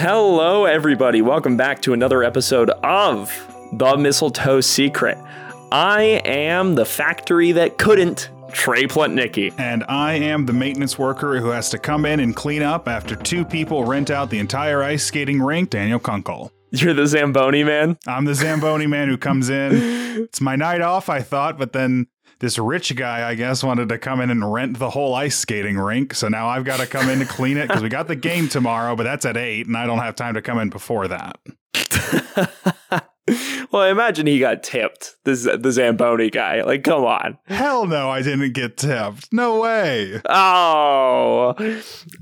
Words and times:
Hello, 0.00 0.64
everybody. 0.64 1.22
Welcome 1.22 1.56
back 1.56 1.82
to 1.82 1.92
another 1.92 2.22
episode 2.22 2.70
of 2.70 3.32
The 3.72 3.96
Mistletoe 3.96 4.60
Secret. 4.60 5.18
I 5.72 6.22
am 6.24 6.76
the 6.76 6.84
factory 6.84 7.50
that 7.50 7.78
couldn't, 7.78 8.30
Trey 8.52 8.84
Plutnicki. 8.84 9.52
And 9.58 9.82
I 9.88 10.12
am 10.12 10.46
the 10.46 10.52
maintenance 10.52 11.00
worker 11.00 11.40
who 11.40 11.48
has 11.48 11.68
to 11.70 11.80
come 11.80 12.06
in 12.06 12.20
and 12.20 12.36
clean 12.36 12.62
up 12.62 12.86
after 12.86 13.16
two 13.16 13.44
people 13.44 13.86
rent 13.86 14.08
out 14.08 14.30
the 14.30 14.38
entire 14.38 14.84
ice 14.84 15.02
skating 15.02 15.42
rink, 15.42 15.70
Daniel 15.70 15.98
Kunkel. 15.98 16.52
You're 16.70 16.94
the 16.94 17.08
Zamboni 17.08 17.64
man? 17.64 17.98
I'm 18.06 18.24
the 18.24 18.36
Zamboni 18.36 18.86
man 18.86 19.08
who 19.08 19.18
comes 19.18 19.50
in. 19.50 20.06
It's 20.18 20.40
my 20.40 20.56
night 20.56 20.80
off, 20.80 21.08
I 21.08 21.22
thought, 21.22 21.58
but 21.58 21.72
then 21.72 22.08
this 22.40 22.58
rich 22.58 22.94
guy, 22.94 23.28
I 23.28 23.34
guess, 23.34 23.64
wanted 23.64 23.88
to 23.88 23.98
come 23.98 24.20
in 24.20 24.30
and 24.30 24.52
rent 24.52 24.78
the 24.78 24.90
whole 24.90 25.14
ice 25.14 25.36
skating 25.36 25.76
rink. 25.76 26.14
So 26.14 26.28
now 26.28 26.48
I've 26.48 26.64
got 26.64 26.78
to 26.80 26.86
come 26.86 27.08
in 27.08 27.18
to 27.18 27.24
clean 27.24 27.56
it 27.56 27.68
because 27.68 27.82
we 27.82 27.88
got 27.88 28.08
the 28.08 28.16
game 28.16 28.48
tomorrow, 28.48 28.94
but 28.94 29.02
that's 29.04 29.26
at 29.26 29.36
eight, 29.36 29.66
and 29.66 29.76
I 29.76 29.86
don't 29.86 29.98
have 29.98 30.14
time 30.14 30.34
to 30.34 30.42
come 30.42 30.58
in 30.58 30.70
before 30.70 31.08
that. 31.08 31.38
well, 33.70 33.82
I 33.82 33.90
imagine 33.90 34.26
he 34.26 34.38
got 34.38 34.62
tipped. 34.62 35.16
This 35.24 35.44
the 35.44 35.72
Zamboni 35.72 36.30
guy. 36.30 36.62
Like, 36.62 36.84
come 36.84 37.04
on. 37.04 37.38
Hell 37.46 37.86
no, 37.86 38.08
I 38.10 38.22
didn't 38.22 38.52
get 38.52 38.76
tipped. 38.76 39.32
No 39.32 39.60
way. 39.60 40.20
Oh, 40.28 41.54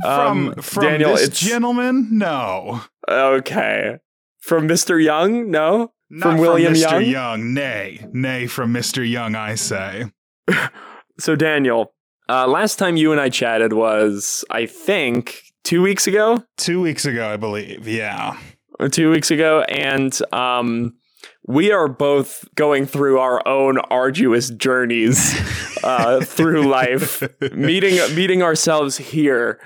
from 0.03 0.49
um, 0.49 0.55
from 0.55 0.85
Daniel, 0.85 1.15
this 1.15 1.29
gentleman, 1.29 2.09
no. 2.13 2.83
Okay, 3.09 3.99
from 4.39 4.67
Mister 4.67 4.99
Young, 4.99 5.51
no. 5.51 5.93
Not 6.09 6.23
from 6.23 6.39
William 6.39 6.75
from. 6.75 7.03
Young? 7.03 7.05
Young? 7.05 7.55
Nay, 7.55 8.07
nay, 8.13 8.47
from 8.47 8.73
Mr. 8.73 9.09
Young, 9.09 9.35
I 9.35 9.55
say. 9.55 10.05
so, 11.19 11.35
Daniel, 11.37 11.93
uh, 12.29 12.47
last 12.47 12.77
time 12.79 12.97
you 12.97 13.13
and 13.13 13.21
I 13.21 13.29
chatted 13.29 13.73
was, 13.73 14.45
I 14.51 14.67
think, 14.67 15.43
two 15.65 15.83
weeks 15.83 16.07
ago. 16.07 16.45
Two 16.57 16.81
weeks 16.81 17.05
ago, 17.05 17.29
I 17.29 17.37
believe. 17.37 17.89
Yeah, 17.89 18.39
two 18.91 19.11
weeks 19.11 19.31
ago, 19.31 19.63
and 19.63 20.17
um, 20.33 20.95
we 21.47 21.73
are 21.73 21.89
both 21.89 22.45
going 22.55 22.87
through 22.87 23.19
our 23.19 23.47
own 23.47 23.79
arduous 23.79 24.51
journeys 24.51 25.35
uh, 25.83 26.21
through 26.21 26.63
life, 26.69 27.23
meeting 27.53 27.97
meeting 28.15 28.43
ourselves 28.43 28.97
here 28.97 29.61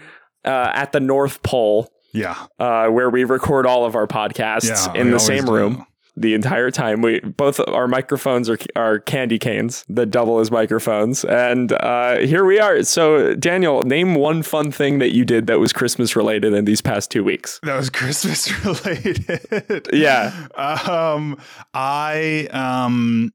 uh, 0.45 0.73
at 0.75 0.93
the 0.93 1.01
North 1.01 1.43
Pole. 1.43 1.89
Yeah, 2.13 2.47
uh, 2.59 2.89
where 2.89 3.09
we 3.09 3.25
record 3.25 3.67
all 3.67 3.85
of 3.85 3.95
our 3.95 4.07
podcasts 4.07 4.95
yeah, 4.95 5.01
in 5.01 5.11
the 5.11 5.21
same 5.21 5.49
room. 5.49 5.75
Do 5.75 5.85
the 6.17 6.35
entire 6.35 6.71
time. 6.71 7.03
We 7.03 7.21
both 7.21 7.61
our 7.69 7.89
microphones 7.89 8.49
are 8.49 8.59
are 8.77 8.99
candy 8.99 9.39
canes 9.39 9.85
that 9.89 10.07
double 10.07 10.39
as 10.41 10.51
microphones, 10.51 11.25
and 11.25 11.73
uh, 11.73 12.19
here 12.19 12.45
we 12.45 12.59
are. 12.59 12.83
So, 12.83 13.35
Daniel, 13.35 13.83
name 13.83 14.15
one 14.15 14.43
fun 14.43 14.71
thing 14.71 14.99
that 14.99 15.15
you 15.15 15.25
did 15.25 15.47
that 15.47 15.61
was 15.61 15.73
Christmas 15.73 16.17
related 16.17 16.53
in 16.53 16.65
these 16.65 16.81
past 16.81 17.11
two 17.11 17.25
weeks. 17.25 17.61
That 17.63 17.77
was 17.77 17.91
Christmas 18.01 18.51
related. 18.65 19.89
yeah. 19.93 20.49
Um, 20.55 21.39
I 21.75 22.49
um, 22.53 23.33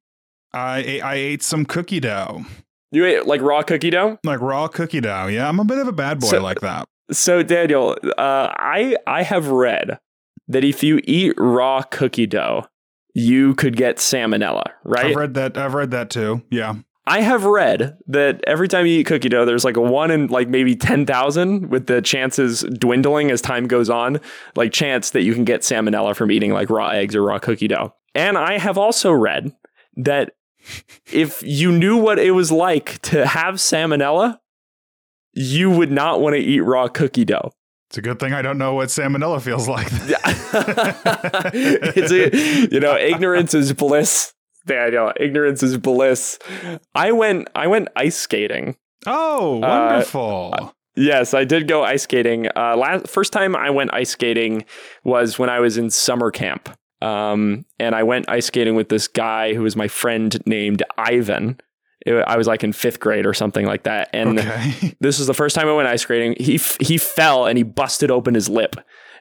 I 0.54 1.00
I 1.04 1.16
ate 1.16 1.44
some 1.44 1.66
cookie 1.66 2.00
dough. 2.00 2.46
You 2.92 3.06
ate 3.06 3.26
like 3.26 3.42
raw 3.42 3.62
cookie 3.62 3.90
dough? 3.90 4.20
Like 4.24 4.40
raw 4.42 4.68
cookie 4.68 5.02
dough. 5.02 5.28
Yeah, 5.28 5.50
I'm 5.50 5.60
a 5.60 5.66
bit 5.66 5.80
of 5.80 5.88
a 5.88 5.92
bad 5.92 6.20
boy 6.20 6.28
so, 6.28 6.42
like 6.42 6.62
that. 6.62 6.88
So, 7.12 7.44
Daniel, 7.44 7.98
uh, 8.18 8.54
I 8.56 8.96
I 9.06 9.24
have 9.24 9.50
read 9.50 10.00
that 10.48 10.64
if 10.64 10.84
you 10.84 11.02
eat 11.04 11.34
raw 11.38 11.82
cookie 11.84 12.28
dough, 12.28 12.66
you 13.14 13.56
could 13.56 13.76
get 13.76 13.98
salmonella, 13.98 14.64
right? 14.84 15.06
I've 15.06 15.16
read 15.16 15.34
that. 15.36 15.58
I've 15.58 15.74
read 15.74 15.92
that 15.92 16.10
too. 16.10 16.44
Yeah. 16.52 16.76
I 17.08 17.22
have 17.22 17.46
read 17.46 17.98
that 18.08 18.44
every 18.48 18.68
time 18.68 18.88
you 18.88 19.00
eat 19.00 19.06
cookie 19.06 19.30
dough, 19.30 19.46
there's 19.46 19.64
like 19.64 19.78
a 19.78 19.82
one 19.82 20.10
in 20.10 20.28
like 20.28 20.50
maybe 20.50 20.76
10,000 20.76 21.70
with 21.70 21.86
the 21.86 22.02
chances 22.02 22.64
dwindling 22.64 23.30
as 23.30 23.42
time 23.42 23.68
goes 23.68 23.92
on, 23.92 24.20
like 24.56 24.74
chance 24.74 25.12
that 25.12 25.22
you 25.22 25.36
can 25.36 25.46
get 25.46 25.62
salmonella 25.62 26.16
from 26.16 26.32
eating 26.32 26.52
like 26.52 26.70
raw 26.70 26.90
eggs 26.90 27.16
or 27.16 27.22
raw 27.22 27.38
cookie 27.38 27.68
dough. 27.68 27.94
And 28.16 28.38
I 28.38 28.58
have 28.58 28.78
also 28.78 29.12
read 29.12 29.54
that 29.98 30.34
if 31.12 31.44
you 31.44 31.72
knew 31.72 31.96
what 31.98 32.18
it 32.18 32.32
was 32.32 32.52
like 32.52 33.00
to 33.04 33.28
have 33.28 33.56
salmonella, 33.56 34.40
you 35.34 35.70
would 35.70 35.92
not 35.92 36.22
want 36.22 36.34
to 36.34 36.42
eat 36.42 36.62
raw 36.62 36.88
cookie 36.88 37.26
dough. 37.26 37.52
It's 37.96 38.00
a 38.00 38.02
good 38.02 38.20
thing 38.20 38.34
I 38.34 38.42
don't 38.42 38.58
know 38.58 38.74
what 38.74 38.90
salmonella 38.90 39.42
feels 39.42 39.70
like. 39.70 39.88
it's 41.54 42.12
a, 42.12 42.68
you 42.70 42.82
know, 42.82 42.98
ignorance 42.98 43.54
is 43.54 43.72
bliss. 43.72 44.34
Daniel, 44.66 45.14
ignorance 45.18 45.64
is 45.64 45.78
bliss. 45.78 46.38
I 46.94 47.14
went, 47.14 47.48
I 47.56 47.68
went 47.68 47.88
ice 47.96 48.18
skating. 48.18 48.76
Oh, 49.06 49.64
uh, 49.64 49.92
wonderful! 49.94 50.54
Uh, 50.60 50.70
yes, 50.98 51.34
I 51.34 51.46
did 51.46 51.70
go 51.70 51.86
ice 51.86 52.04
skating. 52.04 52.50
Uh, 52.54 52.76
last 52.76 53.08
first 53.08 53.32
time 53.32 53.56
I 53.56 53.70
went 53.70 53.94
ice 53.94 54.10
skating 54.10 54.66
was 55.06 55.40
when 55.40 55.50
I 55.50 55.62
was 55.62 55.78
in 55.78 55.90
summer 55.90 56.32
camp. 56.32 56.78
Um, 57.02 57.66
and 57.80 57.96
I 57.96 58.04
went 58.04 58.28
ice 58.28 58.48
skating 58.48 58.76
with 58.76 58.90
this 58.90 59.08
guy 59.08 59.54
who 59.54 59.62
was 59.62 59.78
my 59.78 59.88
friend 59.88 60.38
named 60.46 60.84
Ivan. 60.98 61.62
It, 62.06 62.14
I 62.28 62.38
was 62.38 62.48
like 62.48 62.64
in 62.64 62.72
fifth 62.72 63.00
grade 63.00 63.26
or 63.26 63.34
something 63.34 63.66
like 63.66 63.84
that. 63.84 64.10
And 64.14 64.40
okay. 64.40 64.96
this 65.00 65.18
was 65.18 65.28
the 65.28 65.34
first 65.34 65.56
time 65.56 65.68
I 65.68 65.74
went 65.74 65.88
ice 65.88 66.02
skating. 66.02 66.36
He 66.40 66.60
he 66.80 66.98
fell 66.98 67.46
and 67.46 67.58
he 67.58 67.64
busted 67.64 68.12
open 68.12 68.36
his 68.36 68.48
lip, 68.48 68.76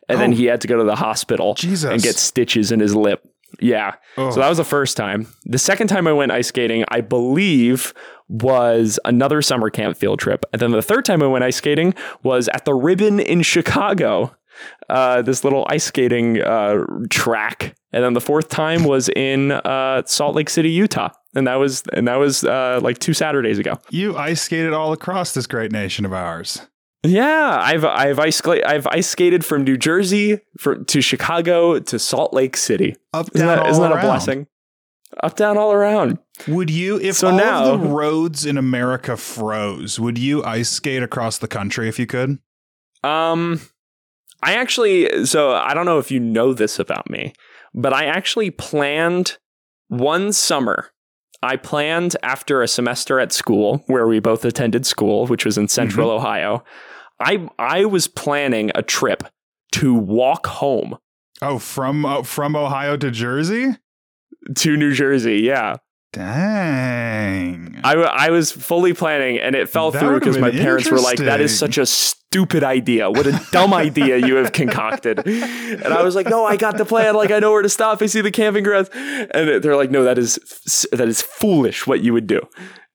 and 0.09 0.19
oh. 0.19 0.21
then 0.21 0.33
he 0.33 0.47
had 0.47 0.61
to 0.63 0.69
go 0.69 0.77
to 0.77 0.85
the 0.85 0.97
hospital 0.97 1.55
Jesus. 1.55 1.91
and 1.91 2.03
get 2.03 2.17
stitches 2.17 2.71
in 2.71 2.81
his 2.81 2.95
lip. 2.95 3.27
Yeah. 3.61 3.95
Oh. 4.17 4.31
So 4.31 4.41
that 4.41 4.49
was 4.49 4.59
the 4.59 4.65
first 4.65 4.97
time. 4.97 5.29
The 5.45 5.59
second 5.59 5.87
time 5.87 6.07
I 6.07 6.13
went 6.13 6.33
ice 6.33 6.49
skating, 6.49 6.85
I 6.89 7.01
believe 7.01 7.95
was 8.29 8.99
another 9.05 9.43
summer 9.43 9.71
camp 9.71 9.97
field 9.97 10.19
trip. 10.19 10.45
And 10.53 10.61
then 10.61 10.73
the 10.73 10.83
third 10.83 11.05
time 11.05 11.23
I 11.23 11.27
went 11.27 11.45
ice 11.45 11.57
skating 11.57 11.95
was 12.23 12.49
at 12.49 12.65
the 12.65 12.75
Ribbon 12.75 13.21
in 13.21 13.43
Chicago 13.43 14.35
uh, 14.89 15.23
this 15.23 15.45
little 15.45 15.67
ice 15.69 15.85
skating 15.85 16.41
uh, 16.41 16.85
track, 17.11 17.75
and 17.93 18.05
then 18.05 18.13
the 18.13 18.21
fourth 18.21 18.49
time 18.49 18.85
was 18.85 19.09
in 19.11 19.53
uh, 19.53 20.03
Salt 20.07 20.35
Lake 20.35 20.51
City, 20.51 20.71
Utah, 20.71 21.11
and 21.35 21.47
that 21.47 21.57
was 21.57 21.83
and 21.93 22.09
that 22.09 22.17
was 22.17 22.45
uh, 22.45 22.81
like 22.83 22.99
two 22.99 23.15
Saturdays 23.15 23.59
ago. 23.59 23.79
You 23.91 24.17
ice 24.17 24.43
skated 24.43 24.73
all 24.73 24.93
across 24.93 25.33
this 25.33 25.47
great 25.47 25.73
nation 25.73 26.05
of 26.05 26.13
ours. 26.13 26.61
Yeah, 27.03 27.59
I've 27.61 27.85
I've 27.85 28.19
ice 28.19 28.41
I've 28.47 28.87
ice 28.87 29.07
skated 29.07 29.45
from 29.45 29.65
New 29.65 29.77
Jersey 29.77 30.41
for, 30.59 30.77
to 30.77 31.03
Chicago 31.03 31.79
to 31.79 31.99
Salt 31.99 32.33
Lake 32.33 32.57
City. 32.57 32.97
Up 33.13 33.31
down, 33.31 33.35
isn't 33.35 33.47
that, 33.47 33.67
isn't 33.71 33.83
that 33.83 33.99
a 33.99 34.01
blessing? 34.01 34.47
Up 35.23 35.37
down 35.37 35.59
all 35.59 35.73
around. 35.73 36.19
Would 36.49 36.71
you, 36.71 36.99
if 36.99 37.17
so 37.17 37.29
all 37.29 37.37
now, 37.37 37.77
the 37.77 37.87
roads 37.87 38.47
in 38.47 38.59
America 38.59 39.17
froze, 39.17 40.01
would 40.01 40.19
you 40.19 40.43
ice 40.45 40.71
skate 40.71 41.03
across 41.03 41.39
the 41.39 41.47
country 41.47 41.89
if 41.89 41.99
you 41.99 42.07
could? 42.07 42.39
Um, 43.05 43.61
I 44.43 44.55
actually, 44.55 45.27
so 45.27 45.53
I 45.53 45.75
don't 45.75 45.87
know 45.87 45.99
if 45.99 46.11
you 46.11 46.19
know 46.19 46.53
this 46.53 46.79
about 46.79 47.09
me, 47.09 47.35
but 47.75 47.93
I 47.93 48.07
actually 48.07 48.51
planned 48.51 49.37
one 49.89 50.33
summer. 50.33 50.91
I 51.45 51.57
planned 51.57 52.17
after 52.23 52.63
a 52.63 52.69
semester 52.69 53.21
at 53.21 53.33
school 53.33 53.85
where 53.87 54.07
we 54.07 54.19
both 54.19 54.45
attended 54.45 54.87
school, 54.87 55.27
which 55.27 55.45
was 55.45 55.59
in 55.59 55.69
central 55.69 56.09
mm-hmm. 56.09 56.25
Ohio. 56.25 56.65
I 57.21 57.49
I 57.59 57.85
was 57.85 58.09
planning 58.09 58.71
a 58.75 58.83
trip 58.83 59.25
to 59.73 59.95
walk 59.95 60.47
home. 60.47 60.97
Oh, 61.43 61.59
from 61.59 62.07
uh, 62.07 62.23
from 62.23 62.57
Ohio 62.57 62.97
to 62.97 63.11
Jersey? 63.11 63.77
To 64.57 64.77
New 64.77 64.93
Jersey, 64.93 65.41
yeah. 65.41 65.77
Dang. 66.15 67.81
I, 67.83 67.95
I 67.95 68.31
was 68.31 68.53
fully 68.53 68.95
planning 68.95 69.41
and 69.41 69.57
it 69.57 69.69
fell 69.69 69.91
that 69.91 69.99
through 69.99 70.21
because 70.21 70.39
my 70.39 70.53
parents 70.53 70.89
were 70.89 71.01
like, 71.01 71.19
that 71.19 71.41
is 71.41 71.59
such 71.59 71.77
a 71.77 71.85
stupid 71.85 72.63
idea. 72.63 73.11
What 73.11 73.27
a 73.27 73.45
dumb 73.51 73.75
idea 73.75 74.19
you 74.19 74.37
have 74.37 74.53
concocted. 74.53 75.27
And 75.27 75.85
I 75.85 76.03
was 76.05 76.15
like, 76.15 76.29
no, 76.29 76.45
I 76.45 76.57
got 76.57 76.79
the 76.79 76.85
plan. 76.85 77.17
Like, 77.17 77.33
I 77.33 77.41
know 77.41 77.51
where 77.51 77.63
to 77.63 77.69
stop. 77.69 78.01
I 78.01 78.07
see 78.07 78.21
the 78.21 78.31
camping 78.31 78.63
grounds. 78.63 78.91
And 78.93 79.61
they're 79.63 79.77
like, 79.77 79.91
no, 79.91 80.05
that 80.05 80.17
is, 80.17 80.39
that 80.93 81.09
is 81.09 81.21
foolish 81.21 81.85
what 81.85 82.01
you 82.01 82.13
would 82.13 82.29
do. 82.29 82.41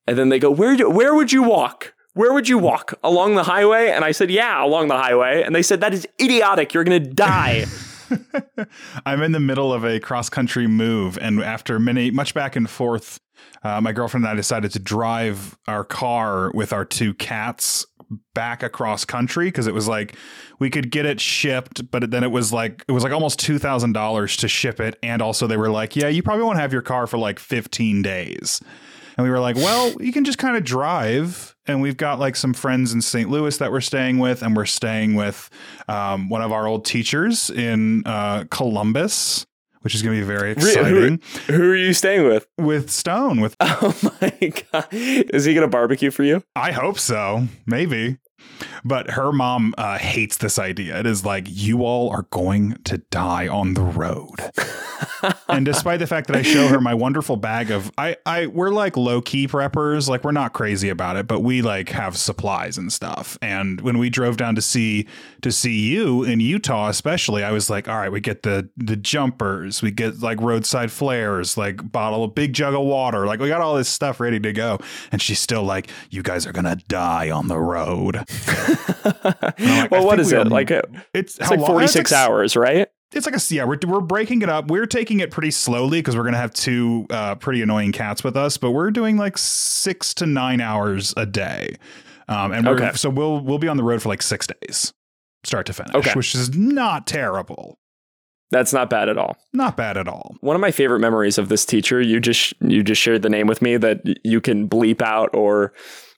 And 0.08 0.18
then 0.18 0.30
they 0.30 0.40
go, 0.40 0.50
where, 0.50 0.78
do, 0.78 0.90
where 0.90 1.14
would 1.14 1.34
you 1.34 1.44
walk? 1.44 1.94
Where 2.14 2.32
would 2.32 2.48
you 2.48 2.58
walk? 2.58 2.98
Along 3.04 3.36
the 3.36 3.44
highway? 3.44 3.90
And 3.90 4.06
I 4.06 4.14
said, 4.14 4.32
yeah, 4.32 4.64
along 4.64 4.88
the 4.88 4.98
highway. 4.98 5.44
And 5.44 5.54
they 5.54 5.62
said, 5.62 5.82
that 5.82 5.94
is 5.94 6.08
idiotic. 6.22 6.74
You're 6.74 6.86
going 6.86 7.04
to 7.04 7.10
die. 7.10 7.66
I'm 9.06 9.22
in 9.22 9.32
the 9.32 9.40
middle 9.40 9.74
of 9.74 9.84
a 9.84 10.00
cross 10.00 10.30
country 10.30 10.68
move, 10.68 11.18
and 11.20 11.42
after 11.42 11.80
many 11.80 12.12
much 12.12 12.34
back 12.34 12.56
and 12.56 12.70
forth, 12.70 13.20
uh, 13.64 13.82
my 13.82 13.92
girlfriend 13.92 14.26
and 14.26 14.32
I 14.32 14.36
decided 14.36 14.72
to 14.72 14.80
drive 14.80 15.58
our 15.68 15.84
car 15.84 16.52
with 16.54 16.74
our 16.74 16.86
two 16.86 17.14
cats 17.14 17.86
back 18.34 18.64
across 18.64 19.06
country 19.06 19.48
because 19.48 19.68
it 19.68 19.74
was 19.74 19.88
like 19.88 20.16
we 20.60 20.70
could 20.70 20.92
get 20.92 21.06
it 21.06 21.20
shipped, 21.20 21.90
but 21.92 22.10
then 22.12 22.24
it 22.24 22.32
was 22.32 22.52
like 22.52 22.84
it 22.88 22.92
was 22.92 23.04
like 23.04 23.14
almost 23.14 23.40
two 23.40 23.60
thousand 23.60 23.94
dollars 23.94 24.36
to 24.38 24.48
ship 24.48 24.80
it, 24.80 24.98
and 25.04 25.22
also 25.22 25.48
they 25.48 25.58
were 25.58 25.70
like, 25.70 25.96
yeah, 25.96 26.08
you 26.08 26.24
probably 26.24 26.44
won't 26.44 26.60
have 26.60 26.74
your 26.74 26.82
car 26.82 27.08
for 27.08 27.18
like 27.18 27.40
15 27.40 28.02
days. 28.02 28.62
And 29.18 29.26
we 29.26 29.32
were 29.32 29.40
like, 29.40 29.58
well, 29.58 30.02
you 30.02 30.14
can 30.14 30.24
just 30.24 30.38
kind 30.38 30.56
of 30.56 30.64
drive. 30.64 31.49
And 31.70 31.82
we've 31.82 31.98
got 31.98 32.20
like 32.20 32.36
some 32.36 32.54
friends 32.54 32.94
in 32.94 33.02
St. 33.02 33.30
Louis 33.30 33.56
that 33.58 33.72
we're 33.72 33.80
staying 33.82 34.18
with, 34.18 34.42
and 34.42 34.56
we're 34.56 34.66
staying 34.66 35.14
with 35.14 35.50
um, 35.88 36.28
one 36.28 36.42
of 36.42 36.52
our 36.52 36.66
old 36.66 36.84
teachers 36.84 37.50
in 37.50 38.04
uh, 38.06 38.46
Columbus 38.50 39.46
which 39.82 39.96
is 39.96 40.02
going 40.02 40.14
to 40.14 40.22
be 40.22 40.28
very 40.28 40.52
exciting. 40.52 41.22
Who, 41.48 41.54
who, 41.54 41.72
are 41.72 41.76
you 41.76 41.94
staying 41.94 42.28
with? 42.28 42.46
With 42.58 42.90
Stone. 42.90 43.40
With 43.40 43.56
oh 43.62 43.98
my 44.04 44.52
god, 44.72 44.88
is 44.92 45.46
he 45.46 45.54
going 45.54 45.66
to 45.66 45.72
barbecue 45.72 46.12
for 46.12 46.24
you? 46.24 46.44
I 46.54 46.72
hope 46.72 47.00
so. 47.00 47.48
Maybe. 47.66 48.18
But 48.84 49.12
her 49.12 49.32
mom 49.32 49.74
uh, 49.78 49.98
hates 49.98 50.38
this 50.38 50.60
idea. 50.60 51.00
It 51.00 51.06
is 51.06 51.26
like, 51.26 51.46
you 51.48 51.84
all 51.84 52.10
are 52.10 52.24
going 52.30 52.78
to 52.86 52.98
die 52.98 53.48
on 53.48 53.74
the 53.74 53.82
road. 53.82 54.40
and 55.50 55.66
despite 55.66 56.00
the 56.00 56.08
fact 56.08 56.28
that 56.28 56.36
I 56.36 56.42
show 56.42 56.68
her 56.68 56.80
my 56.80 56.94
wonderful 56.94 57.38
bag 57.38 57.72
of, 57.72 57.92
I, 57.98 58.18
I, 58.26 58.48
we're 58.48 58.70
like 58.70 58.98
low 58.98 59.22
key 59.22 59.48
preppers. 59.48 60.08
Like 60.08 60.24
we're 60.24 60.32
not 60.32 60.54
crazy 60.54 60.90
about 60.90 61.18
it, 61.18 61.28
but 61.28 61.42
we 61.42 61.62
like 61.62 61.90
have 61.90 62.18
supplies 62.18 62.78
and 62.78 62.92
stuff. 62.92 63.38
And 63.42 63.82
when 63.82 63.98
we 63.98 64.10
drove 64.10 64.38
down 64.38 64.56
to 64.56 64.62
see, 64.62 65.08
to 65.42 65.52
see 65.52 65.90
you 65.90 66.24
in 66.24 66.40
Utah, 66.40 66.90
especially, 66.90 67.44
I 67.44 67.52
was 67.52 67.70
like, 67.70 67.88
all 67.88 67.98
right, 67.98 68.12
we 68.12 68.22
get 68.22 68.44
the, 68.44 68.70
the 68.78 68.96
jumpers, 68.96 69.82
we 69.82 69.92
get 69.92 70.22
like 70.22 70.40
roadside 70.42 70.92
flares, 70.92 71.58
like 71.58 71.92
bottle, 71.92 72.24
a 72.24 72.28
big 72.28 72.54
jug 72.54 72.74
of 72.74 72.82
water. 72.82 73.26
Like 73.26 73.40
we 73.40 73.48
got 73.48 73.62
all 73.62 73.76
this 73.76 73.90
stuff 73.90 74.20
ready 74.20 74.40
to 74.40 74.54
go. 74.54 74.80
And 75.12 75.22
she's 75.22 75.40
still 75.40 75.64
like, 75.64 75.90
you 76.10 76.24
guys 76.24 76.46
are 76.46 76.52
going 76.52 76.66
to 76.66 76.78
die 76.88 77.30
on 77.30 77.48
the 77.48 77.60
road. 77.60 78.24
Like, 78.30 79.92
well, 79.92 80.06
what 80.06 80.20
is 80.20 80.32
it? 80.32 80.48
Like 80.48 80.72
a, 80.72 80.84
it's, 81.14 81.38
it's 81.38 81.50
like 81.50 81.60
46 81.60 82.12
like, 82.12 82.20
hours, 82.20 82.56
right? 82.56 82.88
It's 83.12 83.26
like 83.26 83.36
a 83.36 83.54
yeah. 83.54 83.64
We're 83.64 83.80
we're 83.88 84.02
breaking 84.02 84.44
it 84.44 84.50
up. 84.50 84.70
We're 84.70 84.86
taking 84.86 85.20
it 85.20 85.32
pretty 85.32 85.50
slowly 85.52 86.00
because 86.00 86.16
we're 86.16 86.26
gonna 86.26 86.38
have 86.38 86.54
two 86.54 87.08
uh, 87.10 87.36
pretty 87.36 87.62
annoying 87.62 87.92
cats 87.92 88.24
with 88.24 88.38
us. 88.38 88.58
But 88.58 88.72
we're 88.72 88.92
doing 88.92 89.18
like 89.18 89.38
six 89.38 90.14
to 90.16 90.28
nine 90.28 90.62
hours 90.62 91.14
a 91.18 91.26
day, 91.26 91.76
um, 92.28 92.52
and 92.52 92.68
okay. 92.68 92.92
so 92.94 93.10
we'll 93.10 93.40
we'll 93.40 93.58
be 93.58 93.68
on 93.68 93.78
the 93.78 93.84
road 93.84 94.04
for 94.04 94.10
like 94.10 94.22
six 94.22 94.46
days, 94.46 94.94
start 95.44 95.66
to 95.66 95.74
finish, 95.74 95.96
okay. 95.96 96.14
which 96.14 96.36
is 96.36 96.56
not 96.56 97.08
terrible. 97.08 97.80
That's 98.52 98.74
not 98.74 98.90
bad 98.90 99.10
at 99.10 99.18
all. 99.18 99.38
Not 99.54 99.78
bad 99.78 99.98
at 99.98 100.08
all. 100.08 100.36
One 100.42 100.56
of 100.56 100.60
my 100.60 100.72
favorite 100.72 101.00
memories 101.00 101.38
of 101.38 101.50
this 101.50 101.66
teacher, 101.66 102.02
you 102.02 102.20
just 102.20 102.54
you 102.62 102.84
just 102.84 103.02
shared 103.02 103.22
the 103.22 103.30
name 103.30 103.48
with 103.48 103.62
me 103.62 103.78
that 103.78 104.02
you 104.24 104.42
can 104.42 104.68
bleep 104.68 105.02
out 105.02 105.30
or 105.34 105.74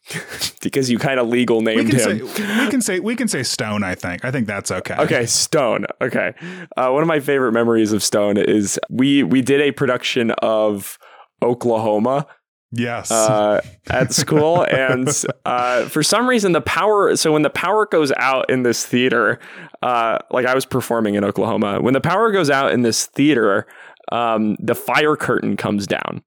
because 0.61 0.89
you 0.89 0.97
kind 0.97 1.19
of 1.19 1.27
legal 1.27 1.61
named 1.61 1.85
we 1.85 1.99
him. 1.99 1.99
Say, 1.99 2.21
we 2.63 2.69
can 2.69 2.81
say 2.81 2.99
we 2.99 3.15
can 3.15 3.27
say 3.27 3.43
Stone. 3.43 3.83
I 3.83 3.95
think. 3.95 4.25
I 4.25 4.31
think 4.31 4.47
that's 4.47 4.71
okay. 4.71 4.95
Okay, 4.95 5.25
Stone. 5.25 5.85
Okay. 6.01 6.33
Uh, 6.75 6.89
one 6.89 7.01
of 7.01 7.07
my 7.07 7.19
favorite 7.19 7.51
memories 7.51 7.91
of 7.93 8.03
Stone 8.03 8.37
is 8.37 8.79
we 8.89 9.23
we 9.23 9.41
did 9.41 9.61
a 9.61 9.71
production 9.71 10.31
of 10.31 10.97
Oklahoma. 11.41 12.27
Yes. 12.73 13.11
Uh, 13.11 13.61
at 13.89 14.13
school, 14.13 14.63
and 14.71 15.09
uh, 15.45 15.85
for 15.89 16.03
some 16.03 16.27
reason 16.27 16.53
the 16.53 16.61
power. 16.61 17.15
So 17.15 17.31
when 17.31 17.41
the 17.41 17.49
power 17.49 17.85
goes 17.85 18.11
out 18.13 18.49
in 18.49 18.63
this 18.63 18.85
theater, 18.85 19.39
uh, 19.81 20.19
like 20.31 20.45
I 20.45 20.55
was 20.55 20.65
performing 20.65 21.15
in 21.15 21.23
Oklahoma, 21.23 21.81
when 21.81 21.93
the 21.93 22.01
power 22.01 22.31
goes 22.31 22.49
out 22.49 22.71
in 22.71 22.81
this 22.81 23.05
theater, 23.05 23.67
um, 24.11 24.55
the 24.59 24.75
fire 24.75 25.15
curtain 25.15 25.57
comes 25.57 25.85
down. 25.85 26.23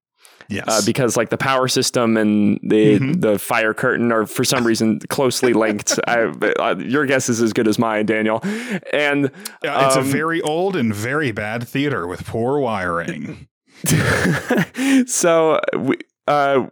Yes. 0.48 0.64
Uh, 0.66 0.82
because 0.84 1.16
like 1.16 1.30
the 1.30 1.38
power 1.38 1.68
system 1.68 2.16
and 2.16 2.58
the 2.62 2.98
mm-hmm. 2.98 3.12
the 3.20 3.38
fire 3.38 3.74
curtain 3.74 4.12
are 4.12 4.26
for 4.26 4.44
some 4.44 4.66
reason 4.66 5.00
closely 5.08 5.52
linked. 5.52 5.98
I, 6.06 6.24
uh, 6.58 6.76
your 6.78 7.06
guess 7.06 7.28
is 7.28 7.40
as 7.40 7.52
good 7.52 7.68
as 7.68 7.78
mine, 7.78 8.06
Daniel. 8.06 8.40
And 8.92 9.26
uh, 9.26 9.84
it's 9.86 9.96
a 9.96 10.00
um, 10.00 10.06
very 10.06 10.40
old 10.42 10.76
and 10.76 10.94
very 10.94 11.32
bad 11.32 11.66
theater 11.66 12.06
with 12.06 12.26
poor 12.26 12.58
wiring. 12.58 13.48
so 15.06 15.60
we, 15.76 15.96
uh, 16.26 16.66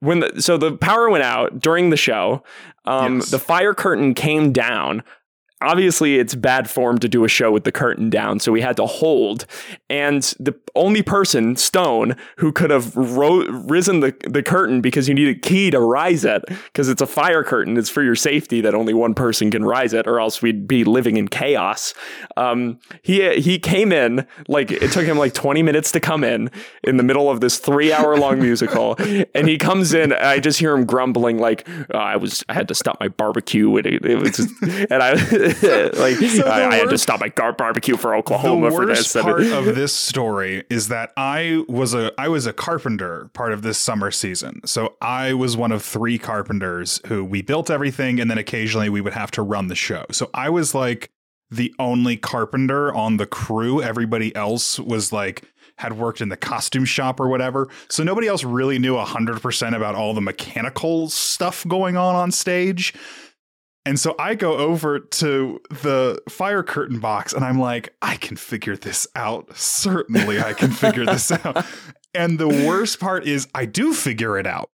when 0.00 0.20
the 0.20 0.42
so 0.42 0.56
the 0.56 0.72
power 0.76 1.08
went 1.08 1.24
out 1.24 1.60
during 1.60 1.90
the 1.90 1.96
show, 1.96 2.42
um, 2.84 3.16
yes. 3.16 3.30
the 3.30 3.38
fire 3.38 3.74
curtain 3.74 4.14
came 4.14 4.52
down 4.52 5.02
obviously 5.66 6.18
it's 6.18 6.34
bad 6.34 6.70
form 6.70 6.98
to 6.98 7.08
do 7.08 7.24
a 7.24 7.28
show 7.28 7.50
with 7.50 7.64
the 7.64 7.72
curtain 7.72 8.08
down 8.08 8.38
so 8.38 8.52
we 8.52 8.60
had 8.60 8.76
to 8.76 8.86
hold. 8.86 9.46
And 9.90 10.22
the 10.38 10.54
only 10.74 11.02
person 11.02 11.56
stone 11.56 12.16
who 12.38 12.52
could 12.52 12.70
have 12.70 12.94
ro- 12.96 13.46
risen 13.46 14.00
the, 14.00 14.14
the 14.28 14.42
curtain 14.42 14.80
because 14.80 15.08
you 15.08 15.14
need 15.14 15.28
a 15.28 15.38
key 15.38 15.70
to 15.70 15.80
rise 15.80 16.24
it 16.24 16.44
because 16.46 16.88
it's 16.88 17.02
a 17.02 17.06
fire 17.06 17.42
curtain 17.42 17.76
it's 17.76 17.90
for 17.90 18.02
your 18.02 18.14
safety 18.14 18.60
that 18.60 18.74
only 18.74 18.94
one 18.94 19.14
person 19.14 19.50
can 19.50 19.64
rise 19.64 19.92
it 19.92 20.06
or 20.06 20.20
else 20.20 20.40
we'd 20.40 20.68
be 20.68 20.84
living 20.84 21.16
in 21.16 21.28
chaos. 21.28 21.94
Um, 22.36 22.78
he 23.02 23.40
he 23.40 23.58
came 23.58 23.92
in 23.92 24.26
like 24.48 24.70
it 24.70 24.92
took 24.92 25.04
him 25.04 25.18
like 25.18 25.34
20 25.34 25.62
minutes 25.62 25.90
to 25.92 26.00
come 26.00 26.22
in 26.22 26.50
in 26.84 26.96
the 26.96 27.02
middle 27.02 27.30
of 27.30 27.40
this 27.40 27.58
three 27.58 27.92
hour 27.92 28.16
long 28.16 28.38
musical 28.40 28.96
and 29.34 29.48
he 29.48 29.58
comes 29.58 29.92
in 29.94 30.12
i 30.12 30.38
just 30.38 30.58
hear 30.58 30.74
him 30.74 30.84
grumbling 30.84 31.38
like 31.38 31.68
oh, 31.92 31.98
i 31.98 32.16
was 32.16 32.44
i 32.48 32.54
had 32.54 32.68
to 32.68 32.74
stop 32.74 32.98
my 33.00 33.08
barbecue 33.08 33.74
and 33.76 33.86
it, 33.86 34.04
it 34.04 34.16
was 34.16 34.38
and 34.90 35.02
i 35.02 35.14
like 35.98 36.16
so 36.16 36.46
I, 36.46 36.68
I, 36.68 36.74
had 36.76 36.90
to 36.90 36.98
stop 36.98 37.20
my 37.20 37.28
gar- 37.28 37.52
barbecue 37.52 37.96
for 37.96 38.14
Oklahoma 38.14 38.70
for 38.70 38.86
this. 38.86 39.12
The 39.12 39.22
part 39.22 39.42
of 39.42 39.64
this 39.74 39.92
story 39.92 40.64
is 40.70 40.88
that 40.88 41.12
I 41.16 41.64
was 41.68 41.94
a 41.94 42.12
I 42.18 42.28
was 42.28 42.46
a 42.46 42.52
carpenter 42.52 43.30
part 43.34 43.52
of 43.52 43.62
this 43.62 43.78
summer 43.78 44.10
season. 44.10 44.60
So 44.64 44.96
I 45.00 45.34
was 45.34 45.56
one 45.56 45.72
of 45.72 45.82
three 45.82 46.18
carpenters 46.18 47.00
who 47.06 47.24
we 47.24 47.42
built 47.42 47.70
everything, 47.70 48.20
and 48.20 48.30
then 48.30 48.38
occasionally 48.38 48.88
we 48.88 49.00
would 49.00 49.14
have 49.14 49.30
to 49.32 49.42
run 49.42 49.68
the 49.68 49.74
show. 49.74 50.04
So 50.10 50.30
I 50.34 50.50
was 50.50 50.74
like 50.74 51.10
the 51.50 51.74
only 51.78 52.16
carpenter 52.16 52.94
on 52.94 53.16
the 53.16 53.26
crew. 53.26 53.82
Everybody 53.82 54.34
else 54.34 54.78
was 54.78 55.12
like 55.12 55.44
had 55.78 55.98
worked 55.98 56.20
in 56.20 56.28
the 56.28 56.36
costume 56.36 56.84
shop 56.84 57.20
or 57.20 57.28
whatever. 57.28 57.68
So 57.88 58.02
nobody 58.02 58.26
else 58.26 58.44
really 58.44 58.78
knew 58.78 58.94
100% 58.94 59.76
about 59.76 59.94
all 59.94 60.14
the 60.14 60.20
mechanical 60.20 61.08
stuff 61.10 61.66
going 61.68 61.96
on 61.96 62.14
on 62.14 62.32
stage. 62.32 62.94
And 63.86 64.00
so 64.00 64.16
I 64.18 64.34
go 64.34 64.56
over 64.56 64.98
to 64.98 65.60
the 65.70 66.20
fire 66.28 66.64
curtain 66.64 66.98
box 66.98 67.32
and 67.32 67.44
I'm 67.44 67.60
like, 67.60 67.94
I 68.02 68.16
can 68.16 68.36
figure 68.36 68.76
this 68.76 69.06
out. 69.14 69.56
Certainly, 69.56 70.40
I 70.40 70.54
can 70.54 70.72
figure 70.72 71.06
this 71.06 71.30
out. 71.44 71.64
And 72.12 72.38
the 72.40 72.48
worst 72.48 72.98
part 72.98 73.24
is, 73.26 73.46
I 73.54 73.64
do 73.64 73.94
figure 73.94 74.38
it 74.38 74.46
out 74.46 74.70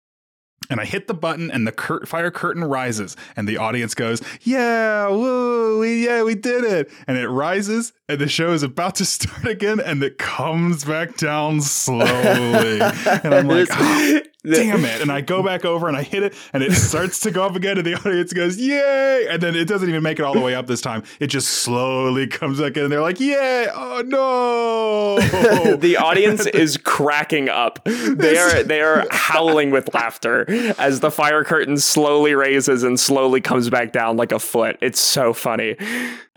and 0.71 0.81
I 0.81 0.85
hit 0.85 1.07
the 1.07 1.15
button, 1.15 1.51
and 1.51 1.67
the 1.67 1.73
cur- 1.73 2.05
fire 2.07 2.31
curtain 2.31 2.65
rises, 2.65 3.17
and 3.37 3.49
the 3.49 3.57
audience 3.59 3.95
goes, 3.95 4.23
"Yeah, 4.43 5.09
woo, 5.09 5.79
we, 5.79 6.05
yeah, 6.05 6.23
we 6.23 6.35
did 6.35 6.65
it!" 6.65 6.91
And 7.07 7.17
it 7.17 7.29
rises, 7.29 7.93
and 8.09 8.19
the 8.19 8.29
show 8.29 8.53
is 8.53 8.63
about 8.63 8.97
to 8.97 9.05
start 9.05 9.47
again, 9.47 9.81
and 9.81 10.03
it 10.03 10.19
comes 10.19 10.85
back 10.85 11.17
down 11.17 11.61
slowly, 11.61 12.81
and 12.81 13.35
I'm 13.35 13.49
like, 13.49 13.69
oh, 13.71 14.21
"Damn 14.55 14.85
it!" 14.85 15.01
And 15.01 15.11
I 15.11 15.21
go 15.21 15.43
back 15.43 15.65
over 15.65 15.89
and 15.89 15.97
I 15.97 16.03
hit 16.03 16.23
it, 16.23 16.35
and 16.53 16.63
it 16.63 16.73
starts 16.73 17.21
to 17.21 17.31
go 17.31 17.45
up 17.45 17.57
again, 17.57 17.79
and 17.79 17.87
the 17.87 17.95
audience 17.95 18.33
goes, 18.33 18.57
"Yay!" 18.57 19.27
And 19.29 19.43
then 19.43 19.55
it 19.55 19.67
doesn't 19.67 19.89
even 19.89 20.03
make 20.03 20.19
it 20.19 20.23
all 20.23 20.35
the 20.35 20.41
way 20.41 20.55
up 20.55 20.67
this 20.67 20.81
time; 20.81 21.03
it 21.21 21.29
just 21.29 21.49
slowly 21.49 22.27
comes 22.27 22.61
back 22.61 22.77
in, 22.77 22.85
and 22.85 22.93
they're 22.93 23.01
like, 23.01 23.21
"Yay! 23.21 23.69
Oh 23.75 24.03
no!" 24.07 25.77
the 25.77 25.97
audience 25.97 26.47
is 26.55 26.77
cracking 26.77 27.49
up. 27.49 27.85
They 27.85 28.39
are 28.39 28.63
they 28.63 28.81
are 28.81 29.07
howling 29.11 29.71
with 29.71 29.93
laughter 29.95 30.45
as 30.79 31.01
the 31.01 31.11
fire 31.11 31.45
curtain 31.45 31.79
slowly 31.79 32.35
raises 32.35 32.83
and 32.83 32.99
slowly 32.99 33.41
comes 33.41 33.71
back 33.71 33.93
down 33.93 34.17
like 34.17 34.33
a 34.33 34.39
foot. 34.39 34.77
It's 34.81 35.01
so 35.01 35.33
funny. 35.33 35.77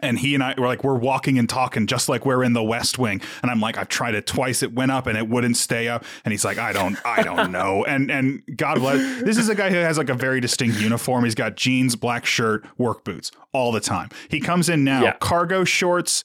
And 0.02 0.18
he 0.18 0.34
and 0.34 0.42
I 0.42 0.56
were 0.58 0.66
like, 0.66 0.84
we're 0.84 0.96
walking 0.96 1.38
and 1.38 1.50
talking 1.50 1.86
just 1.86 2.08
like 2.08 2.26
we're 2.26 2.44
in 2.44 2.54
the 2.54 2.64
West 2.64 2.98
Wing. 2.98 3.22
And 3.42 3.52
I'm 3.52 3.60
like, 3.60 3.78
I've 3.78 3.90
tried 3.90 4.16
it 4.16 4.26
twice. 4.26 4.64
It 4.64 4.74
went 4.74 4.92
up 4.92 5.08
and 5.08 5.18
it 5.18 5.28
wouldn't 5.28 5.58
stay 5.58 5.90
up. 5.90 6.06
And 6.24 6.32
he's 6.32 6.46
like, 6.46 6.58
I 6.58 6.72
don't, 6.72 6.98
I 7.06 7.22
don't 7.22 7.52
know. 7.52 7.84
And 7.84 7.99
and 8.08 8.44
God 8.56 8.80
bless. 8.80 9.22
This 9.24 9.38
is 9.38 9.50
a 9.50 9.56
guy 9.56 9.70
who 9.70 9.78
has 9.78 9.98
like 9.98 10.10
a 10.10 10.14
very 10.14 10.40
distinct 10.40 10.80
uniform. 10.80 11.24
He's 11.24 11.36
got 11.36 11.56
jeans, 11.56 11.96
black 11.96 12.26
shirt, 12.26 12.66
work 12.78 13.04
boots 13.04 13.32
all 13.52 13.72
the 13.72 13.80
time. 13.80 14.10
He 14.30 14.40
comes 14.40 14.70
in 14.70 14.84
now, 14.84 15.04
yeah. 15.04 15.14
cargo 15.20 15.64
shorts, 15.64 16.24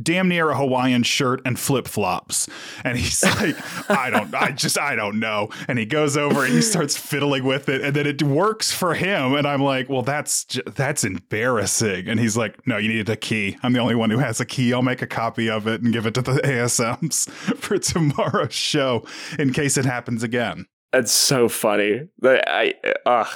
damn 0.00 0.28
near 0.28 0.50
a 0.50 0.56
Hawaiian 0.56 1.02
shirt 1.02 1.40
and 1.44 1.58
flip 1.58 1.88
flops. 1.88 2.48
And 2.84 2.96
he's 2.96 3.22
like, 3.40 3.56
I 3.90 4.10
don't, 4.10 4.34
I 4.34 4.52
just, 4.52 4.78
I 4.78 4.94
don't 4.94 5.18
know. 5.18 5.48
And 5.68 5.78
he 5.78 5.86
goes 5.86 6.16
over 6.16 6.44
and 6.44 6.52
he 6.52 6.62
starts 6.62 6.96
fiddling 6.96 7.44
with 7.44 7.68
it, 7.68 7.82
and 7.82 7.94
then 7.94 8.06
it 8.06 8.22
works 8.22 8.72
for 8.72 8.94
him. 8.94 9.34
And 9.34 9.46
I'm 9.46 9.62
like, 9.62 9.88
well, 9.88 10.02
that's 10.02 10.46
that's 10.66 11.04
embarrassing. 11.04 12.08
And 12.08 12.20
he's 12.20 12.36
like, 12.36 12.66
no, 12.66 12.76
you 12.76 12.88
needed 12.88 13.08
a 13.08 13.16
key. 13.16 13.56
I'm 13.62 13.72
the 13.72 13.80
only 13.80 13.94
one 13.94 14.10
who 14.10 14.18
has 14.18 14.40
a 14.40 14.46
key. 14.46 14.72
I'll 14.72 14.82
make 14.82 15.02
a 15.02 15.06
copy 15.06 15.50
of 15.50 15.66
it 15.66 15.82
and 15.82 15.92
give 15.92 16.06
it 16.06 16.14
to 16.14 16.22
the 16.22 16.32
ASMs 16.44 17.28
for 17.56 17.78
tomorrow's 17.78 18.54
show 18.54 19.04
in 19.38 19.52
case 19.52 19.76
it 19.76 19.84
happens 19.84 20.22
again. 20.22 20.66
That's 20.92 21.12
so 21.12 21.48
funny. 21.48 22.08
I, 22.24 22.74
uh, 23.06 23.26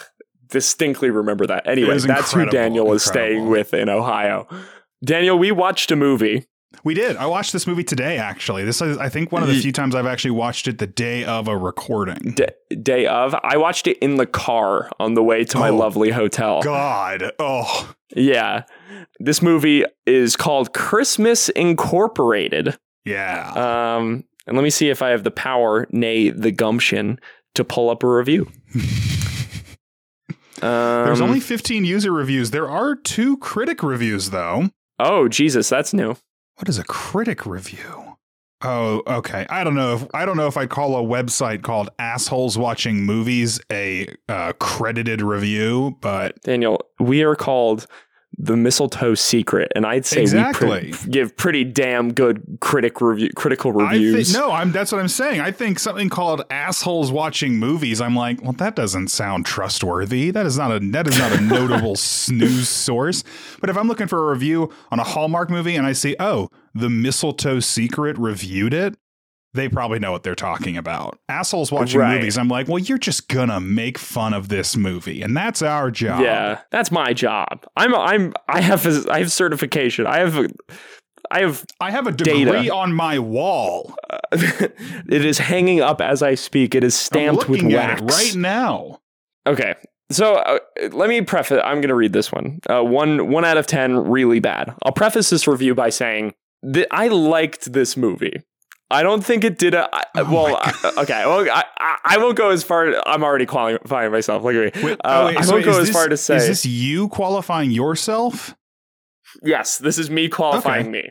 distinctly 0.48 1.10
remember 1.10 1.46
that. 1.46 1.66
Anyway, 1.66 1.98
that's 1.98 2.32
who 2.32 2.46
Daniel 2.46 2.92
is 2.92 3.04
staying 3.04 3.48
with 3.48 3.74
in 3.74 3.88
Ohio. 3.88 4.46
Daniel, 5.04 5.38
we 5.38 5.52
watched 5.52 5.90
a 5.90 5.96
movie. 5.96 6.46
We 6.82 6.94
did. 6.94 7.16
I 7.16 7.26
watched 7.26 7.52
this 7.52 7.66
movie 7.66 7.84
today, 7.84 8.18
actually. 8.18 8.64
This 8.64 8.80
is, 8.80 8.98
I 8.98 9.08
think, 9.08 9.30
one 9.30 9.42
of 9.42 9.48
the 9.48 9.60
few 9.60 9.72
times 9.72 9.94
I've 9.94 10.06
actually 10.06 10.32
watched 10.32 10.66
it 10.66 10.78
the 10.78 10.86
day 10.86 11.24
of 11.24 11.46
a 11.46 11.56
recording. 11.56 12.34
D- 12.36 12.76
day 12.82 13.06
of? 13.06 13.34
I 13.42 13.56
watched 13.56 13.86
it 13.86 13.98
in 13.98 14.16
the 14.16 14.26
car 14.26 14.90
on 14.98 15.14
the 15.14 15.22
way 15.22 15.44
to 15.44 15.58
my 15.58 15.68
oh, 15.68 15.76
lovely 15.76 16.10
hotel. 16.10 16.62
God. 16.62 17.30
Oh. 17.38 17.94
Yeah. 18.16 18.64
This 19.20 19.40
movie 19.40 19.84
is 20.06 20.36
called 20.36 20.72
Christmas 20.72 21.48
Incorporated. 21.50 22.76
Yeah. 23.04 23.52
Um, 23.96 24.24
and 24.46 24.56
let 24.56 24.62
me 24.62 24.70
see 24.70 24.90
if 24.90 25.00
I 25.00 25.10
have 25.10 25.24
the 25.24 25.30
power, 25.30 25.86
nay, 25.90 26.30
the 26.30 26.50
gumption, 26.50 27.18
to 27.54 27.64
pull 27.64 27.90
up 27.90 28.02
a 28.02 28.08
review. 28.08 28.50
um, 30.62 31.04
There's 31.04 31.20
only 31.20 31.40
15 31.40 31.84
user 31.84 32.12
reviews. 32.12 32.50
There 32.50 32.68
are 32.68 32.94
two 32.94 33.36
critic 33.38 33.82
reviews, 33.82 34.30
though. 34.30 34.70
Oh, 34.98 35.28
Jesus, 35.28 35.68
that's 35.68 35.92
new. 35.92 36.16
What 36.56 36.68
is 36.68 36.78
a 36.78 36.84
critic 36.84 37.46
review? 37.46 38.16
Oh, 38.62 39.02
okay. 39.06 39.46
I 39.50 39.62
don't 39.62 39.74
know 39.74 39.94
if 39.94 40.06
I 40.14 40.24
don't 40.24 40.38
know 40.38 40.46
if 40.46 40.56
I'd 40.56 40.70
call 40.70 40.96
a 40.96 41.02
website 41.02 41.62
called 41.62 41.90
"Assholes 41.98 42.56
Watching 42.56 43.04
Movies" 43.04 43.60
a 43.70 44.08
uh, 44.28 44.54
credited 44.58 45.20
review, 45.20 45.98
but 46.00 46.40
Daniel, 46.42 46.80
we 46.98 47.22
are 47.22 47.36
called 47.36 47.86
the 48.38 48.56
mistletoe 48.56 49.14
secret, 49.14 49.72
and 49.74 49.86
I'd 49.86 50.06
say 50.06 50.22
exactly. 50.22 50.68
we 50.68 50.92
pre- 50.92 51.10
give 51.10 51.36
pretty 51.36 51.64
damn 51.64 52.12
good 52.12 52.58
critic 52.60 53.00
review, 53.00 53.30
critical 53.34 53.72
reviews. 53.72 54.32
No, 54.32 54.50
I'm 54.50 54.72
that's 54.72 54.92
what 54.92 55.00
I'm 55.00 55.08
saying. 55.08 55.40
I 55.40 55.50
think 55.50 55.78
something 55.78 56.08
called 56.08 56.42
assholes 56.50 57.12
watching 57.12 57.58
movies. 57.58 58.00
I'm 58.00 58.16
like, 58.16 58.42
well, 58.42 58.52
that 58.52 58.76
doesn't 58.76 59.08
sound 59.08 59.46
trustworthy. 59.46 60.30
That 60.30 60.46
is 60.46 60.58
not 60.58 60.70
a 60.72 60.80
that 60.90 61.06
is 61.06 61.18
not 61.18 61.32
a 61.32 61.40
notable 61.40 61.96
snooze 61.96 62.68
source. 62.68 63.24
But 63.60 63.70
if 63.70 63.76
I'm 63.76 63.88
looking 63.88 64.08
for 64.08 64.28
a 64.28 64.32
review 64.32 64.72
on 64.90 64.98
a 64.98 65.04
Hallmark 65.04 65.50
movie 65.50 65.76
and 65.76 65.86
I 65.86 65.92
see, 65.92 66.16
oh, 66.18 66.48
the 66.74 66.90
mistletoe 66.90 67.60
secret 67.60 68.18
reviewed 68.18 68.74
it, 68.74 68.96
they 69.54 69.68
probably 69.68 70.00
know 70.00 70.12
what 70.12 70.24
they're 70.24 70.34
talking 70.34 70.76
about. 70.76 71.18
Assholes 71.28 71.70
watching 71.72 72.00
right. 72.00 72.16
movies, 72.16 72.36
I'm 72.36 72.48
like, 72.48 72.68
well, 72.68 72.78
you're 72.78 72.98
just 72.98 73.28
gonna 73.28 73.60
make 73.60 73.98
fun 73.98 74.34
of 74.34 74.48
this 74.48 74.76
movie, 74.76 75.22
and 75.22 75.36
that's 75.36 75.62
our 75.62 75.90
job. 75.90 76.20
Yeah, 76.20 76.60
that's 76.70 76.90
my 76.90 77.12
job. 77.12 77.64
I'm 77.76 77.94
I'm 77.94 78.34
I 78.48 78.60
have 78.60 78.84
a, 78.84 79.10
I 79.10 79.20
have 79.20 79.32
certification. 79.32 80.06
I 80.06 80.18
have 80.18 80.36
a, 80.36 80.48
I 81.30 81.40
have 81.40 81.64
I 81.80 81.90
have 81.92 82.06
a 82.06 82.12
degree 82.12 82.44
data. 82.44 82.74
on 82.74 82.92
my 82.92 83.18
wall. 83.18 83.94
Uh, 84.10 84.18
it 84.32 85.24
is 85.24 85.38
hanging 85.38 85.80
up 85.80 86.00
as 86.00 86.22
I 86.22 86.34
speak. 86.34 86.74
It 86.74 86.84
is 86.84 86.96
stamped 86.96 87.48
with 87.48 87.62
wax 87.62 88.02
right 88.02 88.34
now. 88.36 89.00
Okay, 89.46 89.74
so 90.10 90.34
uh, 90.34 90.58
let 90.92 91.08
me 91.08 91.20
preface. 91.22 91.60
I'm 91.64 91.76
going 91.76 91.88
to 91.88 91.94
read 91.94 92.12
this 92.12 92.32
one. 92.32 92.60
Uh, 92.68 92.82
one 92.82 93.30
one 93.30 93.44
out 93.44 93.56
of 93.56 93.66
ten, 93.66 93.96
really 93.96 94.40
bad. 94.40 94.74
I'll 94.82 94.92
preface 94.92 95.30
this 95.30 95.46
review 95.46 95.74
by 95.74 95.90
saying 95.90 96.34
that 96.62 96.88
I 96.90 97.08
liked 97.08 97.72
this 97.72 97.96
movie. 97.96 98.42
I 98.94 99.02
don't 99.02 99.24
think 99.24 99.42
it 99.44 99.58
did. 99.58 99.74
A, 99.74 99.88
oh 100.16 100.32
well, 100.32 100.56
I, 100.56 100.92
okay. 100.98 101.26
Well, 101.26 101.46
I, 101.50 101.64
I 102.04 102.18
won't 102.18 102.36
go 102.36 102.50
as 102.50 102.62
far. 102.62 102.94
I'm 103.06 103.24
already 103.24 103.46
qualifying 103.46 104.12
myself. 104.12 104.44
Look 104.44 104.54
at 104.54 104.76
me. 104.76 104.82
Wait, 104.82 105.00
uh, 105.04 105.22
oh, 105.22 105.26
wait, 105.26 105.36
I 105.36 105.46
won't 105.50 105.64
go 105.64 105.72
as 105.72 105.88
this, 105.88 105.90
far 105.90 106.08
to 106.08 106.16
say. 106.16 106.36
Is 106.36 106.46
this 106.46 106.64
you 106.64 107.08
qualifying 107.08 107.72
yourself? 107.72 108.54
Yes, 109.42 109.78
this 109.78 109.98
is 109.98 110.10
me 110.10 110.28
qualifying 110.28 110.88
okay. 110.88 110.90
me. 110.90 111.10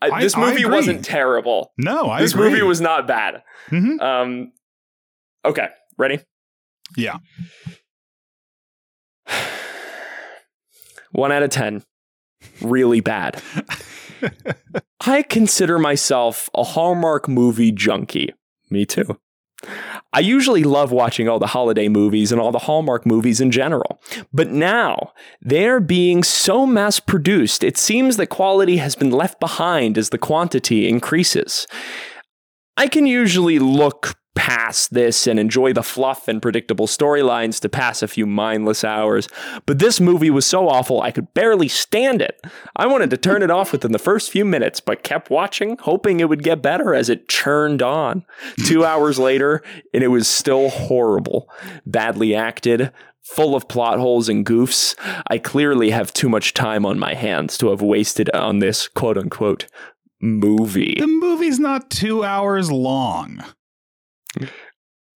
I, 0.00 0.22
this 0.22 0.36
movie 0.36 0.66
wasn't 0.66 1.04
terrible. 1.04 1.72
No, 1.76 2.08
I 2.08 2.20
this 2.20 2.32
agree. 2.32 2.50
movie 2.50 2.62
was 2.62 2.80
not 2.80 3.08
bad. 3.08 3.42
Mm-hmm. 3.70 4.00
Um, 4.00 4.52
okay, 5.44 5.68
ready? 5.98 6.20
Yeah. 6.96 7.16
One 11.12 11.32
out 11.32 11.42
of 11.42 11.50
ten. 11.50 11.82
Really 12.60 13.00
bad. 13.00 13.42
I 15.06 15.22
consider 15.22 15.78
myself 15.78 16.48
a 16.54 16.62
Hallmark 16.62 17.28
movie 17.28 17.72
junkie. 17.72 18.34
Me 18.70 18.84
too. 18.84 19.18
I 20.12 20.20
usually 20.20 20.62
love 20.62 20.92
watching 20.92 21.28
all 21.28 21.38
the 21.38 21.48
holiday 21.48 21.88
movies 21.88 22.30
and 22.30 22.40
all 22.40 22.52
the 22.52 22.60
Hallmark 22.60 23.06
movies 23.06 23.40
in 23.40 23.50
general. 23.50 24.00
But 24.32 24.50
now, 24.50 25.12
they're 25.40 25.80
being 25.80 26.22
so 26.22 26.66
mass 26.66 27.00
produced, 27.00 27.64
it 27.64 27.76
seems 27.76 28.16
that 28.16 28.26
quality 28.26 28.76
has 28.76 28.94
been 28.94 29.10
left 29.10 29.40
behind 29.40 29.98
as 29.98 30.10
the 30.10 30.18
quantity 30.18 30.88
increases. 30.88 31.66
I 32.76 32.88
can 32.88 33.06
usually 33.06 33.58
look 33.58 34.16
past 34.34 34.92
this 34.92 35.26
and 35.26 35.38
enjoy 35.38 35.72
the 35.72 35.82
fluff 35.82 36.28
and 36.28 36.42
predictable 36.42 36.86
storylines 36.86 37.60
to 37.60 37.68
pass 37.68 38.02
a 38.02 38.08
few 38.08 38.26
mindless 38.26 38.84
hours. 38.84 39.28
But 39.64 39.78
this 39.78 40.00
movie 40.00 40.30
was 40.30 40.44
so 40.44 40.68
awful 40.68 41.00
I 41.00 41.12
could 41.12 41.32
barely 41.34 41.68
stand 41.68 42.20
it. 42.20 42.44
I 42.76 42.86
wanted 42.86 43.10
to 43.10 43.16
turn 43.16 43.42
it 43.42 43.50
off 43.50 43.72
within 43.72 43.92
the 43.92 43.98
first 43.98 44.30
few 44.30 44.44
minutes, 44.44 44.80
but 44.80 45.04
kept 45.04 45.30
watching, 45.30 45.76
hoping 45.80 46.20
it 46.20 46.28
would 46.28 46.42
get 46.42 46.62
better 46.62 46.94
as 46.94 47.08
it 47.08 47.28
churned 47.28 47.80
on. 47.80 48.24
Two 48.66 48.84
hours 48.84 49.18
later, 49.18 49.62
and 49.92 50.02
it 50.02 50.08
was 50.08 50.26
still 50.26 50.68
horrible. 50.68 51.48
Badly 51.86 52.34
acted, 52.34 52.90
full 53.22 53.54
of 53.54 53.68
plot 53.68 53.98
holes 53.98 54.28
and 54.28 54.44
goofs. 54.44 54.94
I 55.28 55.38
clearly 55.38 55.90
have 55.90 56.12
too 56.12 56.28
much 56.28 56.54
time 56.54 56.84
on 56.84 56.98
my 56.98 57.14
hands 57.14 57.56
to 57.58 57.70
have 57.70 57.80
wasted 57.80 58.30
on 58.30 58.58
this 58.58 58.88
quote 58.88 59.16
unquote 59.16 59.66
movie. 60.24 60.96
The 60.98 61.06
movie's 61.06 61.60
not 61.60 61.90
two 61.90 62.24
hours 62.24 62.70
long. 62.70 63.44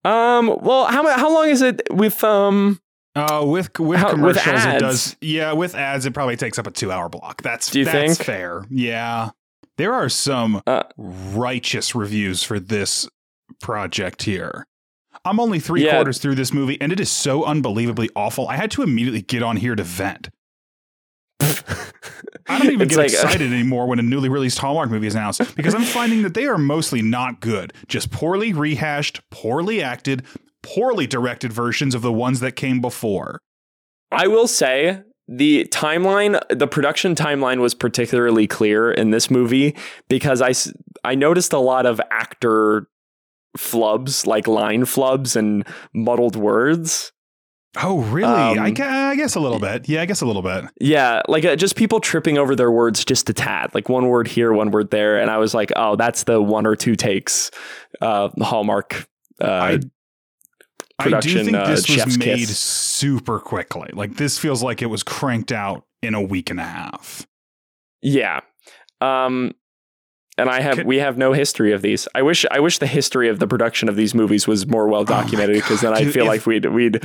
Um. 0.05 0.57
Well, 0.61 0.85
how 0.85 1.05
how 1.17 1.33
long 1.33 1.49
is 1.49 1.61
it 1.61 1.81
with 1.91 2.23
um? 2.23 2.79
Uh, 3.15 3.43
with 3.45 3.77
with 3.79 3.99
how, 3.99 4.11
commercials, 4.11 4.45
with 4.45 4.65
it 4.65 4.79
does. 4.79 5.17
Yeah, 5.19 5.51
with 5.53 5.75
ads, 5.75 6.05
it 6.05 6.13
probably 6.13 6.37
takes 6.37 6.57
up 6.57 6.67
a 6.67 6.71
two 6.71 6.91
hour 6.91 7.09
block. 7.09 7.41
That's 7.41 7.71
Do 7.71 7.79
you 7.79 7.85
that's 7.85 8.17
think? 8.17 8.25
fair. 8.25 8.65
Yeah, 8.69 9.31
there 9.77 9.93
are 9.93 10.07
some 10.07 10.61
uh, 10.65 10.83
righteous 10.97 11.95
reviews 11.95 12.43
for 12.43 12.59
this 12.59 13.09
project 13.59 14.23
here. 14.23 14.67
I'm 15.25 15.39
only 15.39 15.59
three 15.59 15.83
yeah. 15.83 15.95
quarters 15.95 16.19
through 16.19 16.35
this 16.35 16.53
movie, 16.53 16.79
and 16.79 16.93
it 16.93 16.99
is 16.99 17.11
so 17.11 17.43
unbelievably 17.43 18.09
awful. 18.15 18.47
I 18.47 18.55
had 18.55 18.71
to 18.71 18.83
immediately 18.83 19.21
get 19.21 19.43
on 19.43 19.57
here 19.57 19.75
to 19.75 19.83
vent. 19.83 20.29
I 21.39 22.57
don't 22.57 22.71
even 22.71 22.87
get 22.87 22.97
like 22.97 23.11
excited 23.11 23.51
a- 23.51 23.53
anymore 23.55 23.87
when 23.87 23.99
a 23.99 24.03
newly 24.03 24.29
released 24.29 24.59
Hallmark 24.59 24.89
movie 24.89 25.07
is 25.07 25.15
announced 25.15 25.55
because 25.55 25.73
I'm 25.75 25.83
finding 25.83 26.23
that 26.23 26.33
they 26.33 26.45
are 26.45 26.57
mostly 26.57 27.01
not 27.01 27.39
good, 27.39 27.73
just 27.87 28.11
poorly 28.11 28.53
rehashed, 28.53 29.21
poorly 29.29 29.81
acted, 29.81 30.25
poorly 30.63 31.07
directed 31.07 31.53
versions 31.53 31.95
of 31.95 32.01
the 32.01 32.11
ones 32.11 32.39
that 32.39 32.53
came 32.53 32.81
before. 32.81 33.39
I 34.11 34.27
will 34.27 34.47
say 34.47 35.01
the 35.27 35.67
timeline, 35.71 36.41
the 36.49 36.67
production 36.67 37.13
timeline 37.15 37.59
was 37.61 37.75
particularly 37.75 38.47
clear 38.47 38.91
in 38.91 39.11
this 39.11 39.29
movie 39.29 39.75
because 40.07 40.41
I, 40.41 40.53
I 41.07 41.15
noticed 41.15 41.53
a 41.53 41.59
lot 41.59 41.85
of 41.85 42.01
actor 42.11 42.87
flubs, 43.57 44.25
like 44.25 44.47
line 44.47 44.81
flubs 44.81 45.35
and 45.35 45.65
muddled 45.93 46.35
words. 46.35 47.11
Oh, 47.77 47.99
really? 47.99 48.31
Um, 48.31 48.59
I, 48.59 48.71
guess, 48.71 48.87
I, 48.87 49.15
guess 49.15 49.35
a 49.35 49.39
little 49.39 49.59
bit. 49.59 49.87
Yeah, 49.87 50.01
I 50.01 50.05
guess 50.05 50.21
a 50.21 50.25
little 50.25 50.41
bit. 50.41 50.65
Yeah, 50.81 51.21
like 51.27 51.45
uh, 51.45 51.55
just 51.55 51.75
people 51.75 51.99
tripping 51.99 52.37
over 52.37 52.55
their 52.55 52.71
words 52.71 53.05
just 53.05 53.29
a 53.29 53.33
tad, 53.33 53.75
like 53.75 53.89
one 53.89 54.07
word 54.07 54.27
here, 54.27 54.51
one 54.51 54.71
word 54.71 54.89
there, 54.89 55.19
and 55.19 55.29
I 55.29 55.37
was 55.37 55.53
like, 55.53 55.71
oh, 55.75 55.95
that's 55.95 56.23
the 56.23 56.41
one 56.41 56.65
or 56.65 56.75
two 56.75 56.95
takes 56.95 57.51
uh, 58.01 58.29
Hallmark. 58.39 59.07
Uh, 59.39 59.45
I, 59.45 59.79
production, 60.97 61.31
I 61.31 61.43
do 61.43 61.43
think 61.45 61.57
uh, 61.57 61.67
this 61.67 61.89
was 61.89 62.17
made 62.17 62.39
kiss. 62.39 62.59
super 62.59 63.39
quickly. 63.39 63.91
Like 63.93 64.15
this 64.15 64.39
feels 64.39 64.63
like 64.63 64.81
it 64.81 64.87
was 64.87 65.03
cranked 65.03 65.51
out 65.51 65.85
in 66.01 66.15
a 66.15 66.21
week 66.21 66.49
and 66.49 66.59
a 66.59 66.63
half. 66.63 67.27
Yeah. 68.01 68.41
Um, 68.99 69.53
and 70.37 70.49
I 70.49 70.61
have 70.61 70.77
Can, 70.77 70.87
we 70.87 70.97
have 70.97 71.17
no 71.17 71.33
history 71.33 71.71
of 71.73 71.81
these. 71.81 72.07
I 72.15 72.21
wish 72.21 72.45
I 72.49 72.59
wish 72.59 72.79
the 72.79 72.87
history 72.87 73.29
of 73.29 73.39
the 73.39 73.47
production 73.47 73.89
of 73.89 73.95
these 73.95 74.15
movies 74.15 74.47
was 74.47 74.67
more 74.67 74.87
well 74.87 75.01
oh 75.01 75.05
documented 75.05 75.55
because 75.55 75.83
oh 75.83 75.91
then 75.91 75.93
I 75.93 76.09
feel 76.09 76.23
if, 76.23 76.29
like 76.29 76.45
we'd 76.45 76.65
we'd 76.65 77.03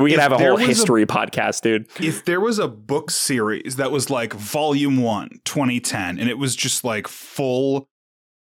we 0.00 0.10
could 0.10 0.20
have 0.20 0.32
a 0.32 0.38
whole 0.38 0.56
history 0.56 1.02
a, 1.02 1.06
podcast, 1.06 1.62
dude. 1.62 1.88
If 2.00 2.24
there 2.24 2.40
was 2.40 2.58
a 2.58 2.68
book 2.68 3.10
series 3.10 3.76
that 3.76 3.90
was 3.90 4.10
like 4.10 4.32
volume 4.32 5.02
one, 5.02 5.40
2010, 5.44 6.18
and 6.18 6.28
it 6.28 6.38
was 6.38 6.56
just 6.56 6.84
like 6.84 7.08
full 7.08 7.88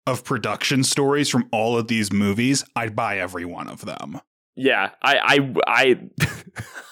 of 0.06 0.24
production 0.24 0.82
stories 0.84 1.28
from 1.28 1.48
all 1.52 1.78
of 1.78 1.88
these 1.88 2.12
movies, 2.12 2.64
I'd 2.74 2.96
buy 2.96 3.18
every 3.18 3.44
one 3.44 3.68
of 3.68 3.84
them. 3.84 4.20
Yeah, 4.56 4.90
I, 5.00 5.54
I, 5.66 5.98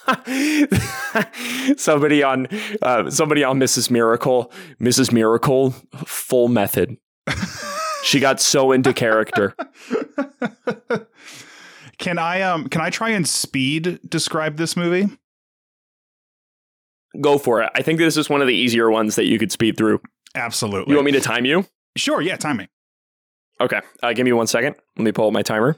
I 0.08 1.74
somebody 1.76 2.22
on, 2.22 2.48
uh, 2.80 3.10
somebody 3.10 3.44
on 3.44 3.58
Mrs. 3.58 3.90
Miracle, 3.90 4.52
Mrs. 4.80 5.12
Miracle, 5.12 5.74
full 6.06 6.48
method. 6.48 6.96
she 8.04 8.20
got 8.20 8.40
so 8.40 8.72
into 8.72 8.92
character. 8.94 9.54
Can 11.98 12.18
I 12.18 12.42
um 12.42 12.68
can 12.68 12.80
I 12.80 12.90
try 12.90 13.10
and 13.10 13.28
speed 13.28 14.00
describe 14.08 14.56
this 14.56 14.76
movie? 14.76 15.08
Go 17.20 17.38
for 17.38 17.62
it. 17.62 17.70
I 17.74 17.82
think 17.82 17.98
this 17.98 18.16
is 18.16 18.28
one 18.28 18.40
of 18.40 18.46
the 18.46 18.54
easier 18.54 18.90
ones 18.90 19.16
that 19.16 19.24
you 19.24 19.38
could 19.38 19.50
speed 19.50 19.76
through. 19.76 20.00
Absolutely. 20.34 20.92
You 20.92 20.96
want 20.96 21.06
me 21.06 21.12
to 21.12 21.20
time 21.20 21.44
you? 21.44 21.66
Sure, 21.96 22.20
yeah, 22.20 22.36
time 22.36 22.58
me. 22.58 22.68
Okay, 23.60 23.80
uh, 24.02 24.12
give 24.12 24.24
me 24.24 24.32
one 24.32 24.46
second. 24.46 24.76
Let 24.96 25.04
me 25.04 25.10
pull 25.10 25.26
up 25.26 25.32
my 25.32 25.42
timer. 25.42 25.76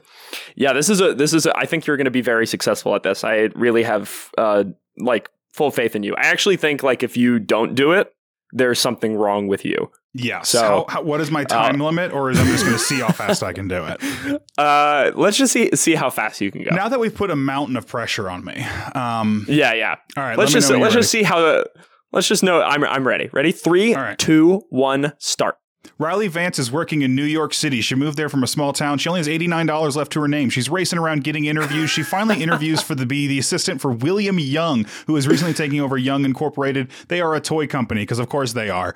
Yeah, 0.55 0.73
this 0.73 0.89
is 0.89 1.01
a 1.01 1.15
this 1.15 1.33
is. 1.33 1.47
A, 1.47 1.57
I 1.57 1.65
think 1.65 1.87
you're 1.87 1.97
going 1.97 2.05
to 2.05 2.11
be 2.11 2.21
very 2.21 2.45
successful 2.45 2.93
at 2.95 3.01
this. 3.01 3.23
I 3.23 3.49
really 3.55 3.81
have 3.81 4.29
uh 4.37 4.65
like 4.99 5.29
full 5.53 5.71
faith 5.71 5.95
in 5.95 6.03
you. 6.03 6.13
I 6.15 6.27
actually 6.27 6.57
think 6.57 6.83
like 6.83 7.01
if 7.01 7.17
you 7.17 7.39
don't 7.39 7.73
do 7.73 7.91
it, 7.91 8.13
there's 8.51 8.79
something 8.79 9.15
wrong 9.15 9.47
with 9.47 9.65
you. 9.65 9.91
Yes. 10.13 10.49
So, 10.49 10.61
how, 10.61 10.85
how, 10.89 11.01
what 11.03 11.21
is 11.21 11.31
my 11.31 11.43
time 11.45 11.81
uh, 11.81 11.85
limit, 11.85 12.11
or 12.11 12.31
is 12.31 12.39
I'm 12.39 12.47
just 12.47 12.65
going 12.65 12.77
to 12.77 12.83
see 12.83 12.99
how 12.99 13.11
fast 13.11 13.43
I 13.43 13.53
can 13.53 13.67
do 13.67 13.85
it? 13.85 14.41
Uh, 14.57 15.11
let's 15.15 15.37
just 15.37 15.53
see 15.53 15.71
see 15.75 15.95
how 15.95 16.09
fast 16.09 16.39
you 16.39 16.51
can 16.51 16.63
go. 16.63 16.75
Now 16.75 16.87
that 16.89 16.99
we've 16.99 17.15
put 17.15 17.31
a 17.31 17.35
mountain 17.35 17.75
of 17.77 17.87
pressure 17.87 18.29
on 18.29 18.45
me. 18.45 18.63
Um, 18.93 19.45
yeah, 19.47 19.73
yeah. 19.73 19.95
All 20.15 20.23
right. 20.23 20.37
Let's 20.37 20.51
just 20.51 20.69
let's 20.69 20.81
ready. 20.81 20.95
just 20.95 21.09
see 21.09 21.23
how. 21.23 21.63
let's 22.11 22.27
just 22.27 22.43
know 22.43 22.61
I'm 22.61 22.83
I'm 22.83 23.07
ready. 23.07 23.29
Ready? 23.33 23.51
Three, 23.51 23.95
two, 24.17 24.61
one, 24.69 25.13
start. 25.17 25.55
Riley 25.97 26.27
Vance 26.27 26.57
is 26.57 26.71
working 26.71 27.01
in 27.03 27.15
New 27.15 27.23
York 27.23 27.53
City. 27.53 27.79
She 27.81 27.95
moved 27.95 28.17
there 28.17 28.29
from 28.29 28.43
a 28.43 28.47
small 28.47 28.73
town. 28.73 28.97
She 28.97 29.07
only 29.09 29.19
has 29.19 29.27
$89 29.27 29.95
left 29.95 30.11
to 30.13 30.21
her 30.21 30.27
name. 30.27 30.49
She's 30.49 30.69
racing 30.69 30.97
around 30.97 31.23
getting 31.23 31.45
interviews. 31.45 31.89
She 31.89 32.01
finally 32.03 32.41
interviews 32.43 32.81
for 32.81 32.95
the 32.95 33.05
be 33.05 33.27
the 33.27 33.37
assistant 33.39 33.81
for 33.81 33.91
William 33.91 34.39
Young, 34.39 34.85
who 35.05 35.15
is 35.15 35.27
recently 35.27 35.53
taking 35.53 35.79
over 35.79 35.97
Young 35.97 36.25
Incorporated. 36.25 36.89
They 37.07 37.21
are 37.21 37.35
a 37.35 37.41
toy 37.41 37.67
company 37.67 38.01
because 38.01 38.19
of 38.19 38.29
course 38.29 38.53
they 38.53 38.69
are. 38.69 38.95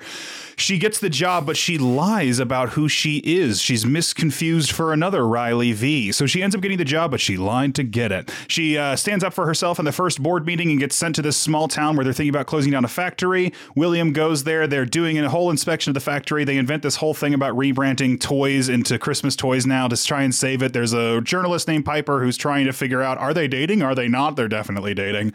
She 0.58 0.78
gets 0.78 0.98
the 0.98 1.10
job, 1.10 1.44
but 1.44 1.56
she 1.56 1.76
lies 1.76 2.38
about 2.38 2.70
who 2.70 2.88
she 2.88 3.18
is. 3.18 3.60
She's 3.60 3.84
misconfused 3.84 4.72
for 4.72 4.92
another 4.92 5.26
Riley 5.28 5.72
V. 5.72 6.12
So 6.12 6.26
she 6.26 6.42
ends 6.42 6.56
up 6.56 6.62
getting 6.62 6.78
the 6.78 6.84
job, 6.84 7.10
but 7.10 7.20
she 7.20 7.36
lied 7.36 7.74
to 7.74 7.82
get 7.82 8.10
it. 8.10 8.32
She 8.48 8.78
uh, 8.78 8.96
stands 8.96 9.22
up 9.22 9.34
for 9.34 9.46
herself 9.46 9.78
in 9.78 9.84
the 9.84 9.92
first 9.92 10.22
board 10.22 10.46
meeting 10.46 10.70
and 10.70 10.80
gets 10.80 10.96
sent 10.96 11.14
to 11.16 11.22
this 11.22 11.36
small 11.36 11.68
town 11.68 11.94
where 11.94 12.04
they're 12.04 12.14
thinking 12.14 12.30
about 12.30 12.46
closing 12.46 12.72
down 12.72 12.86
a 12.86 12.88
factory. 12.88 13.52
William 13.74 14.14
goes 14.14 14.44
there. 14.44 14.66
They're 14.66 14.86
doing 14.86 15.18
a 15.18 15.28
whole 15.28 15.50
inspection 15.50 15.90
of 15.90 15.94
the 15.94 16.00
factory. 16.00 16.42
They 16.44 16.56
invent 16.56 16.75
this 16.82 16.96
whole 16.96 17.14
thing 17.14 17.34
about 17.34 17.54
rebranding 17.54 18.20
toys 18.20 18.68
into 18.68 18.98
Christmas 18.98 19.36
toys 19.36 19.66
now 19.66 19.88
to 19.88 20.04
try 20.04 20.22
and 20.22 20.34
save 20.34 20.62
it. 20.62 20.72
There's 20.72 20.92
a 20.92 21.20
journalist 21.20 21.68
named 21.68 21.84
Piper 21.84 22.22
who's 22.22 22.36
trying 22.36 22.66
to 22.66 22.72
figure 22.72 23.02
out 23.02 23.18
are 23.18 23.34
they 23.34 23.48
dating? 23.48 23.82
Are 23.82 23.94
they 23.94 24.08
not? 24.08 24.36
They're 24.36 24.48
definitely 24.48 24.94
dating. 24.94 25.32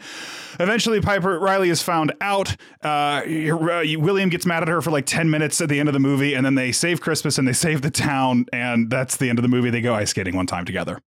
Eventually, 0.60 1.00
Piper 1.00 1.38
Riley 1.38 1.70
is 1.70 1.82
found 1.82 2.12
out. 2.20 2.56
Uh, 2.82 3.22
William 3.26 4.28
gets 4.28 4.46
mad 4.46 4.62
at 4.62 4.68
her 4.68 4.80
for 4.82 4.90
like 4.90 5.06
10 5.06 5.30
minutes 5.30 5.60
at 5.60 5.68
the 5.68 5.80
end 5.80 5.88
of 5.88 5.92
the 5.92 6.00
movie, 6.00 6.34
and 6.34 6.44
then 6.44 6.54
they 6.54 6.72
save 6.72 7.00
Christmas 7.00 7.38
and 7.38 7.46
they 7.46 7.52
save 7.52 7.82
the 7.82 7.90
town, 7.90 8.46
and 8.52 8.90
that's 8.90 9.16
the 9.16 9.28
end 9.28 9.38
of 9.38 9.42
the 9.42 9.48
movie. 9.48 9.70
They 9.70 9.80
go 9.80 9.94
ice 9.94 10.10
skating 10.10 10.36
one 10.36 10.46
time 10.46 10.64
together. 10.64 11.00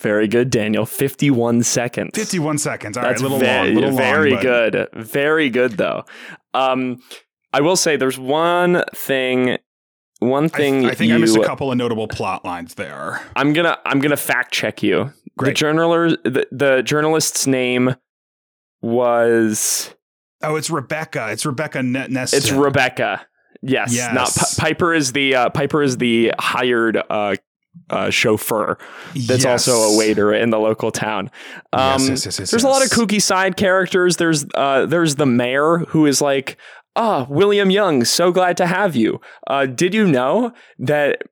Very 0.00 0.26
good, 0.26 0.50
Daniel. 0.50 0.86
51 0.86 1.62
seconds. 1.62 2.10
51 2.14 2.58
seconds. 2.58 2.96
All 2.96 3.02
That's 3.02 3.22
right, 3.22 3.30
little 3.30 3.38
very, 3.38 3.68
long, 3.68 3.74
little 3.74 3.96
very 3.96 4.32
long, 4.32 4.42
good. 4.42 4.88
Very 4.94 5.50
good, 5.50 5.72
though. 5.72 6.04
Um, 6.54 7.02
I 7.52 7.60
will 7.60 7.76
say 7.76 7.96
there's 7.96 8.18
one 8.18 8.82
thing 8.94 9.58
one 10.20 10.48
thing 10.48 10.86
I, 10.86 10.90
I 10.90 10.94
think 10.94 11.08
you, 11.08 11.14
I 11.16 11.18
missed 11.18 11.36
a 11.36 11.44
couple 11.44 11.72
of 11.72 11.78
notable 11.78 12.06
plot 12.06 12.44
lines 12.44 12.74
there. 12.74 13.20
I'm 13.36 13.52
gonna 13.52 13.78
I'm 13.84 14.00
gonna 14.00 14.16
fact 14.16 14.52
check 14.52 14.82
you. 14.82 15.12
Great. 15.36 15.56
The 15.56 15.64
journaler 15.64 16.22
the, 16.22 16.46
the 16.52 16.82
journalist's 16.82 17.46
name 17.46 17.96
was 18.80 19.94
Oh, 20.42 20.56
it's 20.56 20.70
Rebecca. 20.70 21.28
It's 21.30 21.46
Rebecca 21.46 21.78
Neston. 21.78 22.36
It's 22.36 22.50
Rebecca. 22.50 23.26
Yes. 23.62 23.94
yes. 23.94 24.12
Not 24.12 24.28
P- 24.34 24.60
Piper 24.60 24.92
is 24.92 25.12
the 25.12 25.34
uh, 25.34 25.50
Piper 25.50 25.82
is 25.82 25.98
the 25.98 26.32
hired 26.38 27.00
uh, 27.08 27.36
uh, 27.90 28.10
chauffeur 28.10 28.76
that's 29.14 29.44
yes. 29.44 29.68
also 29.68 29.94
a 29.94 29.98
waiter 29.98 30.32
in 30.32 30.50
the 30.50 30.58
local 30.58 30.90
town. 30.90 31.30
Um, 31.72 32.02
yes, 32.06 32.26
yes, 32.26 32.50
there's 32.50 32.64
a 32.64 32.68
lot 32.68 32.84
of 32.84 32.90
kooky 32.90 33.22
side 33.22 33.56
characters. 33.56 34.16
There's 34.16 34.44
uh, 34.54 34.86
there's 34.86 35.14
the 35.14 35.26
mayor 35.26 35.78
who 35.88 36.06
is 36.06 36.20
like, 36.20 36.58
ah, 36.96 37.26
William 37.28 37.70
Young, 37.70 38.04
so 38.04 38.32
glad 38.32 38.56
to 38.58 38.66
have 38.66 38.96
you. 38.96 39.20
Uh, 39.46 39.66
did 39.66 39.94
you 39.94 40.06
know 40.06 40.52
that 40.78 41.22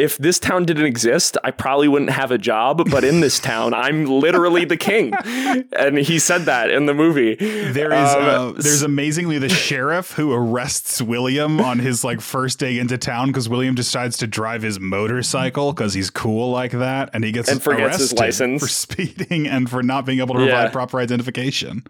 if 0.00 0.16
this 0.18 0.38
town 0.38 0.64
didn't 0.64 0.86
exist, 0.86 1.36
I 1.44 1.50
probably 1.50 1.86
wouldn't 1.86 2.12
have 2.12 2.30
a 2.30 2.38
job. 2.38 2.88
But 2.90 3.04
in 3.04 3.20
this 3.20 3.38
town, 3.38 3.74
I'm 3.74 4.06
literally 4.06 4.64
the 4.64 4.76
king, 4.76 5.12
and 5.24 5.98
he 5.98 6.18
said 6.18 6.42
that 6.42 6.70
in 6.70 6.86
the 6.86 6.94
movie. 6.94 7.34
There 7.34 7.92
is 7.92 8.14
um, 8.14 8.22
uh, 8.22 8.52
there's 8.52 8.82
amazingly 8.82 9.38
the 9.38 9.48
sheriff 9.48 10.12
who 10.12 10.32
arrests 10.32 11.02
William 11.02 11.60
on 11.60 11.78
his 11.78 12.04
like 12.04 12.20
first 12.20 12.58
day 12.58 12.78
into 12.78 12.96
town 12.98 13.28
because 13.28 13.48
William 13.48 13.74
decides 13.74 14.16
to 14.18 14.26
drive 14.26 14.62
his 14.62 14.80
motorcycle 14.80 15.72
because 15.72 15.92
he's 15.92 16.10
cool 16.10 16.50
like 16.50 16.72
that, 16.72 17.10
and 17.12 17.24
he 17.24 17.32
gets 17.32 17.50
and 17.50 17.62
forgets 17.62 17.98
his 17.98 18.12
license 18.14 18.62
for 18.62 18.68
speeding 18.96 19.46
and 19.46 19.68
for 19.68 19.82
not 19.82 20.06
being 20.06 20.20
able 20.20 20.34
to 20.34 20.40
provide 20.40 20.64
yeah. 20.64 20.70
proper 20.70 20.98
identification. 20.98 21.84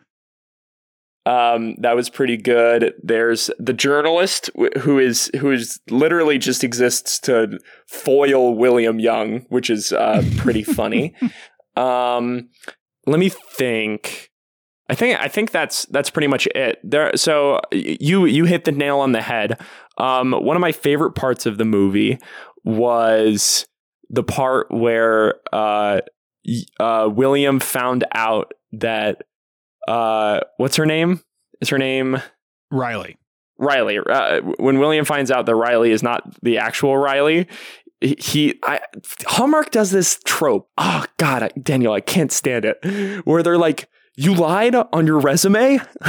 Um, 1.30 1.76
that 1.78 1.94
was 1.94 2.10
pretty 2.10 2.36
good. 2.36 2.92
There's 3.04 3.52
the 3.56 3.72
journalist 3.72 4.50
who 4.80 4.98
is 4.98 5.30
who 5.38 5.52
is 5.52 5.78
literally 5.88 6.38
just 6.38 6.64
exists 6.64 7.20
to 7.20 7.60
foil 7.86 8.56
William 8.56 8.98
Young, 8.98 9.42
which 9.48 9.70
is 9.70 9.92
uh, 9.92 10.22
pretty 10.36 10.64
funny. 10.64 11.14
Um, 11.76 12.50
let 13.06 13.20
me 13.20 13.28
think. 13.28 14.28
I 14.88 14.96
think 14.96 15.18
I 15.20 15.28
think 15.28 15.52
that's 15.52 15.86
that's 15.86 16.10
pretty 16.10 16.26
much 16.26 16.48
it. 16.48 16.80
There. 16.82 17.16
So 17.16 17.60
you 17.70 18.26
you 18.26 18.44
hit 18.44 18.64
the 18.64 18.72
nail 18.72 18.98
on 18.98 19.12
the 19.12 19.22
head. 19.22 19.58
Um, 19.96 20.32
one 20.32 20.56
of 20.56 20.60
my 20.60 20.72
favorite 20.72 21.12
parts 21.12 21.46
of 21.46 21.58
the 21.58 21.64
movie 21.64 22.18
was 22.64 23.66
the 24.10 24.24
part 24.24 24.66
where 24.70 25.36
uh, 25.52 26.00
uh, 26.80 27.08
William 27.10 27.60
found 27.60 28.04
out 28.12 28.52
that 28.72 29.22
uh, 29.90 30.40
what's 30.56 30.76
her 30.76 30.86
name? 30.86 31.20
Is 31.60 31.68
her 31.70 31.78
name 31.78 32.22
Riley? 32.70 33.16
Riley. 33.58 33.98
Uh, 33.98 34.40
when 34.58 34.78
William 34.78 35.04
finds 35.04 35.30
out 35.30 35.46
that 35.46 35.54
Riley 35.54 35.90
is 35.90 36.02
not 36.02 36.22
the 36.42 36.58
actual 36.58 36.96
Riley, 36.96 37.48
he 38.00 38.58
I, 38.62 38.80
Hallmark 39.26 39.70
does 39.72 39.90
this 39.90 40.20
trope. 40.24 40.70
Oh 40.78 41.04
God, 41.18 41.42
I, 41.42 41.48
Daniel, 41.60 41.92
I 41.92 42.00
can't 42.00 42.30
stand 42.30 42.64
it. 42.64 43.24
Where 43.26 43.42
they're 43.42 43.58
like, 43.58 43.90
"You 44.16 44.34
lied 44.34 44.74
on 44.74 45.06
your 45.06 45.18
resume." 45.18 45.80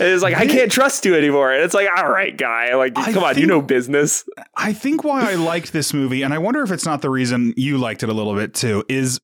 it's 0.00 0.22
like 0.22 0.34
I 0.34 0.46
can't 0.46 0.72
trust 0.72 1.04
you 1.04 1.14
anymore. 1.14 1.52
And 1.52 1.62
it's 1.62 1.74
like, 1.74 1.88
all 1.94 2.10
right, 2.10 2.36
guy, 2.36 2.74
like 2.74 2.94
I 2.96 3.12
come 3.12 3.22
on, 3.22 3.38
you 3.38 3.46
know 3.46 3.62
business. 3.62 4.24
I 4.56 4.72
think 4.72 5.04
why 5.04 5.30
I 5.30 5.34
liked 5.34 5.72
this 5.72 5.92
movie, 5.94 6.22
and 6.22 6.34
I 6.34 6.38
wonder 6.38 6.62
if 6.62 6.72
it's 6.72 6.86
not 6.86 7.02
the 7.02 7.10
reason 7.10 7.52
you 7.56 7.78
liked 7.78 8.02
it 8.02 8.08
a 8.08 8.14
little 8.14 8.34
bit 8.34 8.54
too, 8.54 8.82
is 8.88 9.20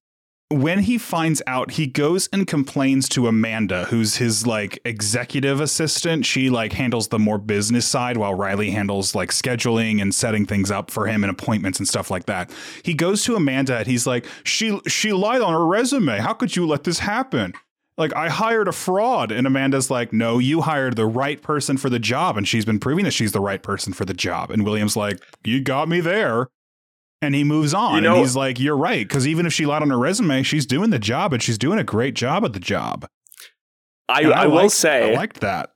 when 0.50 0.80
he 0.80 0.98
finds 0.98 1.40
out, 1.46 1.70
he 1.70 1.86
goes 1.86 2.28
and 2.32 2.44
complains 2.44 3.08
to 3.10 3.28
Amanda, 3.28 3.84
who's 3.84 4.16
his 4.16 4.48
like 4.48 4.80
executive 4.84 5.60
assistant. 5.60 6.26
She 6.26 6.50
like 6.50 6.72
handles 6.72 7.08
the 7.08 7.20
more 7.20 7.38
business 7.38 7.86
side 7.86 8.16
while 8.16 8.34
Riley 8.34 8.70
handles 8.72 9.14
like 9.14 9.30
scheduling 9.30 10.02
and 10.02 10.12
setting 10.12 10.44
things 10.44 10.70
up 10.70 10.90
for 10.90 11.06
him 11.06 11.22
and 11.22 11.30
appointments 11.30 11.78
and 11.78 11.86
stuff 11.86 12.10
like 12.10 12.26
that. 12.26 12.50
He 12.82 12.94
goes 12.94 13.24
to 13.24 13.36
Amanda 13.36 13.78
and 13.78 13.86
he's 13.86 14.08
like, 14.08 14.26
"She 14.42 14.80
she 14.88 15.12
lied 15.12 15.40
on 15.40 15.52
her 15.52 15.64
resume. 15.64 16.18
How 16.18 16.32
could 16.32 16.56
you 16.56 16.66
let 16.66 16.82
this 16.82 16.98
happen?" 16.98 17.54
Like 17.96 18.14
I 18.16 18.28
hired 18.28 18.66
a 18.66 18.72
fraud 18.72 19.30
and 19.30 19.46
Amanda's 19.46 19.88
like, 19.88 20.12
"No, 20.12 20.40
you 20.40 20.62
hired 20.62 20.96
the 20.96 21.06
right 21.06 21.40
person 21.40 21.76
for 21.76 21.88
the 21.88 22.00
job 22.00 22.36
and 22.36 22.48
she's 22.48 22.64
been 22.64 22.80
proving 22.80 23.04
that 23.04 23.12
she's 23.12 23.32
the 23.32 23.40
right 23.40 23.62
person 23.62 23.92
for 23.92 24.04
the 24.04 24.14
job." 24.14 24.50
And 24.50 24.64
William's 24.64 24.96
like, 24.96 25.20
"You 25.44 25.60
got 25.60 25.88
me 25.88 26.00
there." 26.00 26.48
And 27.22 27.34
he 27.34 27.44
moves 27.44 27.74
on. 27.74 27.96
You 27.96 28.00
know, 28.00 28.14
and 28.14 28.20
he's 28.20 28.36
like 28.36 28.58
you're 28.58 28.76
right 28.76 29.06
because 29.06 29.26
even 29.26 29.46
if 29.46 29.52
she 29.52 29.66
lied 29.66 29.82
on 29.82 29.90
her 29.90 29.98
resume 29.98 30.42
she's 30.42 30.66
doing 30.66 30.90
the 30.90 30.98
job 30.98 31.32
and 31.32 31.42
she's 31.42 31.58
doing 31.58 31.78
a 31.78 31.84
great 31.84 32.14
job 32.14 32.44
at 32.44 32.52
the 32.52 32.60
job. 32.60 33.08
I, 34.08 34.24
I, 34.24 34.42
I 34.42 34.46
will 34.46 34.56
liked, 34.56 34.72
say 34.72 35.12
i 35.12 35.16
liked 35.16 35.40
that. 35.40 35.70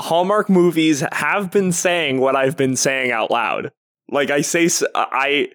Hallmark 0.00 0.48
movies 0.48 1.04
have 1.12 1.50
been 1.50 1.72
saying 1.72 2.20
what 2.20 2.36
i've 2.36 2.56
been 2.56 2.76
saying 2.76 3.10
out 3.10 3.30
loud. 3.30 3.72
Like 4.10 4.30
i 4.30 4.40
say 4.40 4.68
i 4.94 5.48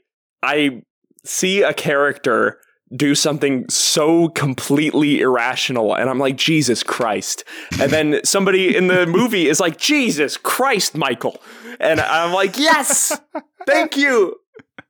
i 0.43 0.81
see 1.23 1.61
a 1.61 1.73
character 1.73 2.59
do 2.95 3.15
something 3.15 3.67
so 3.67 4.29
completely 4.29 5.19
irrational 5.19 5.95
and 5.95 6.09
i'm 6.09 6.19
like 6.19 6.35
jesus 6.37 6.83
christ. 6.83 7.43
And 7.79 7.91
then 7.91 8.21
somebody 8.23 8.75
in 8.75 8.87
the 8.87 9.05
movie 9.07 9.47
is 9.47 9.59
like 9.59 9.77
jesus 9.77 10.37
christ 10.37 10.95
michael. 10.95 11.41
And 11.79 11.99
i'm 11.99 12.33
like 12.33 12.57
yes 12.57 13.19
thank 13.65 13.97
you 13.97 14.35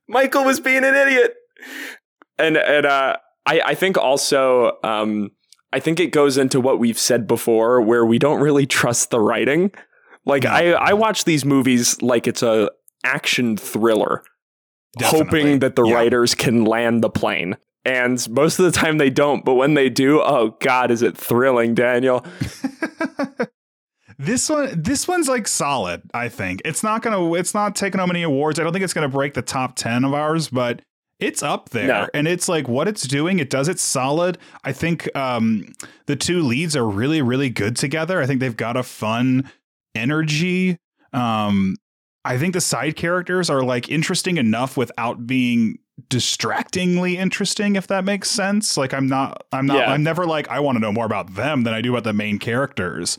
Michael 0.08 0.44
was 0.44 0.60
being 0.60 0.84
an 0.84 0.94
idiot. 0.94 1.34
And 2.38 2.56
and 2.56 2.86
uh, 2.86 3.16
I 3.44 3.60
I 3.60 3.74
think 3.74 3.96
also 3.98 4.78
um, 4.82 5.30
I 5.72 5.80
think 5.80 6.00
it 6.00 6.12
goes 6.12 6.38
into 6.38 6.60
what 6.60 6.78
we've 6.78 6.98
said 6.98 7.26
before, 7.26 7.80
where 7.80 8.04
we 8.04 8.18
don't 8.18 8.40
really 8.40 8.66
trust 8.66 9.10
the 9.10 9.20
writing. 9.20 9.72
Like 10.24 10.44
I 10.44 10.72
I 10.72 10.92
watch 10.92 11.24
these 11.24 11.44
movies 11.44 12.00
like 12.02 12.26
it's 12.26 12.42
a 12.42 12.70
action 13.04 13.56
thriller, 13.56 14.22
Definitely. 14.98 15.24
hoping 15.24 15.58
that 15.60 15.76
the 15.76 15.84
yeah. 15.84 15.94
writers 15.94 16.34
can 16.34 16.64
land 16.64 17.02
the 17.02 17.10
plane. 17.10 17.56
And 17.84 18.28
most 18.30 18.58
of 18.58 18.64
the 18.64 18.72
time 18.72 18.98
they 18.98 19.10
don't, 19.10 19.44
but 19.44 19.54
when 19.54 19.74
they 19.74 19.88
do, 19.88 20.20
oh 20.20 20.56
god, 20.60 20.90
is 20.90 21.02
it 21.02 21.16
thrilling, 21.16 21.74
Daniel? 21.74 22.26
This 24.18 24.48
one, 24.48 24.80
this 24.80 25.06
one's 25.06 25.28
like 25.28 25.46
solid. 25.46 26.02
I 26.14 26.28
think 26.28 26.62
it's 26.64 26.82
not 26.82 27.02
gonna, 27.02 27.34
it's 27.34 27.54
not 27.54 27.76
taking 27.76 28.00
home 28.00 28.10
any 28.10 28.22
awards. 28.22 28.58
I 28.58 28.62
don't 28.62 28.72
think 28.72 28.84
it's 28.84 28.94
gonna 28.94 29.08
break 29.08 29.34
the 29.34 29.42
top 29.42 29.76
ten 29.76 30.04
of 30.04 30.14
ours, 30.14 30.48
but 30.48 30.80
it's 31.18 31.42
up 31.42 31.70
there 31.70 31.86
no. 31.86 32.08
and 32.12 32.28
it's 32.28 32.48
like 32.48 32.68
what 32.68 32.86
it's 32.88 33.06
doing 33.06 33.38
it 33.38 33.48
does 33.48 33.68
it 33.68 33.78
solid 33.78 34.38
i 34.64 34.72
think 34.72 35.14
um, 35.16 35.72
the 36.06 36.16
two 36.16 36.42
leads 36.42 36.76
are 36.76 36.86
really 36.86 37.22
really 37.22 37.50
good 37.50 37.76
together 37.76 38.20
i 38.20 38.26
think 38.26 38.40
they've 38.40 38.56
got 38.56 38.76
a 38.76 38.82
fun 38.82 39.50
energy 39.94 40.76
um, 41.12 41.74
i 42.24 42.36
think 42.36 42.52
the 42.52 42.60
side 42.60 42.96
characters 42.96 43.48
are 43.48 43.62
like 43.62 43.88
interesting 43.88 44.36
enough 44.36 44.76
without 44.76 45.26
being 45.26 45.78
distractingly 46.10 47.16
interesting 47.16 47.74
if 47.76 47.86
that 47.86 48.04
makes 48.04 48.30
sense 48.30 48.76
like 48.76 48.92
i'm 48.92 49.08
not 49.08 49.46
i'm 49.52 49.64
not 49.64 49.78
yeah. 49.78 49.90
i'm 49.90 50.02
never 50.02 50.26
like 50.26 50.46
i 50.50 50.60
want 50.60 50.76
to 50.76 50.80
know 50.80 50.92
more 50.92 51.06
about 51.06 51.34
them 51.34 51.62
than 51.62 51.72
i 51.72 51.80
do 51.80 51.90
about 51.90 52.04
the 52.04 52.12
main 52.12 52.38
characters 52.38 53.16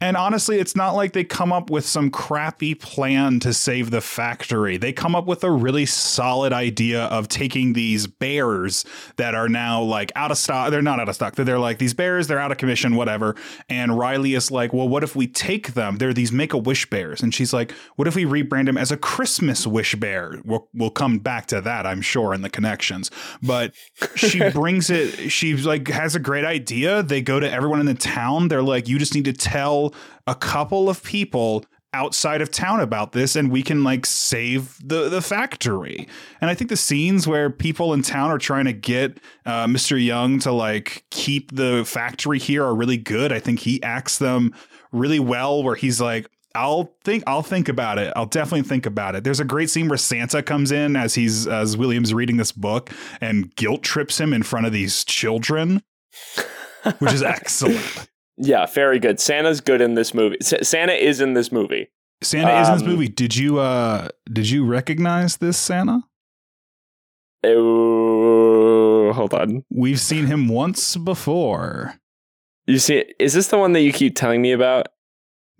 And 0.00 0.16
honestly, 0.16 0.60
it's 0.60 0.76
not 0.76 0.94
like 0.94 1.12
they 1.12 1.24
come 1.24 1.52
up 1.52 1.70
with 1.70 1.84
some 1.84 2.08
crappy 2.08 2.72
plan 2.76 3.40
to 3.40 3.52
save 3.52 3.90
the 3.90 4.00
factory. 4.00 4.76
They 4.76 4.92
come 4.92 5.16
up 5.16 5.26
with 5.26 5.42
a 5.42 5.50
really 5.50 5.86
solid 5.86 6.52
idea 6.52 7.06
of 7.06 7.26
taking 7.26 7.72
these 7.72 8.06
bears 8.06 8.84
that 9.16 9.34
are 9.34 9.48
now 9.48 9.82
like 9.82 10.12
out 10.14 10.30
of 10.30 10.38
stock. 10.38 10.70
They're 10.70 10.82
not 10.82 11.00
out 11.00 11.08
of 11.08 11.16
stock. 11.16 11.34
They're 11.34 11.58
like 11.58 11.78
these 11.78 11.94
bears, 11.94 12.28
they're 12.28 12.38
out 12.38 12.52
of 12.52 12.58
commission, 12.58 12.94
whatever. 12.94 13.34
And 13.68 13.98
Riley 13.98 14.34
is 14.34 14.52
like, 14.52 14.72
well, 14.72 14.88
what 14.88 15.02
if 15.02 15.16
we 15.16 15.26
take 15.26 15.74
them? 15.74 15.96
They're 15.96 16.14
these 16.14 16.30
make 16.30 16.52
a 16.52 16.58
wish 16.58 16.88
bears. 16.88 17.20
And 17.20 17.34
she's 17.34 17.52
like, 17.52 17.72
what 17.96 18.06
if 18.06 18.14
we 18.14 18.24
rebrand 18.24 18.66
them 18.66 18.78
as 18.78 18.92
a 18.92 18.96
Christmas 18.96 19.66
wish 19.66 19.96
bear? 19.96 20.40
We'll, 20.44 20.68
we'll 20.74 20.90
come 20.90 21.18
back 21.18 21.46
to 21.46 21.60
that, 21.62 21.86
I'm 21.86 22.02
sure, 22.02 22.34
in 22.34 22.42
the 22.42 22.50
connections. 22.50 23.10
But 23.42 23.74
she 24.14 24.48
brings 24.52 24.90
it, 24.90 25.32
she 25.32 25.56
like 25.56 25.88
has 25.88 26.14
a 26.14 26.20
great 26.20 26.44
idea. 26.44 27.02
They 27.02 27.20
go 27.20 27.40
to 27.40 27.50
everyone 27.50 27.80
in 27.80 27.86
the 27.86 27.94
town. 27.94 28.46
They're 28.46 28.62
like, 28.62 28.86
you 28.86 29.00
just 29.00 29.16
need 29.16 29.24
to 29.24 29.32
tell 29.32 29.87
a 30.26 30.34
couple 30.34 30.88
of 30.88 31.02
people 31.02 31.64
outside 31.94 32.42
of 32.42 32.50
town 32.50 32.80
about 32.80 33.12
this 33.12 33.34
and 33.34 33.50
we 33.50 33.62
can 33.62 33.82
like 33.82 34.04
save 34.04 34.76
the 34.86 35.08
the 35.08 35.22
factory 35.22 36.06
and 36.40 36.50
i 36.50 36.54
think 36.54 36.68
the 36.68 36.76
scenes 36.76 37.26
where 37.26 37.48
people 37.48 37.94
in 37.94 38.02
town 38.02 38.30
are 38.30 38.38
trying 38.38 38.66
to 38.66 38.74
get 38.74 39.18
uh, 39.46 39.66
mr 39.66 40.02
young 40.02 40.38
to 40.38 40.52
like 40.52 41.04
keep 41.10 41.50
the 41.54 41.82
factory 41.86 42.38
here 42.38 42.62
are 42.62 42.74
really 42.74 42.98
good 42.98 43.32
i 43.32 43.38
think 43.38 43.60
he 43.60 43.82
acts 43.82 44.18
them 44.18 44.54
really 44.92 45.18
well 45.18 45.62
where 45.62 45.74
he's 45.74 46.00
like 46.00 46.28
I'll 46.54 46.94
think 47.04 47.22
I'll 47.26 47.42
think 47.42 47.68
about 47.68 47.98
it. 47.98 48.12
I'll 48.16 48.26
definitely 48.26 48.66
think 48.66 48.86
about 48.86 49.14
it. 49.14 49.22
There's 49.22 49.38
a 49.38 49.44
great 49.44 49.70
scene 49.70 49.86
where 49.86 49.98
Santa 49.98 50.42
comes 50.42 50.72
in 50.72 50.96
as 50.96 51.14
he's 51.14 51.46
as 51.46 51.76
William's 51.76 52.12
reading 52.12 52.36
this 52.36 52.52
book 52.52 52.90
and 53.20 53.54
guilt 53.54 53.82
trips 53.82 54.18
him 54.18 54.32
in 54.32 54.42
front 54.42 54.66
of 54.66 54.72
these 54.72 55.04
children, 55.04 55.82
which 56.98 57.12
is 57.12 57.22
excellent. 57.22 58.08
Yeah, 58.38 58.66
very 58.66 58.98
good. 58.98 59.20
Santa's 59.20 59.60
good 59.60 59.80
in 59.80 59.94
this 59.94 60.14
movie. 60.14 60.36
S- 60.40 60.68
Santa 60.68 60.92
is 60.92 61.20
in 61.20 61.34
this 61.34 61.50
movie. 61.50 61.88
Santa 62.22 62.52
um, 62.52 62.62
is 62.62 62.68
in 62.68 62.74
this 62.74 62.82
um, 62.82 62.88
movie. 62.88 63.08
Did 63.08 63.36
you 63.36 63.58
uh 63.58 64.08
did 64.32 64.48
you 64.48 64.64
recognize 64.64 65.36
this 65.36 65.58
Santa? 65.58 66.02
Oh, 67.44 69.12
hold 69.12 69.34
on. 69.34 69.64
We've 69.70 70.00
seen 70.00 70.26
him 70.26 70.48
once 70.48 70.96
before. 70.96 71.94
You 72.66 72.78
see, 72.78 73.04
is 73.18 73.32
this 73.34 73.48
the 73.48 73.58
one 73.58 73.72
that 73.72 73.80
you 73.80 73.92
keep 73.92 74.16
telling 74.16 74.42
me 74.42 74.52
about? 74.52 74.88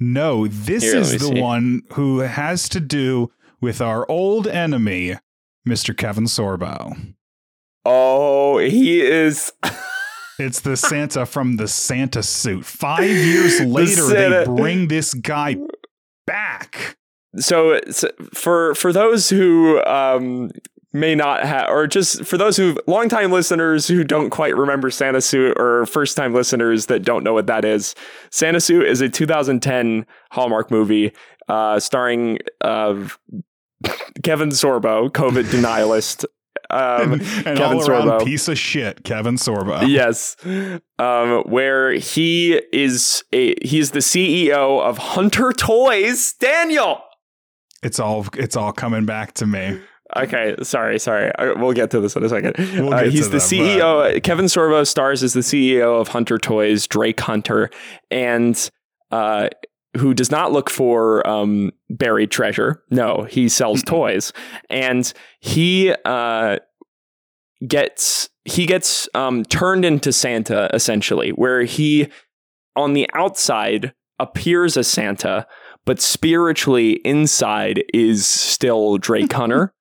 No, 0.00 0.46
this 0.46 0.82
Here, 0.82 0.96
is 0.96 1.12
the 1.12 1.18
see. 1.20 1.40
one 1.40 1.82
who 1.92 2.20
has 2.20 2.68
to 2.70 2.80
do 2.80 3.30
with 3.60 3.80
our 3.80 4.08
old 4.10 4.46
enemy, 4.46 5.16
Mr. 5.66 5.96
Kevin 5.96 6.24
Sorbo. 6.24 7.14
Oh, 7.84 8.58
he 8.58 9.00
is. 9.00 9.52
It's 10.38 10.60
the 10.60 10.76
Santa 10.76 11.26
from 11.26 11.56
the 11.56 11.66
Santa 11.66 12.22
suit. 12.22 12.64
Five 12.64 13.10
years 13.10 13.60
later, 13.64 14.06
the 14.06 14.14
they 14.14 14.44
bring 14.44 14.88
this 14.88 15.14
guy 15.14 15.56
back. 16.26 16.96
So, 17.36 17.80
so 17.90 18.08
for 18.32 18.74
for 18.74 18.92
those 18.92 19.28
who 19.28 19.82
um, 19.84 20.50
may 20.92 21.14
not 21.14 21.44
have, 21.44 21.68
or 21.70 21.86
just 21.86 22.24
for 22.24 22.36
those 22.36 22.56
who 22.56 22.78
longtime 22.86 23.32
listeners 23.32 23.88
who 23.88 24.04
don't 24.04 24.30
quite 24.30 24.56
remember 24.56 24.90
Santa 24.90 25.20
Suit, 25.20 25.58
or 25.58 25.86
first 25.86 26.16
time 26.16 26.32
listeners 26.32 26.86
that 26.86 27.00
don't 27.00 27.24
know 27.24 27.34
what 27.34 27.46
that 27.46 27.64
is, 27.64 27.94
Santa 28.30 28.60
Suit 28.60 28.86
is 28.86 29.00
a 29.00 29.08
2010 29.08 30.06
Hallmark 30.30 30.70
movie 30.70 31.12
uh, 31.48 31.80
starring 31.80 32.38
uh, 32.60 33.08
Kevin 34.22 34.50
Sorbo, 34.50 35.10
COVID 35.10 35.44
denialist, 35.44 36.24
um, 36.70 37.14
and, 37.14 37.22
and 37.22 37.58
Kevin 37.58 37.78
Sorbo, 37.78 38.24
piece 38.24 38.48
of 38.48 38.58
shit, 38.58 39.04
Kevin 39.04 39.36
Sorbo. 39.36 39.86
Yes, 39.86 40.36
um, 40.98 41.42
where 41.44 41.92
he 41.92 42.60
is 42.72 43.24
a 43.32 43.54
he's 43.66 43.92
the 43.92 44.00
CEO 44.00 44.80
of 44.80 44.98
Hunter 44.98 45.52
Toys. 45.52 46.34
Daniel, 46.34 47.00
it's 47.82 47.98
all 47.98 48.26
it's 48.34 48.56
all 48.56 48.72
coming 48.72 49.06
back 49.06 49.32
to 49.34 49.46
me. 49.46 49.80
Okay, 50.16 50.56
sorry, 50.62 50.98
sorry. 50.98 51.30
We'll 51.38 51.74
get 51.74 51.90
to 51.90 52.00
this 52.00 52.16
in 52.16 52.24
a 52.24 52.28
2nd 52.28 52.80
we'll 52.80 52.94
uh, 52.94 53.04
he's 53.04 53.28
the 53.28 53.38
them, 53.38 53.40
CEO. 53.40 54.12
But... 54.14 54.22
Kevin 54.22 54.46
Sorbo 54.46 54.86
stars 54.86 55.22
as 55.22 55.34
the 55.34 55.40
CEO 55.40 56.00
of 56.00 56.08
Hunter 56.08 56.38
Toys, 56.38 56.86
Drake 56.86 57.20
Hunter, 57.20 57.70
and 58.10 58.70
uh, 59.10 59.48
who 59.98 60.14
does 60.14 60.30
not 60.30 60.52
look 60.52 60.70
for 60.70 61.26
um, 61.26 61.72
buried 61.90 62.30
treasure. 62.30 62.82
No, 62.90 63.26
he 63.28 63.48
sells 63.48 63.82
toys, 63.82 64.32
and 64.70 65.12
he 65.40 65.94
uh, 66.04 66.58
gets 67.66 68.28
he 68.44 68.66
gets 68.66 69.08
um, 69.14 69.44
turned 69.44 69.84
into 69.84 70.12
Santa 70.12 70.70
essentially, 70.72 71.30
where 71.30 71.62
he 71.62 72.08
on 72.76 72.92
the 72.92 73.08
outside 73.14 73.92
appears 74.18 74.76
as 74.76 74.88
Santa, 74.88 75.46
but 75.84 76.00
spiritually 76.00 76.92
inside 77.04 77.84
is 77.92 78.26
still 78.26 78.98
Drake 78.98 79.32
Hunter. 79.32 79.74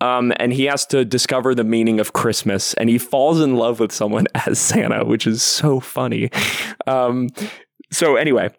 Um, 0.00 0.32
and 0.36 0.52
he 0.52 0.64
has 0.64 0.84
to 0.86 1.04
discover 1.04 1.54
the 1.54 1.64
meaning 1.64 1.98
of 1.98 2.12
Christmas, 2.12 2.74
and 2.74 2.90
he 2.90 2.98
falls 2.98 3.40
in 3.40 3.56
love 3.56 3.80
with 3.80 3.92
someone 3.92 4.26
as 4.46 4.58
Santa, 4.58 5.04
which 5.04 5.26
is 5.26 5.42
so 5.42 5.80
funny. 5.80 6.30
Um, 6.86 7.28
so 7.90 8.16
anyway, 8.16 8.50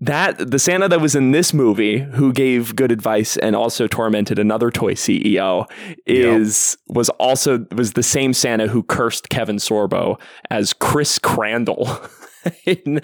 that 0.00 0.50
the 0.50 0.58
Santa 0.58 0.88
that 0.88 1.00
was 1.00 1.14
in 1.14 1.32
this 1.32 1.52
movie 1.52 1.98
who 1.98 2.32
gave 2.32 2.74
good 2.74 2.90
advice 2.90 3.36
and 3.36 3.54
also 3.54 3.86
tormented 3.86 4.38
another 4.38 4.70
toy 4.70 4.94
CEO 4.94 5.70
is 6.06 6.78
yep. 6.88 6.96
was 6.96 7.08
also 7.10 7.66
was 7.72 7.92
the 7.92 8.02
same 8.02 8.32
Santa 8.32 8.66
who 8.66 8.82
cursed 8.82 9.28
Kevin 9.28 9.56
Sorbo 9.56 10.18
as 10.50 10.72
Chris 10.72 11.18
Crandall 11.18 11.86
in, 12.64 13.00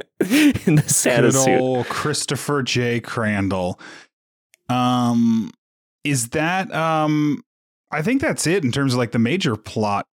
in 0.67 0.77
the 0.77 0.85
Santa 0.87 1.31
good 1.31 1.85
suit. 1.85 1.87
Christopher 1.91 2.63
J. 2.63 3.01
Crandall. 3.01 3.79
Um 4.71 5.53
is 6.03 6.31
that 6.31 6.75
um 6.75 7.43
I 7.91 8.01
think 8.01 8.23
that's 8.23 8.47
it 8.47 8.65
in 8.65 8.73
terms 8.73 8.95
of 8.95 8.99
like 8.99 9.13
the 9.13 9.19
major 9.19 9.55
plot 9.55 10.07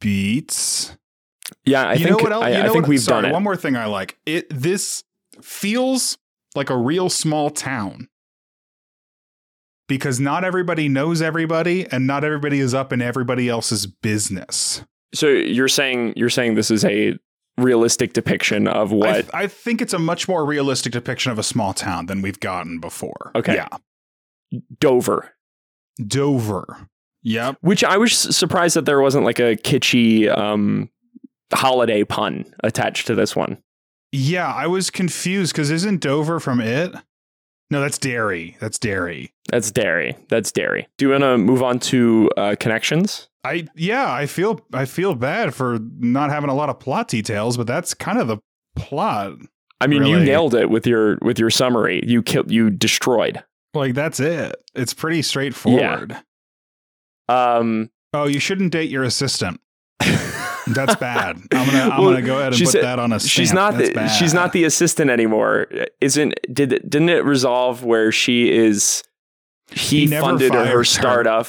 beats. 0.00 0.96
Yeah, 1.64 1.88
I 1.88 1.94
you 1.94 2.04
think 2.04 2.30
I, 2.30 2.60
I 2.60 2.62
think 2.64 2.74
what, 2.82 2.88
we've 2.88 3.00
sorry, 3.00 3.22
done 3.22 3.30
it. 3.30 3.32
One 3.32 3.42
more 3.42 3.56
thing 3.56 3.74
I 3.74 3.86
like. 3.86 4.18
It 4.26 4.46
this 4.50 5.02
feels 5.40 6.18
like 6.56 6.70
a 6.70 6.76
real 6.76 7.08
small 7.08 7.50
town. 7.50 8.08
Because 9.88 10.18
not 10.18 10.42
everybody 10.44 10.88
knows 10.88 11.22
everybody 11.22 11.86
and 11.92 12.06
not 12.06 12.24
everybody 12.24 12.58
is 12.58 12.74
up 12.74 12.92
in 12.92 13.00
everybody 13.00 13.48
else's 13.48 13.86
business. 13.86 14.84
So 15.14 15.28
you're 15.28 15.68
saying 15.68 16.14
you're 16.16 16.30
saying 16.30 16.56
this 16.56 16.72
is 16.72 16.84
a 16.84 17.16
realistic 17.56 18.12
depiction 18.12 18.66
of 18.66 18.90
what 18.92 19.08
I, 19.08 19.12
th- 19.12 19.30
I 19.32 19.46
think 19.46 19.80
it's 19.80 19.92
a 19.92 19.98
much 19.98 20.28
more 20.28 20.44
realistic 20.44 20.92
depiction 20.92 21.32
of 21.32 21.38
a 21.38 21.42
small 21.42 21.72
town 21.72 22.06
than 22.06 22.20
we've 22.20 22.40
gotten 22.40 22.80
before. 22.80 23.30
Okay. 23.34 23.54
Yeah. 23.54 23.68
Dover. 24.80 25.32
Dover. 26.04 26.88
Yep. 27.22 27.58
Which 27.60 27.82
I 27.82 27.96
was 27.96 28.12
surprised 28.12 28.76
that 28.76 28.84
there 28.84 29.00
wasn't 29.00 29.24
like 29.24 29.38
a 29.38 29.56
kitschy 29.56 30.36
um, 30.36 30.90
holiday 31.52 32.04
pun 32.04 32.44
attached 32.62 33.06
to 33.06 33.14
this 33.14 33.34
one. 33.34 33.58
Yeah, 34.12 34.52
I 34.52 34.66
was 34.66 34.90
confused 34.90 35.52
because 35.52 35.70
isn't 35.70 36.00
Dover 36.00 36.40
from 36.40 36.60
it? 36.60 36.94
No, 37.70 37.80
that's 37.80 37.98
Derry. 37.98 38.56
That's 38.60 38.78
Derry. 38.78 39.32
That's 39.50 39.70
Derry. 39.70 40.16
That's 40.28 40.52
Derry. 40.52 40.86
Do 40.98 41.06
you 41.06 41.10
want 41.10 41.22
to 41.22 41.38
move 41.38 41.62
on 41.62 41.80
to 41.80 42.30
uh, 42.36 42.56
connections? 42.60 43.28
I 43.44 43.66
yeah, 43.74 44.12
I 44.12 44.26
feel 44.26 44.60
I 44.72 44.84
feel 44.84 45.14
bad 45.14 45.54
for 45.54 45.78
not 45.98 46.30
having 46.30 46.50
a 46.50 46.54
lot 46.54 46.68
of 46.68 46.78
plot 46.78 47.08
details, 47.08 47.56
but 47.56 47.66
that's 47.66 47.94
kind 47.94 48.18
of 48.18 48.28
the 48.28 48.38
plot. 48.76 49.34
I 49.80 49.86
mean, 49.86 50.00
really. 50.00 50.12
you 50.12 50.20
nailed 50.20 50.54
it 50.54 50.70
with 50.70 50.86
your 50.86 51.18
with 51.22 51.38
your 51.38 51.50
summary. 51.50 52.02
You 52.04 52.22
killed. 52.22 52.50
You 52.50 52.70
destroyed. 52.70 53.42
Like 53.74 53.94
that's 53.94 54.20
it. 54.20 54.56
It's 54.74 54.94
pretty 54.94 55.22
straightforward. 55.22 56.16
Yeah. 57.28 57.56
Um. 57.56 57.90
Oh, 58.12 58.26
you 58.26 58.40
shouldn't 58.40 58.72
date 58.72 58.90
your 58.90 59.04
assistant. 59.04 59.60
That's 60.66 60.96
bad. 60.96 61.36
I'm 61.52 61.66
gonna 61.66 61.94
I'm 61.94 62.02
well, 62.02 62.12
gonna 62.12 62.22
go 62.22 62.38
ahead 62.38 62.52
and 62.52 62.62
put 62.62 62.72
said, 62.72 62.82
that 62.84 62.98
on 62.98 63.12
a. 63.12 63.20
Stamp. 63.20 63.30
She's 63.30 63.52
not 63.52 63.74
That's 63.74 63.88
the 63.88 63.94
bad. 63.94 64.08
she's 64.08 64.34
not 64.34 64.52
the 64.52 64.64
assistant 64.64 65.10
anymore. 65.10 65.68
Isn't 66.00 66.34
did 66.52 66.70
didn't 66.88 67.08
it 67.08 67.24
resolve 67.24 67.84
where 67.84 68.10
she 68.10 68.52
is? 68.52 69.02
He, 69.70 70.00
he 70.00 70.06
funded 70.06 70.54
her 70.54 70.84
startup. 70.84 71.48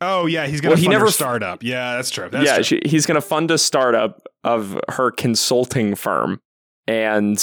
Oh 0.00 0.26
yeah, 0.26 0.46
he's 0.46 0.60
gonna 0.60 0.74
well, 0.74 0.82
he 0.82 0.88
never 0.88 1.06
her 1.06 1.10
startup. 1.10 1.62
Yeah, 1.62 1.96
that's 1.96 2.10
true. 2.10 2.28
That's 2.30 2.46
yeah, 2.46 2.54
true. 2.56 2.64
She, 2.64 2.80
he's 2.84 3.06
gonna 3.06 3.20
fund 3.20 3.50
a 3.50 3.58
startup 3.58 4.26
of 4.44 4.80
her 4.88 5.10
consulting 5.10 5.94
firm, 5.94 6.40
and 6.86 7.42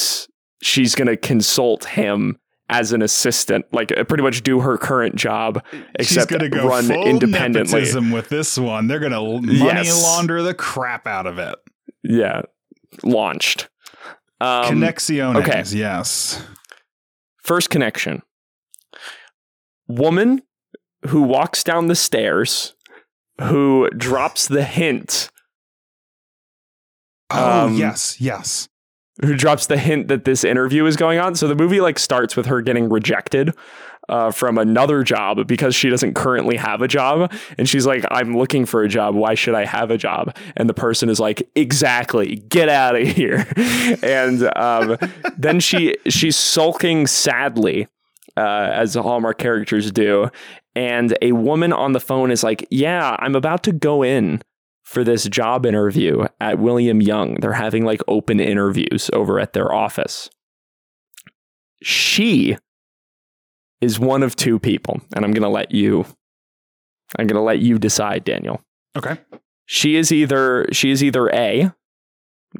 she's 0.62 0.96
gonna 0.96 1.18
consult 1.18 1.86
him 1.86 2.38
as 2.70 2.92
an 2.92 3.02
assistant, 3.02 3.66
like 3.72 3.92
uh, 3.98 4.04
pretty 4.04 4.24
much 4.24 4.44
do 4.44 4.60
her 4.60 4.78
current 4.78 5.16
job, 5.16 5.64
except 5.96 6.08
She's 6.08 6.26
gonna 6.26 6.50
go 6.50 6.68
run 6.68 6.92
independently. 6.92 7.80
Nepotism 7.80 8.12
with 8.12 8.30
this 8.30 8.58
one, 8.58 8.88
they're 8.88 9.00
gonna 9.00 9.22
money 9.22 9.52
yes. 9.54 10.04
launder 10.04 10.42
the 10.42 10.54
crap 10.54 11.08
out 11.08 11.28
of 11.28 11.40
it. 11.40 11.56
Yeah, 12.04 12.42
launched. 13.04 13.70
Um, 14.40 14.66
Connexiones, 14.66 15.38
okay. 15.38 15.64
yes. 15.76 16.46
First 17.42 17.70
connection. 17.70 18.22
Woman 19.88 20.42
who 21.08 21.22
walks 21.22 21.64
down 21.64 21.88
the 21.88 21.96
stairs, 21.96 22.76
who 23.42 23.90
drops 23.92 24.48
the 24.48 24.64
hint. 24.64 25.32
Oh 27.30 27.68
um, 27.68 27.76
yes, 27.76 28.20
yes. 28.20 28.68
Who 29.24 29.36
drops 29.36 29.68
the 29.68 29.78
hint 29.78 30.08
that 30.08 30.26
this 30.26 30.44
interview 30.44 30.86
is 30.86 30.96
going 30.96 31.20
on. 31.20 31.36
So 31.36 31.48
the 31.48 31.56
movie 31.56 31.82
like 31.82 32.00
starts 32.00 32.36
with 32.36 32.46
her 32.48 32.62
getting 32.62 32.90
rejected 32.90 33.54
uh, 34.10 34.32
from 34.32 34.58
another 34.58 35.04
job 35.04 35.48
because 35.48 35.76
she 35.76 35.90
doesn't 35.90 36.14
currently 36.14 36.56
have 36.56 36.82
a 36.82 36.88
job. 36.88 37.32
And 37.58 37.68
she's 37.68 37.86
like, 37.86 38.06
I'm 38.10 38.38
looking 38.38 38.66
for 38.66 38.84
a 38.84 38.88
job. 38.88 39.16
Why 39.16 39.36
should 39.36 39.56
I 39.56 39.66
have 39.66 39.92
a 39.92 39.98
job? 39.98 40.36
And 40.56 40.70
the 40.70 40.74
person 40.74 41.10
is 41.10 41.20
like, 41.20 41.48
exactly, 41.56 42.38
get 42.38 42.70
out 42.70 42.96
of 42.96 43.08
here. 43.08 43.48
and 44.04 44.50
um, 44.56 44.98
then 45.38 45.60
she 45.60 45.96
she's 46.08 46.36
sulking 46.36 47.08
sadly. 47.08 47.88
Uh, 48.36 48.70
as 48.72 48.94
the 48.94 49.02
Hallmark 49.02 49.40
characters 49.40 49.92
do. 49.92 50.30
And 50.76 51.18
a 51.24 51.32
woman 51.32 51.74
on 51.74 51.94
the 51.94 52.00
phone 52.00 52.30
is 52.30 52.44
like, 52.44 52.68
Yeah, 52.70 53.16
I'm 53.18 53.34
about 53.34 53.64
to 53.64 53.72
go 53.72 54.04
in 54.04 54.44
for 54.88 55.04
this 55.04 55.28
job 55.28 55.65
interview 55.65 56.26
at 56.39 56.60
William 56.60 57.02
Young. 57.02 57.36
They're 57.36 57.52
having 57.52 57.84
like 57.84 58.02
open 58.08 58.39
interviews 58.39 59.10
over 59.12 59.38
at 59.38 59.52
their 59.52 59.73
office. 59.73 60.30
She 61.84 62.58
is 63.82 64.00
one 64.00 64.23
of 64.23 64.38
two 64.38 64.60
people, 64.60 65.02
and 65.13 65.26
I'm 65.26 65.32
going 65.32 65.43
to 65.43 65.50
let 65.50 65.71
you 65.71 66.06
I'm 67.17 67.28
going 67.28 67.36
to 67.36 67.41
let 67.41 67.60
you 67.60 67.78
decide, 67.78 68.23
Daniel. 68.23 68.62
Okay. 68.97 69.17
She 69.65 69.97
is 69.97 70.13
either 70.13 70.67
she 70.71 70.89
is 70.89 71.04
either 71.04 71.30
A, 71.32 71.73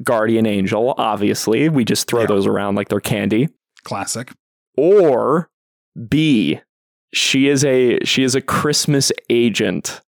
guardian 0.02 0.44
angel, 0.44 0.94
obviously. 0.98 1.70
We 1.70 1.86
just 1.86 2.08
throw 2.08 2.20
yeah. 2.20 2.26
those 2.26 2.46
around 2.46 2.74
like 2.74 2.90
they're 2.90 3.00
candy. 3.00 3.48
Classic. 3.84 4.30
Or 4.76 5.48
B, 6.08 6.60
she 7.14 7.48
is 7.48 7.64
a 7.64 8.04
she 8.04 8.22
is 8.22 8.34
a 8.34 8.42
Christmas 8.42 9.10
agent 9.30 10.02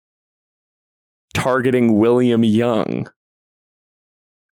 targeting 1.37 1.97
William 1.99 2.43
Young 2.43 3.07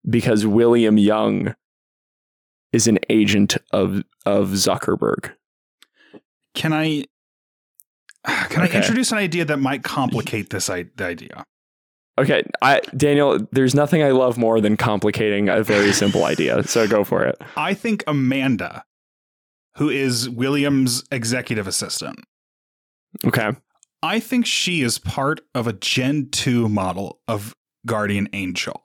because 0.09 0.45
William 0.45 0.99
Young 0.99 1.55
is 2.73 2.88
an 2.88 2.99
agent 3.09 3.57
of 3.71 4.03
of 4.27 4.49
Zuckerberg. 4.49 5.31
Can 6.55 6.73
I 6.73 7.05
can 8.25 8.62
okay. 8.62 8.79
I 8.79 8.81
introduce 8.81 9.12
an 9.12 9.18
idea 9.18 9.45
that 9.45 9.59
might 9.59 9.85
complicate 9.85 10.51
this 10.51 10.68
idea? 10.68 11.45
Okay, 12.18 12.42
I 12.61 12.81
Daniel, 12.97 13.47
there's 13.53 13.77
nothing 13.77 14.03
I 14.03 14.11
love 14.11 14.37
more 14.37 14.61
than 14.61 14.77
complicating 14.77 15.49
a 15.49 15.62
very 15.62 15.92
simple 15.92 16.25
idea. 16.25 16.64
So 16.64 16.88
go 16.88 17.05
for 17.05 17.25
it. 17.25 17.40
I 17.57 17.75
think 17.75 18.03
Amanda, 18.09 18.85
who 19.77 19.88
is 19.88 20.29
William's 20.29 21.05
executive 21.12 21.68
assistant. 21.68 22.18
Okay. 23.25 23.53
I 24.03 24.19
think 24.21 24.47
she 24.47 24.83
is 24.83 24.99
part 24.99 25.41
of 25.55 25.67
a 25.67 25.73
Gen 25.73 26.29
2 26.31 26.69
model 26.69 27.21
of 27.29 27.55
Guardian 27.87 28.29
Angel 28.33 28.83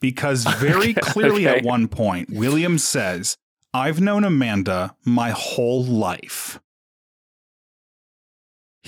because 0.00 0.44
very 0.58 0.94
clearly 0.94 1.48
okay. 1.48 1.58
at 1.58 1.64
one 1.64 1.88
point, 1.88 2.30
William 2.30 2.78
says, 2.78 3.36
I've 3.72 4.00
known 4.00 4.24
Amanda 4.24 4.94
my 5.04 5.30
whole 5.30 5.84
life 5.84 6.60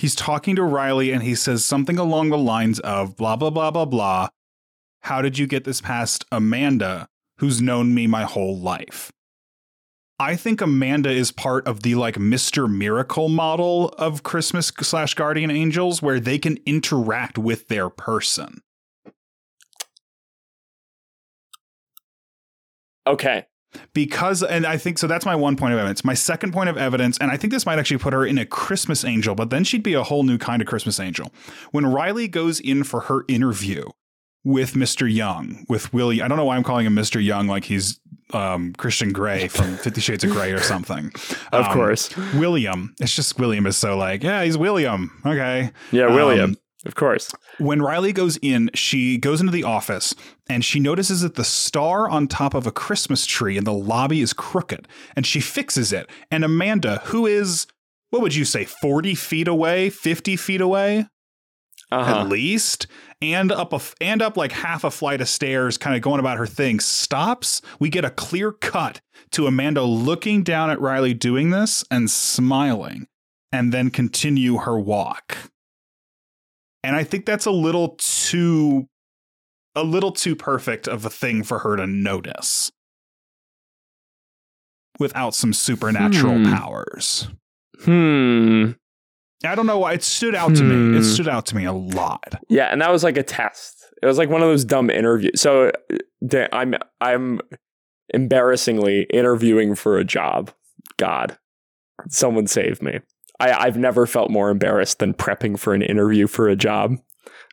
he's 0.01 0.15
talking 0.15 0.55
to 0.55 0.63
Riley 0.63 1.11
and 1.11 1.21
he 1.21 1.35
says 1.35 1.63
something 1.63 1.99
along 1.99 2.29
the 2.29 2.37
lines 2.37 2.79
of 2.79 3.15
blah, 3.15 3.35
blah, 3.35 3.51
blah, 3.51 3.69
blah, 3.69 3.85
blah. 3.85 4.29
How 5.01 5.21
did 5.21 5.37
you 5.37 5.45
get 5.45 5.63
this 5.63 5.79
past 5.79 6.25
Amanda, 6.31 7.07
who's 7.37 7.61
known 7.61 7.93
me 7.93 8.07
my 8.07 8.23
whole 8.23 8.57
life? 8.57 9.11
I 10.21 10.35
think 10.35 10.61
Amanda 10.61 11.09
is 11.09 11.31
part 11.31 11.65
of 11.65 11.81
the 11.81 11.95
like 11.95 12.13
Mr. 12.13 12.71
Miracle 12.71 13.27
model 13.27 13.89
of 13.97 14.21
Christmas 14.21 14.71
slash 14.81 15.15
Guardian 15.15 15.49
Angels 15.49 15.99
where 15.99 16.19
they 16.19 16.37
can 16.37 16.59
interact 16.63 17.39
with 17.39 17.69
their 17.69 17.89
person. 17.89 18.61
Okay 23.07 23.47
because 23.93 24.43
and 24.43 24.65
i 24.65 24.75
think 24.75 24.97
so 24.97 25.07
that's 25.07 25.25
my 25.25 25.33
one 25.33 25.55
point 25.55 25.73
of 25.73 25.79
evidence 25.79 26.03
my 26.03 26.13
second 26.13 26.51
point 26.51 26.67
of 26.67 26.75
evidence 26.77 27.17
and 27.19 27.31
i 27.31 27.37
think 27.37 27.53
this 27.53 27.65
might 27.65 27.79
actually 27.79 27.97
put 27.97 28.11
her 28.11 28.25
in 28.25 28.37
a 28.37 28.45
christmas 28.45 29.05
angel 29.05 29.33
but 29.33 29.49
then 29.49 29.63
she'd 29.63 29.81
be 29.81 29.93
a 29.93 30.03
whole 30.03 30.23
new 30.23 30.37
kind 30.37 30.61
of 30.61 30.67
christmas 30.67 30.99
angel 30.99 31.31
when 31.71 31.85
riley 31.85 32.27
goes 32.27 32.59
in 32.59 32.83
for 32.83 32.99
her 33.01 33.23
interview 33.29 33.85
with 34.43 34.73
mr 34.73 35.11
young 35.11 35.65
with 35.69 35.93
willie 35.93 36.21
i 36.21 36.27
don't 36.27 36.37
know 36.37 36.45
why 36.45 36.55
i'm 36.55 36.63
calling 36.63 36.85
him 36.85 36.95
mr 36.95 37.23
young 37.23 37.47
like 37.47 37.65
he's 37.65 37.99
um, 38.33 38.71
christian 38.73 39.11
grey 39.11 39.49
from 39.49 39.75
50 39.83 39.99
shades 39.99 40.23
of 40.23 40.31
grey 40.31 40.51
or 40.53 40.61
something 40.61 41.11
of 41.51 41.65
um, 41.65 41.73
course 41.73 42.15
william 42.33 42.95
it's 43.01 43.13
just 43.13 43.37
william 43.37 43.67
is 43.67 43.75
so 43.75 43.97
like 43.97 44.23
yeah 44.23 44.43
he's 44.43 44.57
william 44.57 45.21
okay 45.25 45.71
yeah 45.91 46.07
william 46.07 46.51
um, 46.51 46.57
of 46.85 46.95
course. 46.95 47.31
When 47.59 47.81
Riley 47.81 48.11
goes 48.11 48.37
in, 48.41 48.71
she 48.73 49.17
goes 49.17 49.39
into 49.39 49.51
the 49.51 49.63
office 49.63 50.15
and 50.49 50.65
she 50.65 50.79
notices 50.79 51.21
that 51.21 51.35
the 51.35 51.43
star 51.43 52.09
on 52.09 52.27
top 52.27 52.53
of 52.53 52.65
a 52.65 52.71
Christmas 52.71 53.25
tree 53.25 53.55
in 53.55 53.65
the 53.65 53.73
lobby 53.73 54.21
is 54.21 54.33
crooked 54.33 54.87
and 55.15 55.25
she 55.25 55.39
fixes 55.39 55.93
it. 55.93 56.09
And 56.31 56.43
Amanda, 56.43 57.01
who 57.05 57.27
is, 57.27 57.67
what 58.09 58.21
would 58.23 58.33
you 58.33 58.45
say, 58.45 58.65
40 58.65 59.13
feet 59.13 59.47
away, 59.47 59.91
50 59.91 60.35
feet 60.35 60.61
away? 60.61 61.05
Uh-huh. 61.91 62.21
At 62.21 62.29
least, 62.29 62.87
and 63.21 63.51
up 63.51 63.73
a 63.73 63.81
and 63.99 64.21
up 64.21 64.37
like 64.37 64.53
half 64.53 64.85
a 64.85 64.91
flight 64.91 65.19
of 65.19 65.27
stairs, 65.27 65.77
kind 65.77 65.93
of 65.93 66.01
going 66.01 66.21
about 66.21 66.37
her 66.37 66.47
thing. 66.47 66.79
Stops. 66.79 67.61
We 67.79 67.89
get 67.89 68.05
a 68.05 68.09
clear 68.09 68.53
cut 68.53 69.01
to 69.31 69.45
Amanda 69.45 69.83
looking 69.83 70.41
down 70.41 70.69
at 70.69 70.79
Riley 70.79 71.13
doing 71.13 71.49
this 71.49 71.83
and 71.91 72.09
smiling, 72.09 73.07
and 73.51 73.73
then 73.73 73.89
continue 73.89 74.57
her 74.59 74.79
walk. 74.79 75.37
And 76.81 76.95
I 76.95 77.03
think 77.03 77.25
that's 77.25 77.45
a 77.45 77.51
little 77.51 77.95
too 77.97 78.87
a 79.75 79.83
little 79.83 80.11
too 80.11 80.35
perfect 80.35 80.87
of 80.87 81.05
a 81.05 81.09
thing 81.09 81.43
for 81.43 81.59
her 81.59 81.75
to 81.75 81.87
notice 81.87 82.71
without 84.99 85.33
some 85.33 85.53
supernatural 85.53 86.37
hmm. 86.37 86.53
powers. 86.53 87.27
Hmm. 87.83 88.71
I 89.43 89.55
don't 89.55 89.65
know 89.65 89.79
why 89.79 89.93
it 89.93 90.03
stood 90.03 90.35
out 90.35 90.49
hmm. 90.49 90.55
to 90.55 90.63
me. 90.63 90.97
It 90.97 91.01
hmm. 91.01 91.07
stood 91.07 91.27
out 91.27 91.45
to 91.47 91.55
me 91.55 91.65
a 91.65 91.73
lot. 91.73 92.35
Yeah, 92.49 92.67
and 92.71 92.81
that 92.81 92.91
was 92.91 93.03
like 93.03 93.17
a 93.17 93.23
test. 93.23 93.77
It 94.01 94.05
was 94.05 94.17
like 94.17 94.29
one 94.29 94.41
of 94.41 94.47
those 94.47 94.65
dumb 94.65 94.89
interviews. 94.89 95.39
So 95.41 95.71
I'm 96.53 96.75
I'm 96.99 97.41
embarrassingly 98.13 99.03
interviewing 99.03 99.75
for 99.75 99.97
a 99.97 100.03
job. 100.03 100.51
God, 100.97 101.37
someone 102.09 102.47
save 102.47 102.81
me. 102.81 102.99
I, 103.39 103.53
I've 103.53 103.77
never 103.77 104.05
felt 104.05 104.29
more 104.29 104.49
embarrassed 104.49 104.99
than 104.99 105.13
prepping 105.13 105.57
for 105.57 105.73
an 105.73 105.81
interview 105.81 106.27
for 106.27 106.47
a 106.47 106.55
job. 106.55 106.97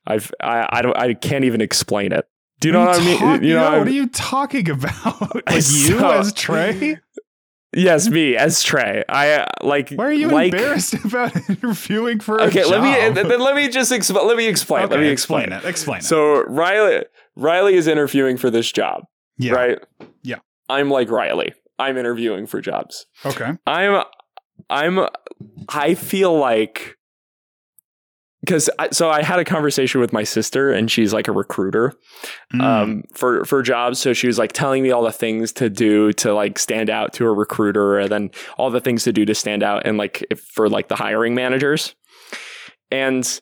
I've 0.07 0.33
I, 0.41 0.69
I 0.71 0.83
don't 0.83 0.97
I 0.97 1.15
can't 1.15 1.45
even 1.45 1.61
explain 1.61 2.13
it. 2.13 2.27
Do 2.61 2.69
you 2.69 2.73
know 2.73 2.81
what, 2.81 2.99
what 2.99 3.23
I 3.23 3.37
mean? 3.37 3.45
You 3.45 3.55
know, 3.55 3.79
what 3.79 3.87
are 3.87 3.91
you 3.91 4.09
talking 4.09 4.69
about? 4.69 5.35
like 5.47 5.55
you 5.55 5.61
so, 5.61 6.11
as 6.11 6.33
Trey? 6.33 6.99
Yes, 7.79 8.09
me 8.09 8.37
as 8.37 8.63
Trey. 8.63 9.05
I 9.09 9.33
uh, 9.33 9.47
like. 9.63 9.91
Why 9.91 10.07
are 10.07 10.13
you 10.13 10.29
like, 10.29 10.53
embarrassed 10.53 10.95
about 11.05 11.35
interviewing 11.49 12.21
for 12.21 12.37
a 12.37 12.39
job? 12.41 12.49
okay, 12.49 12.65
let 12.65 12.83
me 12.83 13.23
then 13.23 13.41
let 13.41 13.55
me 13.55 13.69
just 13.69 13.93
explain. 13.93 14.27
Let 14.27 14.37
me 14.37 14.47
explain. 14.47 14.85
Okay, 14.85 14.95
let 14.95 15.01
me 15.01 15.09
explain, 15.09 15.45
explain 15.45 15.65
it. 15.65 15.69
Explain 15.69 15.99
it. 15.99 16.05
So 16.05 16.45
Riley 16.45 17.05
Riley 17.37 17.75
is 17.75 17.87
interviewing 17.87 18.37
for 18.37 18.51
this 18.51 18.71
job. 18.71 19.05
Yeah. 19.39 19.53
Right. 19.53 19.79
Yeah. 20.23 20.39
I'm 20.69 20.91
like 20.91 21.11
Riley. 21.11 21.55
I'm 21.79 21.97
interviewing 21.97 22.47
for 22.47 22.61
jobs. 22.61 23.07
Okay. 23.25 23.53
I'm 23.67 24.03
I'm 24.69 25.07
I 25.69 25.95
feel 25.95 26.37
like 26.37 26.98
because 28.49 28.71
so 28.93 29.11
I 29.11 29.23
had 29.23 29.39
a 29.39 29.45
conversation 29.45 30.01
with 30.01 30.11
my 30.11 30.25
sister 30.25 30.73
and 30.73 30.91
she's 30.91 31.13
like 31.13 31.29
a 31.29 31.33
recruiter 31.33 31.93
mm. 32.55 32.63
um, 32.63 33.03
for 33.13 33.45
for 33.45 33.61
jobs. 33.61 33.99
So 33.99 34.15
she 34.15 34.27
was 34.27 34.39
like 34.39 34.53
telling 34.53 34.83
me 34.83 34.91
all 34.91 35.03
the 35.03 35.13
things 35.13 35.53
to 35.55 35.69
do 35.69 36.15
to 36.15 36.33
like 36.33 36.59
stand 36.59 36.89
out 36.89 37.13
to 37.15 37.27
a 37.27 37.33
recruiter, 37.33 37.99
and 37.99 38.11
then 38.11 38.31
all 38.57 38.71
the 38.71 38.81
things 38.81 39.05
to 39.05 39.13
do 39.13 39.27
to 39.27 39.35
stand 39.35 39.63
out 39.63 39.87
and 39.87 39.99
like 39.99 40.25
if, 40.31 40.41
for 40.41 40.71
like 40.71 40.89
the 40.89 40.97
hiring 40.97 41.35
managers. 41.35 41.95
And 42.91 43.39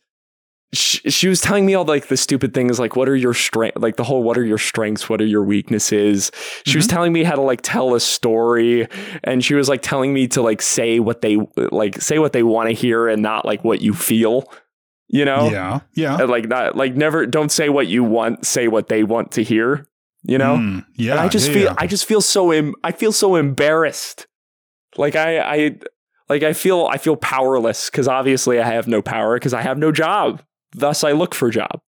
she, 0.73 1.09
she 1.09 1.29
was 1.29 1.41
telling 1.41 1.65
me 1.65 1.75
all 1.75 1.85
like 1.85 2.09
the 2.09 2.17
stupid 2.17 2.53
things 2.53 2.81
like 2.81 2.97
what 2.97 3.09
are 3.09 3.15
your 3.15 3.33
strength 3.33 3.79
like 3.79 3.95
the 3.95 4.03
whole 4.03 4.25
what 4.25 4.37
are 4.37 4.45
your 4.45 4.59
strengths 4.59 5.09
what 5.09 5.21
are 5.21 5.27
your 5.27 5.45
weaknesses 5.45 6.33
she 6.35 6.73
mm-hmm. 6.73 6.79
was 6.79 6.89
telling 6.89 7.13
me 7.13 7.23
how 7.23 7.37
to 7.37 7.41
like 7.41 7.61
tell 7.63 7.95
a 7.95 8.01
story 8.01 8.89
and 9.23 9.45
she 9.45 9.55
was 9.55 9.69
like 9.69 9.81
telling 9.81 10.13
me 10.13 10.27
to 10.27 10.43
like 10.43 10.61
say 10.61 10.99
what 10.99 11.21
they 11.23 11.39
like 11.71 12.03
say 12.03 12.19
what 12.19 12.33
they 12.33 12.43
want 12.43 12.69
to 12.69 12.75
hear 12.75 13.07
and 13.07 13.23
not 13.23 13.45
like 13.45 13.63
what 13.63 13.81
you 13.81 13.95
feel 13.95 14.45
you 15.09 15.25
know 15.25 15.51
yeah 15.51 15.81
yeah 15.95 16.17
like 16.17 16.49
not 16.49 16.77
like 16.77 16.95
never 16.95 17.27
don't 17.27 17.51
say 17.51 17.69
what 17.69 17.87
you 17.87 18.03
want 18.03 18.45
say 18.45 18.69
what 18.69 18.89
they 18.89 19.05
want 19.05 19.33
to 19.33 19.43
hear 19.43 19.87
you 20.23 20.39
know 20.39 20.57
mm, 20.57 20.85
yeah 20.97 21.13
and 21.13 21.21
i 21.21 21.29
just 21.29 21.49
yeah, 21.49 21.55
feel 21.55 21.65
yeah. 21.65 21.75
i 21.79 21.87
just 21.87 22.05
feel 22.05 22.21
so 22.21 22.53
Im- 22.53 22.75
i 22.83 22.91
feel 22.91 23.13
so 23.13 23.37
embarrassed 23.37 24.27
like 24.97 25.15
i 25.15 25.39
i 25.39 25.79
like 26.29 26.43
i 26.43 26.53
feel 26.53 26.89
i 26.91 26.99
feel 26.99 27.17
powerless 27.17 27.89
because 27.91 28.09
obviously 28.09 28.61
i 28.61 28.67
have 28.67 28.89
no 28.89 29.01
power 29.01 29.37
because 29.37 29.55
i 29.55 29.63
have 29.63 29.79
no 29.79 29.93
job 29.93 30.43
Thus, 30.77 31.05
I 31.05 31.13
look 31.13 31.35
for 31.35 31.49
a 31.49 31.51
job. 31.51 31.81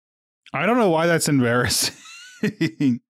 I 0.52 0.64
don't 0.64 0.78
know 0.78 0.90
why 0.90 1.06
that's 1.06 1.28
embarrassing. 1.28 1.96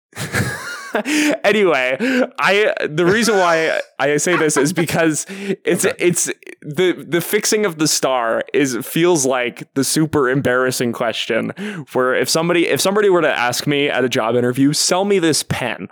anyway, 1.45 1.97
I 2.39 2.73
the 2.89 3.05
reason 3.05 3.37
why 3.37 3.81
I 3.99 4.17
say 4.17 4.37
this 4.37 4.57
is 4.57 4.73
because 4.73 5.27
it's 5.29 5.85
okay. 5.85 5.97
it's 5.99 6.27
the 6.63 7.05
the 7.07 7.21
fixing 7.21 7.67
of 7.67 7.79
the 7.79 7.89
star 7.89 8.43
is 8.53 8.77
feels 8.83 9.27
like 9.27 9.73
the 9.75 9.85
super 9.85 10.29
embarrassing 10.29 10.93
question 10.93 11.51
where 11.93 12.15
if 12.15 12.29
somebody 12.29 12.67
if 12.69 12.81
somebody 12.81 13.09
were 13.09 13.23
to 13.23 13.33
ask 13.33 13.67
me 13.67 13.89
at 13.89 14.05
a 14.05 14.09
job 14.09 14.35
interview, 14.35 14.73
sell 14.73 15.05
me 15.05 15.19
this 15.19 15.43
pen. 15.43 15.89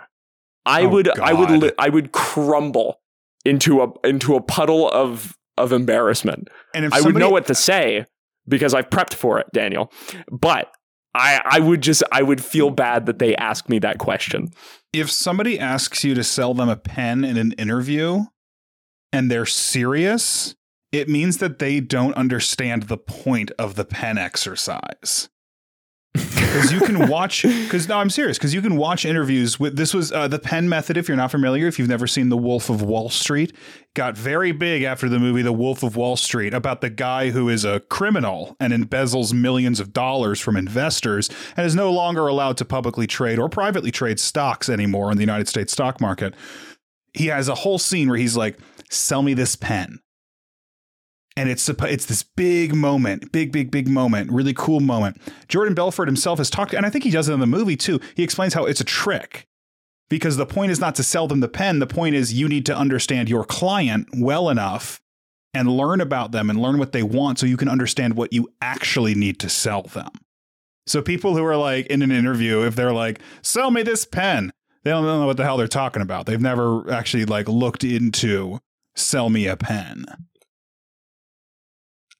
I 0.65 0.83
oh, 0.83 0.89
would 0.89 1.05
God. 1.07 1.19
I 1.19 1.33
would 1.33 1.51
li- 1.51 1.71
I 1.77 1.89
would 1.89 2.11
crumble 2.11 2.99
into 3.43 3.81
a 3.81 4.07
into 4.07 4.35
a 4.35 4.41
puddle 4.41 4.89
of 4.89 5.37
of 5.57 5.71
embarrassment. 5.71 6.49
And 6.73 6.93
I 6.93 7.01
would 7.01 7.15
know 7.15 7.29
what 7.29 7.47
to 7.47 7.55
say 7.55 8.05
because 8.47 8.73
I've 8.73 8.89
prepped 8.89 9.13
for 9.13 9.39
it, 9.39 9.47
Daniel. 9.53 9.91
But 10.31 10.71
I 11.13 11.41
I 11.45 11.59
would 11.59 11.81
just 11.81 12.03
I 12.11 12.21
would 12.21 12.43
feel 12.43 12.71
bad 12.71 13.05
that 13.05 13.19
they 13.19 13.35
asked 13.35 13.69
me 13.69 13.79
that 13.79 13.99
question. 13.99 14.49
If 14.95 15.11
somebody 15.11 15.59
asks 15.59 16.05
you 16.05 16.15
to 16.15 16.23
sell 16.23 16.53
them 16.53 16.69
a 16.69 16.77
pen 16.77 17.25
in 17.25 17.35
an 17.35 17.51
interview 17.53 18.27
and 19.11 19.29
they're 19.29 19.45
serious, 19.45 20.55
it 20.93 21.09
means 21.09 21.39
that 21.39 21.59
they 21.59 21.81
don't 21.81 22.13
understand 22.13 22.83
the 22.83 22.97
point 22.97 23.51
of 23.59 23.75
the 23.75 23.83
pen 23.83 24.17
exercise 24.17 25.27
because 26.55 26.71
you 26.71 26.79
can 26.79 27.09
watch 27.09 27.43
because 27.43 27.87
no 27.89 27.97
i'm 27.97 28.09
serious 28.09 28.37
because 28.37 28.53
you 28.53 28.61
can 28.61 28.77
watch 28.77 29.03
interviews 29.03 29.59
with 29.59 29.75
this 29.75 29.93
was 29.93 30.11
uh, 30.13 30.27
the 30.27 30.39
pen 30.39 30.69
method 30.69 30.95
if 30.95 31.07
you're 31.07 31.17
not 31.17 31.29
familiar 31.29 31.67
if 31.67 31.77
you've 31.77 31.89
never 31.89 32.07
seen 32.07 32.29
the 32.29 32.37
wolf 32.37 32.69
of 32.69 32.81
wall 32.81 33.09
street 33.09 33.53
got 33.93 34.17
very 34.17 34.53
big 34.53 34.83
after 34.83 35.09
the 35.09 35.19
movie 35.19 35.41
the 35.41 35.51
wolf 35.51 35.83
of 35.83 35.97
wall 35.97 36.15
street 36.15 36.53
about 36.53 36.79
the 36.79 36.89
guy 36.89 37.29
who 37.29 37.49
is 37.49 37.65
a 37.65 37.81
criminal 37.81 38.55
and 38.59 38.71
embezzles 38.71 39.33
millions 39.33 39.81
of 39.81 39.91
dollars 39.91 40.39
from 40.39 40.55
investors 40.55 41.29
and 41.57 41.65
is 41.65 41.75
no 41.75 41.91
longer 41.91 42.27
allowed 42.27 42.55
to 42.55 42.63
publicly 42.63 43.05
trade 43.05 43.37
or 43.37 43.49
privately 43.49 43.91
trade 43.91 44.19
stocks 44.19 44.69
anymore 44.69 45.11
in 45.11 45.17
the 45.17 45.23
united 45.23 45.47
states 45.47 45.73
stock 45.73 45.99
market. 45.99 46.33
He 47.13 47.27
has 47.27 47.47
a 47.49 47.55
whole 47.55 47.79
scene 47.79 48.09
where 48.09 48.17
he's 48.17 48.37
like 48.37 48.57
sell 48.89 49.21
me 49.21 49.33
this 49.33 49.55
pen 49.55 49.99
and 51.37 51.49
it's 51.49 51.67
it's 51.67 52.05
this 52.05 52.23
big 52.23 52.73
moment, 52.73 53.31
big 53.31 53.51
big 53.51 53.71
big 53.71 53.87
moment, 53.87 54.31
really 54.31 54.53
cool 54.53 54.79
moment. 54.79 55.21
Jordan 55.47 55.73
Belfort 55.73 56.07
himself 56.07 56.37
has 56.37 56.49
talked, 56.49 56.73
and 56.73 56.85
I 56.85 56.89
think 56.89 57.03
he 57.03 57.11
does 57.11 57.29
it 57.29 57.33
in 57.33 57.39
the 57.39 57.47
movie 57.47 57.77
too. 57.77 57.99
He 58.15 58.23
explains 58.23 58.53
how 58.53 58.65
it's 58.65 58.81
a 58.81 58.85
trick 58.85 59.47
because 60.09 60.37
the 60.37 60.45
point 60.45 60.71
is 60.71 60.79
not 60.79 60.95
to 60.95 61.03
sell 61.03 61.27
them 61.27 61.39
the 61.39 61.47
pen. 61.47 61.79
The 61.79 61.87
point 61.87 62.15
is 62.15 62.33
you 62.33 62.47
need 62.47 62.65
to 62.67 62.77
understand 62.77 63.29
your 63.29 63.43
client 63.43 64.07
well 64.15 64.49
enough 64.49 65.01
and 65.53 65.69
learn 65.69 66.01
about 66.01 66.31
them 66.31 66.49
and 66.49 66.61
learn 66.61 66.77
what 66.77 66.91
they 66.91 67.03
want 67.03 67.39
so 67.39 67.45
you 67.45 67.57
can 67.57 67.69
understand 67.69 68.15
what 68.15 68.33
you 68.33 68.49
actually 68.61 69.15
need 69.15 69.39
to 69.39 69.49
sell 69.49 69.83
them. 69.83 70.09
So 70.87 71.01
people 71.01 71.35
who 71.35 71.43
are 71.43 71.57
like 71.57 71.87
in 71.87 72.01
an 72.01 72.11
interview, 72.11 72.63
if 72.63 72.75
they're 72.75 72.93
like, 72.93 73.19
"Sell 73.41 73.71
me 73.71 73.81
this 73.81 74.05
pen," 74.05 74.53
they 74.83 74.91
don't 74.91 75.05
know 75.05 75.25
what 75.25 75.37
the 75.37 75.43
hell 75.43 75.57
they're 75.57 75.67
talking 75.67 76.01
about. 76.01 76.27
They've 76.27 76.39
never 76.39 76.89
actually 76.91 77.25
like 77.25 77.49
looked 77.49 77.83
into 77.83 78.59
"sell 78.95 79.29
me 79.29 79.47
a 79.47 79.57
pen." 79.57 80.05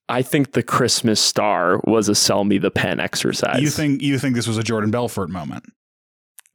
I 0.07 0.21
think 0.21 0.51
the 0.51 0.63
Christmas 0.63 1.19
star 1.19 1.81
was 1.83 2.09
a 2.09 2.15
sell 2.15 2.43
me 2.43 2.57
the 2.57 2.71
pen 2.71 2.99
exercise. 2.99 3.61
You 3.61 3.69
think 3.69 4.01
you 4.01 4.19
think 4.19 4.35
this 4.35 4.47
was 4.47 4.57
a 4.57 4.63
Jordan 4.63 4.91
Belfort 4.91 5.29
moment? 5.29 5.65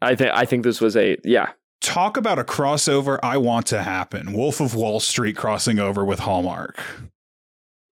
I 0.01 0.15
think 0.15 0.31
I 0.33 0.45
think 0.45 0.65
this 0.65 0.81
was 0.81 0.97
a 0.97 1.17
yeah. 1.25 1.51
Talk 1.81 2.17
about 2.17 2.39
a 2.39 2.45
crossover 2.45 3.19
I 3.23 3.39
want 3.39 3.67
to 3.69 3.83
happen. 3.83 4.33
Wolf 4.33 4.61
of 4.61 4.75
Wall 4.75 5.01
Street 5.01 5.37
crossing 5.37 5.79
over 5.79 6.05
with 6.05 6.21
Hallmark. 6.21 6.79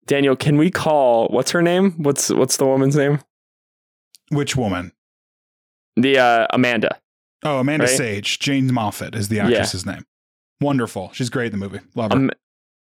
Daniel, 0.06 0.36
can 0.36 0.58
we 0.58 0.70
call 0.70 1.28
what's 1.30 1.52
her 1.52 1.62
name? 1.62 1.91
What's 1.98 2.30
what's 2.30 2.58
the 2.58 2.65
woman's 2.65 2.96
name? 2.96 3.20
Which 4.30 4.56
woman? 4.56 4.91
The 5.96 6.20
uh, 6.20 6.48
Amanda. 6.52 7.00
Oh, 7.43 7.60
Amanda 7.60 7.86
right? 7.86 7.96
Sage. 7.96 8.39
Jane 8.39 8.72
Moffat 8.72 9.15
is 9.15 9.30
the 9.30 9.39
actress's 9.39 9.86
yeah. 9.86 9.93
name. 9.93 10.06
Wonderful. 10.62 11.12
She's 11.13 11.30
great 11.30 11.54
in 11.54 11.60
the 11.60 11.65
movie. 11.65 11.80
Love 11.96 12.12
her. 12.12 12.17
Um, 12.17 12.32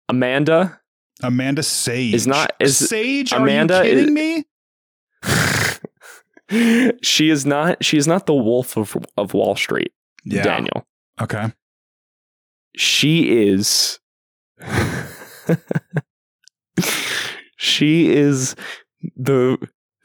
Amanda 0.09 0.79
Amanda 1.23 1.63
Sage 1.63 2.13
is 2.13 2.27
not 2.27 2.53
is 2.59 2.77
Sage. 2.77 3.31
Amanda 3.31 3.79
are 3.79 3.85
you 3.85 3.91
kidding 3.91 4.17
is, 4.17 4.45
me? 6.49 6.97
she 7.01 7.29
is 7.29 7.45
not. 7.45 7.83
She 7.83 7.97
is 7.97 8.07
not 8.07 8.25
the 8.25 8.33
Wolf 8.35 8.77
of 8.77 8.95
of 9.17 9.33
Wall 9.33 9.55
Street. 9.55 9.91
Yeah. 10.23 10.43
Daniel. 10.43 10.85
Okay. 11.19 11.51
She 12.75 13.47
is. 13.47 13.99
she 17.57 18.09
is 18.09 18.55
the 19.15 19.57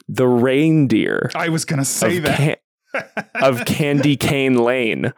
the 0.08 0.26
reindeer. 0.26 1.30
I 1.34 1.48
was 1.48 1.64
gonna 1.64 1.84
say 1.84 2.18
of 2.18 2.22
that 2.24 2.38
can, 2.38 2.56
of 3.34 3.64
Candy 3.66 4.16
Cane 4.16 4.56
Lane. 4.56 5.12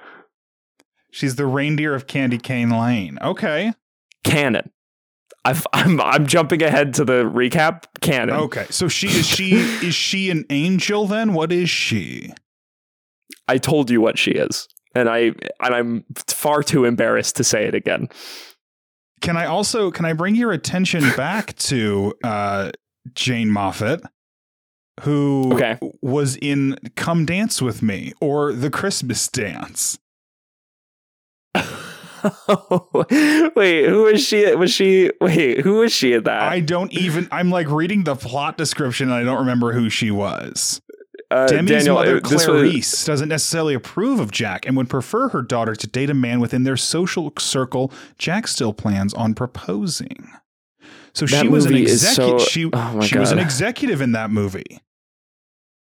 She's 1.11 1.37
the 1.37 1.47
reindeer 1.47 1.95
of 1.95 2.09
Candy 2.09 2.39
Cane 2.39 2.71
Lane. 2.71 3.19
Okay. 3.23 3.73
Canon 4.25 4.71
i 5.45 5.51
am 5.51 5.63
I'm, 5.73 6.01
I'm 6.01 6.27
jumping 6.27 6.63
ahead 6.63 6.95
to 6.95 7.05
the 7.05 7.25
recap 7.25 7.85
canon. 8.01 8.37
Okay, 8.37 8.67
so 8.71 8.89
she 8.89 9.09
is 9.09 9.27
she 9.27 9.53
is 9.83 9.95
she 9.95 10.31
an 10.31 10.45
angel 10.51 11.07
then? 11.07 11.35
What 11.35 11.53
is 11.53 11.69
she? 11.69 12.33
I 13.47 13.59
told 13.59 13.91
you 13.91 14.01
what 14.01 14.19
she 14.19 14.33
is, 14.33 14.69
and 14.95 15.09
I 15.09 15.33
and 15.61 15.75
I'm 15.75 16.05
far 16.27 16.63
too 16.63 16.85
embarrassed 16.85 17.37
to 17.37 17.45
say 17.45 17.67
it 17.67 17.75
again. 17.75 18.09
Can 19.21 19.37
I 19.37 19.47
also 19.47 19.91
can 19.91 20.05
I 20.05 20.13
bring 20.13 20.35
your 20.35 20.53
attention 20.53 21.03
back 21.17 21.57
to 21.57 22.15
uh, 22.23 22.73
Jane 23.15 23.51
Moffat, 23.51 24.03
who 25.03 25.53
okay. 25.55 25.79
was 26.01 26.37
in 26.37 26.79
"Come 26.97 27.27
Dance 27.27 27.61
with 27.61 27.83
Me" 27.83 28.13
or 28.21 28.53
"The 28.53 28.71
Christmas 28.71 29.29
Dance"? 29.29 29.99
wait, 33.57 33.87
who 33.87 34.07
is 34.07 34.23
she? 34.23 34.55
Was 34.55 34.71
she? 34.71 35.11
Wait, 35.21 35.61
who 35.61 35.79
was 35.79 35.93
she 35.93 36.15
at 36.15 36.25
that? 36.25 36.43
I 36.43 36.61
don't 36.61 36.93
even. 36.93 37.29
I'm 37.31 37.51
like 37.51 37.69
reading 37.69 38.05
the 38.05 38.17
plot 38.17 38.57
description, 38.57 39.11
and 39.11 39.17
I 39.17 39.25
don't 39.25 39.41
remember 39.41 39.73
who 39.73 39.91
she 39.91 40.11
was. 40.11 40.81
Uh, 41.31 41.47
Demi's 41.49 41.69
Daniel, 41.69 41.97
mother, 41.97 42.21
Clarice, 42.21 42.93
was... 42.93 43.05
doesn't 43.05 43.29
necessarily 43.29 43.75
approve 43.75 44.21
of 44.21 44.31
Jack 44.31 44.67
and 44.67 44.77
would 44.77 44.89
prefer 44.89 45.29
her 45.31 45.43
daughter 45.43 45.75
to 45.75 45.87
date 45.87 46.11
a 46.11 46.15
man 46.15 46.41
within 46.41 46.63
their 46.63 46.77
social 46.77 47.33
circle. 47.39 47.93
Jack 48.19 48.47
still 48.47 48.73
plans 48.73 49.13
on 49.15 49.35
proposing. 49.35 50.31
So 51.13 51.27
that 51.27 51.43
she 51.43 51.49
was 51.49 51.67
an 51.67 51.75
executive. 51.75 52.41
So... 52.41 52.47
She, 52.47 52.71
oh 52.73 53.01
she 53.01 53.19
was 53.19 53.33
an 53.33 53.39
executive 53.39 54.01
in 54.01 54.13
that 54.13 54.31
movie. 54.31 54.81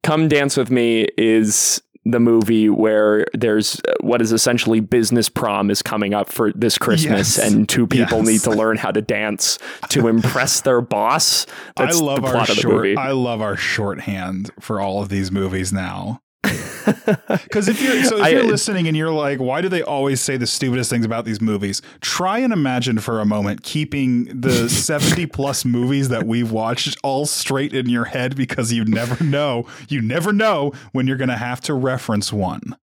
Come 0.03 0.29
dance 0.29 0.57
with 0.57 0.71
me 0.71 1.07
is 1.17 1.83
the 2.11 2.21
movie 2.21 2.69
where 2.69 3.27
there's 3.35 3.81
uh, 3.89 3.95
what 4.01 4.23
is 4.23 4.33
essentially 4.33 4.81
business 4.81 5.29
prom 5.29 5.71
is 5.71 5.83
coming 5.83 6.15
up 6.15 6.31
for 6.31 6.53
this 6.53 6.79
Christmas, 6.79 7.37
yes. 7.37 7.53
and 7.53 7.69
two 7.69 7.87
people 7.87 8.19
yes. 8.19 8.27
need 8.27 8.41
to 8.43 8.51
learn 8.51 8.77
how 8.77 8.91
to 8.91 9.03
dance 9.03 9.59
to 9.91 10.09
impress 10.09 10.61
their 10.63 10.81
boss. 10.81 11.47
That's 11.77 11.97
I 11.97 12.01
love 12.01 12.25
our 12.25 12.47
short. 12.47 12.97
I 12.97 13.13
love 13.13 13.41
our 13.41 13.57
shorthand 13.57 14.51
for 14.61 14.81
all 14.81 15.03
of 15.03 15.09
these 15.09 15.31
movies 15.31 15.73
now. 15.73 16.21
Because 17.45 17.69
if 17.69 17.83
you're 17.83 18.03
so 18.05 18.25
if 18.25 18.33
you're 18.33 18.43
I, 18.43 18.47
listening 18.47 18.89
and 18.89 18.97
you're 18.97 19.11
like, 19.11 19.39
why 19.39 19.61
do 19.61 19.69
they 19.69 19.83
always 19.83 20.21
say 20.21 20.37
the 20.37 20.47
stupidest 20.47 20.91
things 20.91 21.05
about 21.05 21.25
these 21.25 21.41
movies? 21.41 21.83
Try 22.01 22.39
and 22.39 22.53
imagine 22.53 22.99
for 22.99 23.21
a 23.21 23.27
moment 23.27 23.63
keeping 23.63 24.25
the 24.41 24.69
70 24.69 25.27
plus 25.27 25.65
movies 25.65 26.09
that 26.09 26.25
we've 26.25 26.51
watched 26.51 26.97
all 27.03 27.27
straight 27.27 27.75
in 27.75 27.89
your 27.89 28.07
head 28.07 28.37
because 28.37 28.73
you 28.73 28.85
never 28.85 29.23
know. 29.23 29.67
You 29.89 30.01
never 30.01 30.33
know 30.33 30.73
when 30.93 31.07
you're 31.07 31.17
gonna 31.17 31.37
have 31.37 31.61
to 31.63 31.75
reference 31.75 32.33
one. 32.33 32.77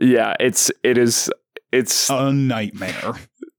Yeah, 0.00 0.34
it's 0.40 0.70
it 0.82 0.98
is 0.98 1.30
it's 1.72 2.10
a 2.10 2.32
nightmare. 2.32 3.14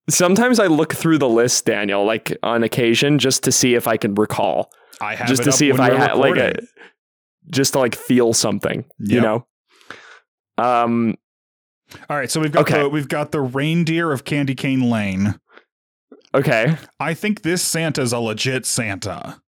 Sometimes 0.09 0.59
I 0.59 0.67
look 0.67 0.93
through 0.93 1.17
the 1.17 1.29
list, 1.29 1.65
Daniel, 1.65 2.05
like 2.05 2.37
on 2.43 2.63
occasion, 2.63 3.19
just 3.19 3.43
to 3.43 3.51
see 3.51 3.75
if 3.75 3.87
I 3.87 3.97
can 3.97 4.15
recall. 4.15 4.71
I 5.01 5.15
have 5.15 5.27
just 5.27 5.43
to 5.43 5.51
see 5.51 5.69
if 5.69 5.79
I 5.79 5.93
had 5.93 6.15
like 6.15 6.37
uh, 6.37 6.53
a 6.53 6.53
just 7.49 7.73
to 7.73 7.79
like 7.79 7.95
feel 7.95 8.34
something, 8.34 8.86
yep. 8.99 9.10
you 9.10 9.21
know. 9.21 9.47
Um. 10.58 11.15
All 12.10 12.17
right, 12.17 12.31
so 12.31 12.41
we've 12.41 12.51
got 12.51 12.62
okay. 12.62 12.84
the 12.84 12.89
we've 12.89 13.08
got 13.08 13.31
the 13.31 13.41
reindeer 13.41 14.12
of 14.12 14.23
Candy 14.23 14.55
Cane 14.55 14.89
Lane. 14.89 15.39
Okay. 16.36 16.77
I 16.99 17.13
think 17.13 17.43
this 17.43 17.62
Santa's 17.62 18.12
a 18.12 18.19
legit 18.19 18.65
Santa. 18.65 19.41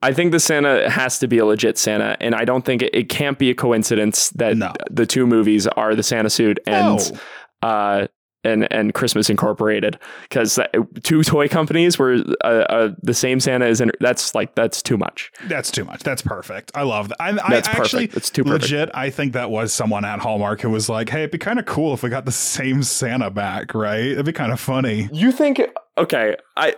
I 0.00 0.12
think 0.12 0.32
the 0.32 0.40
Santa 0.40 0.88
has 0.90 1.18
to 1.18 1.28
be 1.28 1.38
a 1.38 1.46
legit 1.46 1.78
Santa, 1.78 2.16
and 2.20 2.34
I 2.34 2.44
don't 2.44 2.64
think 2.64 2.82
it, 2.82 2.94
it 2.94 3.08
can't 3.08 3.38
be 3.38 3.50
a 3.50 3.54
coincidence 3.54 4.30
that 4.30 4.56
no. 4.56 4.72
the 4.90 5.06
two 5.06 5.26
movies 5.26 5.66
are 5.66 5.94
the 5.94 6.02
Santa 6.02 6.30
suit 6.30 6.58
and 6.66 6.98
no. 6.98 7.68
uh, 7.68 8.06
and 8.44 8.70
and 8.72 8.94
Christmas 8.94 9.30
Incorporated 9.30 9.98
because 10.22 10.58
two 11.02 11.22
toy 11.22 11.48
companies 11.48 11.98
were 11.98 12.18
uh, 12.42 12.46
uh, 12.46 12.94
the 13.02 13.14
same 13.14 13.40
Santa 13.40 13.66
is 13.66 13.80
in, 13.80 13.92
that's 14.00 14.34
like 14.34 14.54
that's 14.54 14.82
too 14.82 14.96
much. 14.96 15.32
That's 15.46 15.70
too 15.70 15.84
much. 15.84 16.02
That's 16.02 16.22
perfect. 16.22 16.72
I 16.74 16.82
love 16.82 17.08
that. 17.08 17.16
I, 17.20 17.32
that's 17.32 17.68
I 17.68 17.72
actually, 17.72 18.06
perfect. 18.06 18.16
It's 18.16 18.30
too 18.30 18.44
perfect. 18.44 18.62
legit. 18.64 18.90
I 18.94 19.10
think 19.10 19.32
that 19.32 19.50
was 19.50 19.72
someone 19.72 20.04
at 20.04 20.20
Hallmark 20.20 20.60
who 20.60 20.70
was 20.70 20.88
like, 20.88 21.08
"Hey, 21.08 21.20
it'd 21.20 21.30
be 21.30 21.38
kind 21.38 21.58
of 21.58 21.66
cool 21.66 21.94
if 21.94 22.02
we 22.02 22.10
got 22.10 22.24
the 22.24 22.32
same 22.32 22.82
Santa 22.82 23.30
back, 23.30 23.74
right? 23.74 24.04
It'd 24.04 24.26
be 24.26 24.32
kind 24.32 24.52
of 24.52 24.60
funny." 24.60 25.08
You 25.12 25.32
think? 25.32 25.60
Okay, 25.98 26.36
I. 26.56 26.74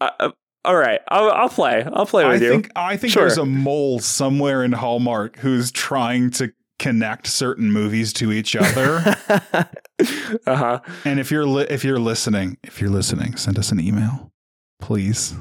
I 0.00 0.32
all 0.64 0.76
right, 0.76 1.00
I'll, 1.08 1.30
I'll, 1.30 1.48
play. 1.48 1.84
I'll 1.92 2.06
play 2.06 2.24
with 2.24 2.40
I 2.40 2.44
you. 2.44 2.50
Think, 2.52 2.70
I 2.76 2.96
think 2.96 3.12
sure. 3.12 3.22
there's 3.22 3.38
a 3.38 3.44
mole 3.44 3.98
somewhere 3.98 4.62
in 4.62 4.70
Hallmark 4.70 5.38
who's 5.38 5.72
trying 5.72 6.30
to 6.32 6.52
connect 6.82 7.28
certain 7.28 7.70
movies 7.70 8.12
to 8.14 8.32
each 8.32 8.56
other. 8.56 8.98
uh-huh. 10.46 10.80
And 11.04 11.20
if 11.20 11.30
you're 11.30 11.46
li- 11.46 11.68
if 11.70 11.84
you're 11.84 12.00
listening, 12.00 12.58
if 12.64 12.80
you're 12.80 12.90
listening, 12.90 13.36
send 13.36 13.58
us 13.58 13.70
an 13.70 13.78
email, 13.78 14.32
please. 14.80 15.34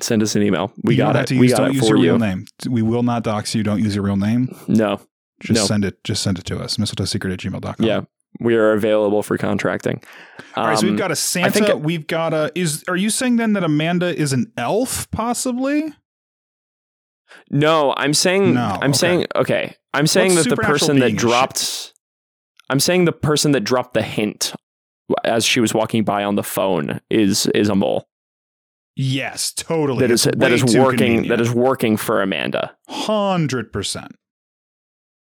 Send 0.00 0.22
us 0.22 0.34
an 0.34 0.42
email. 0.42 0.72
We 0.82 0.94
you 0.94 0.98
got 0.98 1.16
it. 1.16 1.30
Use, 1.30 1.40
we 1.40 1.48
got 1.48 1.58
don't 1.58 1.70
it 1.70 1.74
use 1.74 1.88
your 1.88 1.98
you. 1.98 2.04
real 2.04 2.18
name. 2.18 2.46
We 2.68 2.82
will 2.82 3.02
not 3.02 3.22
dox 3.22 3.54
you. 3.54 3.62
Don't 3.62 3.82
use 3.82 3.94
your 3.94 4.04
real 4.04 4.16
name. 4.16 4.54
No. 4.68 5.00
Just 5.40 5.60
no. 5.60 5.66
send 5.66 5.84
it. 5.84 6.02
Just 6.02 6.22
send 6.22 6.38
it 6.38 6.46
to 6.46 6.58
us. 6.58 6.78
Mistletoesecret 6.78 7.32
at 7.32 7.38
gmail.com. 7.40 7.86
Yeah. 7.86 8.02
we 8.40 8.56
are 8.56 8.72
available 8.72 9.22
for 9.22 9.36
contracting. 9.36 10.02
Um, 10.38 10.44
All 10.56 10.66
right, 10.66 10.78
so 10.78 10.84
we've 10.84 10.92
um, 10.92 10.96
got 10.96 11.10
a 11.10 11.16
Santa. 11.16 11.70
It, 11.70 11.80
we've 11.80 12.06
got 12.06 12.32
a. 12.32 12.52
Is 12.54 12.84
are 12.88 12.96
you 12.96 13.10
saying 13.10 13.36
then 13.36 13.52
that 13.52 13.64
Amanda 13.64 14.14
is 14.14 14.32
an 14.32 14.52
elf, 14.56 15.10
possibly? 15.10 15.92
No, 17.50 17.94
I'm 17.96 18.14
saying. 18.14 18.54
No, 18.54 18.78
I'm 18.80 18.90
okay. 18.90 18.98
saying. 18.98 19.26
Okay, 19.34 19.76
I'm 19.96 20.06
saying 20.06 20.34
What's 20.34 20.44
that 20.44 20.56
the 20.56 20.62
person 20.62 20.98
that 20.98 21.16
dropped. 21.16 21.94
I'm 22.68 22.80
saying 22.80 23.06
the 23.06 23.12
person 23.12 23.52
that 23.52 23.60
dropped 23.60 23.94
the 23.94 24.02
hint 24.02 24.52
as 25.24 25.44
she 25.44 25.58
was 25.58 25.72
walking 25.72 26.04
by 26.04 26.22
on 26.22 26.34
the 26.34 26.42
phone 26.42 27.00
is 27.08 27.46
is 27.54 27.70
a 27.70 27.74
mole. 27.74 28.06
Yes, 28.94 29.52
totally. 29.54 30.00
That 30.00 30.10
is 30.10 30.24
that 30.24 30.52
is 30.52 30.64
working. 30.64 30.98
Convenient. 30.98 31.28
That 31.28 31.40
is 31.40 31.50
working 31.50 31.96
for 31.96 32.20
Amanda. 32.20 32.76
Hundred 32.88 33.72
percent. 33.72 34.16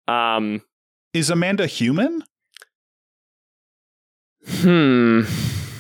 Um, 0.09 0.63
is 1.15 1.31
Amanda 1.31 1.67
human? 1.67 2.25
Hmm. 4.49 5.23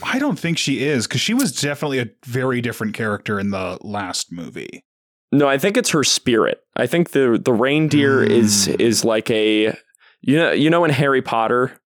I 0.05 0.20
don't 0.20 0.39
think 0.39 0.59
she 0.59 0.84
is 0.84 1.09
because 1.09 1.20
she 1.20 1.34
was 1.34 1.61
definitely 1.61 1.99
a 1.99 2.11
very 2.24 2.61
different 2.61 2.95
character 2.95 3.41
in 3.41 3.51
the 3.51 3.78
last 3.80 4.30
movie. 4.30 4.84
No, 5.33 5.49
I 5.49 5.59
think 5.59 5.77
it's 5.77 5.91
her 5.91 6.05
spirit. 6.05 6.61
I 6.77 6.87
think 6.87 7.11
the 7.11 7.41
the 7.43 7.53
reindeer 7.53 8.20
mm. 8.20 8.31
is 8.31 8.68
is 8.68 9.05
like 9.05 9.31
a 9.31 9.77
you 10.20 10.37
know 10.37 10.53
you 10.53 10.70
know 10.70 10.85
in 10.85 10.91
Harry 10.91 11.22
Potter. 11.22 11.79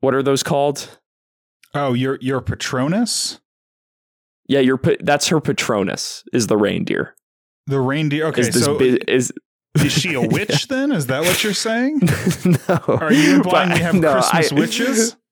What 0.00 0.14
are 0.14 0.22
those 0.22 0.42
called? 0.42 0.98
Oh, 1.74 1.92
your 1.92 2.18
your 2.20 2.40
Patronus. 2.40 3.40
Yeah, 4.48 4.60
your 4.60 4.80
that's 5.00 5.28
her 5.28 5.40
Patronus 5.40 6.24
is 6.32 6.46
the 6.46 6.56
reindeer. 6.56 7.14
The 7.66 7.80
reindeer. 7.80 8.26
Okay, 8.26 8.42
is 8.42 8.64
so 8.64 8.78
bi- 8.78 8.98
is 9.08 9.32
is 9.84 9.92
she 9.92 10.14
a 10.14 10.20
witch 10.28 10.48
yeah. 10.48 10.76
then? 10.76 10.92
Is 10.92 11.06
that 11.06 11.22
what 11.22 11.42
you're 11.44 11.54
saying? 11.54 12.00
no. 12.44 12.80
Are 12.88 13.12
you 13.12 13.36
implying 13.36 13.70
but, 13.70 13.78
we 13.78 13.82
have 13.82 13.94
no, 13.94 14.12
Christmas 14.12 14.52
I, 14.52 14.54
witches? 14.54 15.16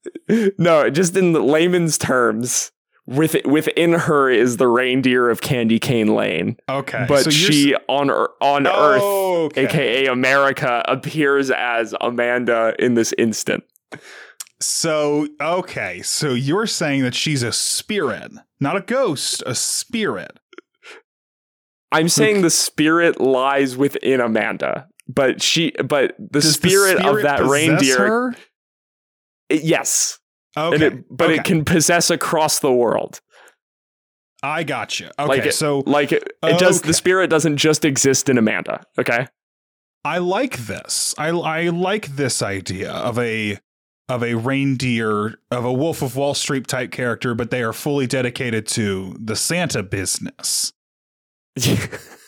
No, 0.58 0.90
just 0.90 1.16
in 1.16 1.32
layman's 1.32 1.96
terms, 1.96 2.72
with 3.06 3.36
within 3.44 3.92
her 3.92 4.30
is 4.30 4.56
the 4.56 4.68
reindeer 4.68 5.28
of 5.28 5.40
Candy 5.40 5.78
Cane 5.78 6.14
Lane. 6.14 6.56
Okay, 6.68 7.04
but 7.08 7.24
so 7.24 7.30
she 7.30 7.74
on 7.88 8.10
on 8.10 8.66
oh, 8.66 8.70
Earth, 8.70 9.02
okay. 9.52 9.64
aka 9.66 10.06
America, 10.06 10.82
appears 10.88 11.50
as 11.50 11.94
Amanda 12.00 12.74
in 12.78 12.94
this 12.94 13.12
instant. 13.18 13.64
So 14.60 15.28
okay, 15.40 16.00
so 16.02 16.30
you're 16.30 16.66
saying 16.66 17.02
that 17.02 17.14
she's 17.14 17.42
a 17.42 17.52
spirit, 17.52 18.32
not 18.60 18.76
a 18.76 18.80
ghost, 18.80 19.42
a 19.46 19.54
spirit. 19.54 20.38
I'm 21.92 22.08
saying 22.08 22.42
the 22.42 22.50
spirit 22.50 23.20
lies 23.20 23.76
within 23.76 24.20
Amanda, 24.20 24.88
but 25.06 25.40
she, 25.40 25.72
but 25.72 26.16
the, 26.18 26.42
spirit, 26.42 26.96
the 26.96 27.02
spirit, 27.02 27.16
of 27.16 27.22
that 27.22 27.44
reindeer. 27.44 27.98
Her? 27.98 28.34
Yes. 29.48 30.18
Okay. 30.56 30.86
It, 30.86 31.04
but 31.10 31.30
okay. 31.30 31.40
it 31.40 31.44
can 31.44 31.64
possess 31.64 32.10
across 32.10 32.60
the 32.60 32.72
world. 32.72 33.20
I 34.42 34.62
got 34.62 35.00
you. 35.00 35.08
Okay, 35.18 35.28
like 35.28 35.46
it, 35.46 35.54
so 35.54 35.82
like 35.86 36.12
it, 36.12 36.22
it 36.22 36.34
okay. 36.42 36.58
does. 36.58 36.82
The 36.82 36.92
spirit 36.92 37.30
doesn't 37.30 37.56
just 37.56 37.84
exist 37.84 38.28
in 38.28 38.36
Amanda. 38.36 38.84
Okay. 38.98 39.26
I 40.04 40.18
like 40.18 40.58
this. 40.58 41.14
I 41.16 41.28
I 41.28 41.68
like 41.70 42.16
this 42.16 42.42
idea 42.42 42.92
of 42.92 43.18
a 43.18 43.58
of 44.08 44.22
a 44.22 44.34
reindeer 44.34 45.38
of 45.50 45.64
a 45.64 45.72
Wolf 45.72 46.02
of 46.02 46.14
Wall 46.14 46.34
Street 46.34 46.66
type 46.66 46.90
character, 46.90 47.34
but 47.34 47.50
they 47.50 47.62
are 47.62 47.72
fully 47.72 48.06
dedicated 48.06 48.66
to 48.68 49.16
the 49.18 49.36
Santa 49.36 49.82
business. 49.82 50.72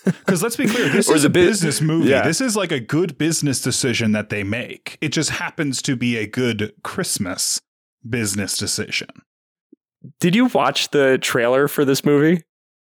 Because 0.07 0.41
let's 0.41 0.55
be 0.55 0.67
clear, 0.67 0.89
this 0.89 1.11
is 1.11 1.25
a 1.25 1.29
business 1.29 1.81
movie. 1.81 2.11
Yeah. 2.11 2.23
This 2.23 2.41
is 2.41 2.57
like 2.57 2.71
a 2.71 2.79
good 2.79 3.19
business 3.19 3.61
decision 3.61 4.13
that 4.13 4.29
they 4.29 4.45
make. 4.45 4.99
It 5.01 5.09
just 5.09 5.31
happens 5.31 5.83
to 5.83 5.97
be 5.97 6.17
a 6.17 6.29
good 6.29 6.73
Christmas 6.85 7.61
business 8.09 8.57
decision. 8.57 9.09
Did 10.21 10.35
you 10.35 10.47
watch 10.47 10.91
the 10.91 11.19
trailer 11.19 11.69
for 11.69 11.85
this 11.85 12.05
movie? 12.05 12.45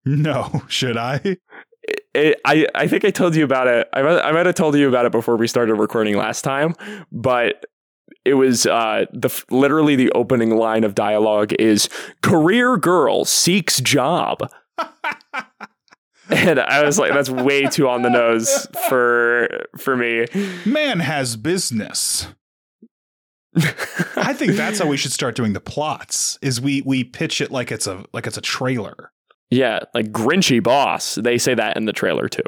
No. 0.05 0.63
Should 0.67 0.97
I? 0.97 1.21
It, 1.23 1.99
it, 2.13 2.41
I 2.45 2.67
I 2.75 2.87
think 2.87 3.05
I 3.05 3.11
told 3.11 3.35
you 3.35 3.43
about 3.43 3.67
it. 3.67 3.87
I 3.93 4.01
I 4.01 4.31
might 4.31 4.45
have 4.45 4.55
told 4.55 4.75
you 4.75 4.87
about 4.87 5.05
it 5.05 5.11
before 5.11 5.35
we 5.35 5.47
started 5.47 5.75
recording 5.75 6.15
last 6.15 6.43
time, 6.43 6.75
but 7.11 7.65
it 8.25 8.35
was 8.35 8.65
uh, 8.65 9.05
the 9.11 9.43
literally 9.49 9.95
the 9.95 10.11
opening 10.11 10.55
line 10.55 10.83
of 10.83 10.95
dialogue 10.95 11.53
is 11.59 11.89
"career 12.21 12.77
girl 12.77 13.25
seeks 13.25 13.81
job." 13.81 14.49
and 16.29 16.59
I 16.59 16.83
was 16.83 16.97
like, 16.97 17.13
that's 17.13 17.29
way 17.29 17.63
too 17.63 17.89
on 17.89 18.01
the 18.01 18.09
nose 18.09 18.67
for 18.89 19.65
for 19.77 19.95
me. 19.95 20.25
Man 20.65 20.99
has 20.99 21.35
business. 21.35 22.27
I 24.15 24.33
think 24.33 24.53
that's 24.53 24.79
how 24.79 24.87
we 24.87 24.97
should 24.97 25.11
start 25.11 25.35
doing 25.35 25.53
the 25.53 25.59
plots. 25.59 26.39
Is 26.41 26.59
we 26.59 26.81
we 26.81 27.03
pitch 27.03 27.41
it 27.41 27.51
like 27.51 27.71
it's 27.71 27.87
a 27.87 28.05
like 28.13 28.27
it's 28.27 28.37
a 28.37 28.41
trailer. 28.41 29.11
Yeah, 29.49 29.79
like 29.93 30.11
Grinchy 30.11 30.61
boss. 30.61 31.15
They 31.15 31.37
say 31.37 31.53
that 31.53 31.77
in 31.77 31.85
the 31.85 31.93
trailer 31.93 32.27
too. 32.27 32.43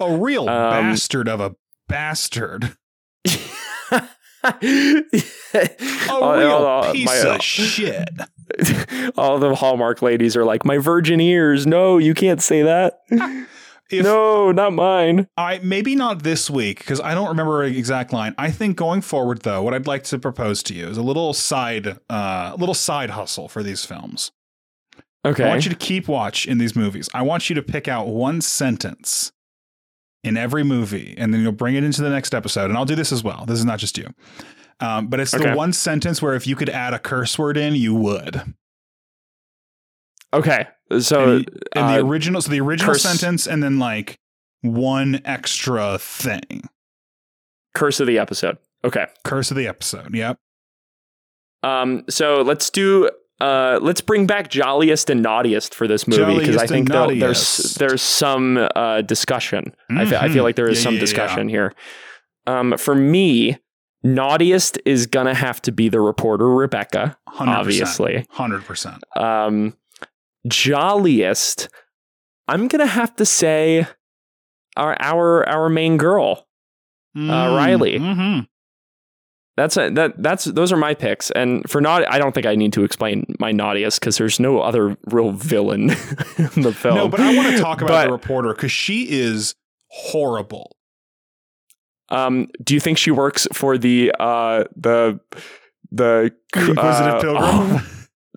a 0.00 0.16
real 0.16 0.48
um, 0.48 0.70
bastard 0.70 1.28
of 1.28 1.40
a 1.40 1.54
bastard. 1.88 2.76
a 3.26 4.08
real 6.10 6.92
piece 6.92 7.06
my, 7.06 7.34
of 7.34 7.42
shit. 7.42 8.08
all 9.16 9.38
the 9.38 9.54
Hallmark 9.54 10.00
ladies 10.00 10.36
are 10.36 10.44
like, 10.44 10.64
"My 10.64 10.78
virgin 10.78 11.20
ears." 11.20 11.66
No, 11.66 11.98
you 11.98 12.14
can't 12.14 12.42
say 12.42 12.62
that. 12.62 13.00
If 13.90 14.04
no, 14.04 14.52
not 14.52 14.74
mine. 14.74 15.28
I 15.36 15.60
maybe 15.62 15.96
not 15.96 16.22
this 16.22 16.50
week 16.50 16.78
because 16.78 17.00
I 17.00 17.14
don't 17.14 17.28
remember 17.28 17.62
an 17.62 17.74
exact 17.74 18.12
line. 18.12 18.34
I 18.36 18.50
think 18.50 18.76
going 18.76 19.00
forward 19.00 19.42
though, 19.42 19.62
what 19.62 19.72
I'd 19.72 19.86
like 19.86 20.04
to 20.04 20.18
propose 20.18 20.62
to 20.64 20.74
you 20.74 20.88
is 20.88 20.98
a 20.98 21.02
little 21.02 21.32
side, 21.32 21.98
uh, 22.10 22.54
little 22.58 22.74
side 22.74 23.10
hustle 23.10 23.48
for 23.48 23.62
these 23.62 23.84
films. 23.84 24.30
Okay. 25.24 25.44
I 25.44 25.48
want 25.48 25.64
you 25.64 25.70
to 25.70 25.76
keep 25.76 26.06
watch 26.06 26.46
in 26.46 26.58
these 26.58 26.76
movies. 26.76 27.08
I 27.14 27.22
want 27.22 27.48
you 27.48 27.54
to 27.54 27.62
pick 27.62 27.88
out 27.88 28.08
one 28.08 28.40
sentence 28.40 29.32
in 30.22 30.36
every 30.36 30.64
movie, 30.64 31.14
and 31.16 31.32
then 31.32 31.40
you'll 31.40 31.52
bring 31.52 31.74
it 31.74 31.84
into 31.84 32.02
the 32.02 32.10
next 32.10 32.34
episode. 32.34 32.66
And 32.66 32.76
I'll 32.76 32.84
do 32.84 32.94
this 32.94 33.12
as 33.12 33.24
well. 33.24 33.44
This 33.46 33.58
is 33.58 33.64
not 33.64 33.78
just 33.78 33.96
you. 33.96 34.08
Um, 34.80 35.08
but 35.08 35.18
it's 35.18 35.34
okay. 35.34 35.50
the 35.50 35.56
one 35.56 35.72
sentence 35.72 36.22
where 36.22 36.34
if 36.34 36.46
you 36.46 36.56
could 36.56 36.68
add 36.68 36.94
a 36.94 36.98
curse 36.98 37.38
word 37.38 37.56
in, 37.56 37.74
you 37.74 37.94
would. 37.94 38.54
Okay. 40.32 40.66
So 41.00 41.36
and, 41.36 41.62
and 41.74 41.84
uh, 41.84 41.92
the 41.96 42.00
original 42.00 42.40
so 42.40 42.50
the 42.50 42.60
original 42.60 42.94
curse, 42.94 43.02
sentence 43.02 43.46
and 43.46 43.62
then 43.62 43.78
like 43.78 44.18
one 44.62 45.20
extra 45.24 45.98
thing. 45.98 46.68
Curse 47.74 48.00
of 48.00 48.06
the 48.06 48.18
episode. 48.18 48.58
Okay. 48.84 49.06
Curse 49.24 49.50
of 49.50 49.56
the 49.56 49.66
episode. 49.66 50.14
Yep. 50.14 50.38
Um 51.62 52.04
so 52.08 52.42
let's 52.42 52.70
do 52.70 53.10
uh, 53.40 53.78
let's 53.80 54.00
bring 54.00 54.26
back 54.26 54.50
jolliest 54.50 55.10
and 55.10 55.22
naughtiest 55.22 55.74
for 55.74 55.86
this 55.86 56.08
movie 56.08 56.40
because 56.40 56.56
I 56.56 56.66
think 56.66 56.88
there's 56.88 57.74
there's 57.74 58.02
some 58.02 58.68
uh, 58.74 59.02
discussion. 59.02 59.74
Mm-hmm. 59.90 60.14
I, 60.14 60.28
feel 60.28 60.42
like 60.42 60.56
there 60.56 60.68
is 60.68 60.78
yeah, 60.78 60.84
some 60.84 60.94
yeah, 60.94 61.00
discussion 61.00 61.48
yeah. 61.48 61.52
here. 61.52 61.74
Um, 62.48 62.76
for 62.76 62.96
me, 62.96 63.58
naughtiest 64.02 64.78
is 64.84 65.06
gonna 65.06 65.34
have 65.34 65.62
to 65.62 65.72
be 65.72 65.88
the 65.88 66.00
reporter 66.00 66.48
Rebecca, 66.48 67.16
100%, 67.28 67.46
obviously, 67.46 68.26
hundred 68.30 68.64
percent. 68.64 69.04
Um, 69.16 69.76
jolliest, 70.46 71.68
I'm 72.46 72.68
gonna 72.68 72.86
have 72.86 73.14
to 73.16 73.24
say 73.24 73.86
our 74.76 74.96
our 75.00 75.48
our 75.48 75.68
main 75.68 75.96
girl, 75.96 76.46
uh, 77.16 77.18
mm, 77.18 77.30
uh, 77.30 77.56
Riley. 77.56 77.98
Mm-hmm. 77.98 78.40
That's 79.56 79.76
a, 79.76 79.90
that 79.90 80.22
that's 80.22 80.44
those 80.44 80.70
are 80.70 80.76
my 80.76 80.94
picks. 80.94 81.32
And 81.32 81.68
for 81.68 81.80
naughty, 81.80 82.06
I 82.06 82.18
don't 82.18 82.32
think 82.32 82.46
I 82.46 82.54
need 82.54 82.72
to 82.74 82.84
explain 82.84 83.26
my 83.40 83.50
naughtiest 83.50 83.98
because 83.98 84.16
there's 84.16 84.38
no 84.38 84.60
other 84.60 84.96
real 85.06 85.32
villain 85.32 85.90
in 86.38 86.62
the 86.62 86.72
film. 86.72 86.94
No, 86.94 87.08
but 87.08 87.18
I 87.18 87.34
want 87.34 87.56
to 87.56 87.58
talk 87.60 87.80
about 87.80 87.88
but, 87.88 88.04
the 88.06 88.12
reporter 88.12 88.54
because 88.54 88.70
she 88.70 89.10
is 89.10 89.56
horrible. 89.88 90.76
Um, 92.08 92.48
do 92.62 92.74
you 92.74 92.80
think 92.80 92.98
she 92.98 93.10
works 93.10 93.48
for 93.52 93.76
the 93.76 94.12
uh 94.20 94.64
the 94.76 95.18
the 95.90 96.32
Inquisitive 96.54 97.14
uh, 97.14 97.20
Pilgrim? 97.20 97.82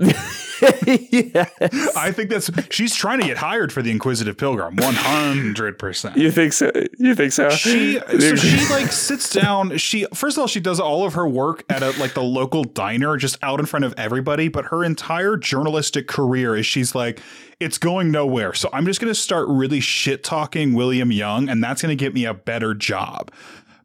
Oh. 0.01 0.37
yes. 0.61 1.95
I 1.95 2.11
think 2.11 2.29
that's 2.29 2.49
she's 2.69 2.95
trying 2.95 3.19
to 3.19 3.25
get 3.25 3.37
hired 3.37 3.73
for 3.73 3.81
the 3.81 3.91
Inquisitive 3.91 4.37
Pilgrim. 4.37 4.75
One 4.75 4.93
hundred 4.95 5.79
percent. 5.79 6.17
You 6.17 6.31
think 6.31 6.53
so? 6.53 6.71
You 6.97 7.15
think 7.15 7.33
so? 7.33 7.49
She 7.49 7.99
so 7.99 8.35
she 8.35 8.69
like 8.69 8.91
sits 8.91 9.31
down. 9.31 9.77
She 9.77 10.05
first 10.13 10.37
of 10.37 10.41
all 10.41 10.47
she 10.47 10.59
does 10.59 10.79
all 10.79 11.05
of 11.05 11.13
her 11.13 11.27
work 11.27 11.63
at 11.69 11.83
a 11.83 11.91
like 11.99 12.13
the 12.13 12.23
local 12.23 12.63
diner, 12.63 13.17
just 13.17 13.37
out 13.43 13.59
in 13.59 13.65
front 13.65 13.85
of 13.85 13.93
everybody. 13.97 14.47
But 14.47 14.65
her 14.65 14.83
entire 14.83 15.37
journalistic 15.37 16.07
career 16.07 16.55
is 16.55 16.65
she's 16.65 16.93
like, 16.95 17.19
it's 17.59 17.77
going 17.77 18.11
nowhere. 18.11 18.53
So 18.53 18.69
I'm 18.73 18.85
just 18.85 18.99
going 18.99 19.11
to 19.11 19.19
start 19.19 19.47
really 19.47 19.79
shit 19.79 20.23
talking 20.23 20.73
William 20.73 21.11
Young, 21.11 21.47
and 21.49 21.63
that's 21.63 21.81
going 21.81 21.95
to 21.95 22.01
get 22.01 22.13
me 22.13 22.25
a 22.25 22.33
better 22.33 22.73
job. 22.73 23.31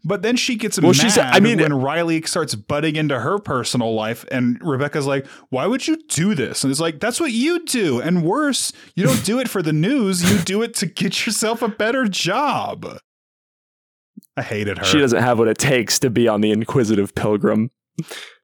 But 0.06 0.22
then 0.22 0.36
she 0.36 0.54
gets 0.54 0.80
well, 0.80 0.92
mad 0.92 1.00
she's, 1.00 1.18
I 1.18 1.40
mean, 1.40 1.58
when 1.58 1.72
Riley 1.72 2.22
starts 2.22 2.54
butting 2.54 2.94
into 2.94 3.18
her 3.18 3.40
personal 3.40 3.92
life, 3.92 4.24
and 4.30 4.56
Rebecca's 4.62 5.04
like, 5.04 5.26
"Why 5.50 5.66
would 5.66 5.88
you 5.88 5.96
do 6.06 6.36
this?" 6.36 6.62
And 6.62 6.70
it's 6.70 6.78
like, 6.78 7.00
"That's 7.00 7.18
what 7.18 7.32
you 7.32 7.64
do, 7.64 8.00
and 8.00 8.22
worse, 8.22 8.72
you 8.94 9.02
don't 9.02 9.24
do 9.24 9.40
it 9.40 9.48
for 9.48 9.62
the 9.62 9.72
news. 9.72 10.30
You 10.30 10.38
do 10.38 10.62
it 10.62 10.74
to 10.74 10.86
get 10.86 11.26
yourself 11.26 11.60
a 11.60 11.66
better 11.66 12.06
job." 12.06 13.00
I 14.36 14.42
hated 14.42 14.78
her. 14.78 14.84
She 14.84 14.98
doesn't 14.98 15.20
have 15.20 15.40
what 15.40 15.48
it 15.48 15.58
takes 15.58 15.98
to 15.98 16.08
be 16.08 16.28
on 16.28 16.40
the 16.40 16.52
Inquisitive 16.52 17.12
Pilgrim. 17.16 17.72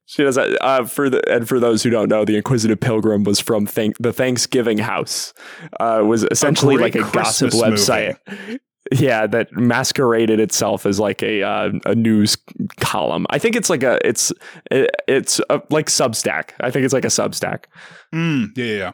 She 0.06 0.24
doesn't. 0.24 0.58
Uh, 0.60 0.84
for 0.84 1.08
the 1.08 1.22
and 1.32 1.48
for 1.48 1.60
those 1.60 1.84
who 1.84 1.90
don't 1.90 2.08
know, 2.08 2.24
the 2.24 2.36
Inquisitive 2.36 2.80
Pilgrim 2.80 3.22
was 3.22 3.38
from 3.38 3.66
thank, 3.66 3.96
the 3.98 4.12
Thanksgiving 4.12 4.78
House. 4.78 5.32
Uh, 5.78 6.02
was 6.04 6.24
essentially 6.24 6.74
a 6.74 6.78
like 6.78 6.96
a 6.96 7.02
Christmas 7.02 7.54
gossip 7.54 7.72
website. 7.72 8.58
Yeah, 8.90 9.26
that 9.28 9.52
masqueraded 9.52 10.40
itself 10.40 10.86
as 10.86 10.98
like 10.98 11.22
a 11.22 11.42
uh, 11.42 11.70
a 11.86 11.94
news 11.94 12.36
column. 12.80 13.26
I 13.30 13.38
think 13.38 13.54
it's 13.54 13.70
like 13.70 13.82
a 13.82 13.98
it's 14.06 14.32
it, 14.70 14.90
it's 15.06 15.40
a, 15.50 15.62
like 15.70 15.86
Substack. 15.86 16.50
I 16.60 16.70
think 16.70 16.84
it's 16.84 16.92
like 16.92 17.04
a 17.04 17.08
Substack. 17.08 17.64
Mm, 18.12 18.48
yeah, 18.56 18.64
yeah, 18.64 18.92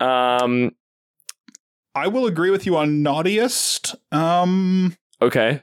yeah. 0.00 0.38
Um, 0.40 0.72
I 1.94 2.08
will 2.08 2.26
agree 2.26 2.50
with 2.50 2.66
you 2.66 2.76
on 2.76 3.02
naughtiest. 3.02 3.94
Um, 4.10 4.96
okay. 5.20 5.62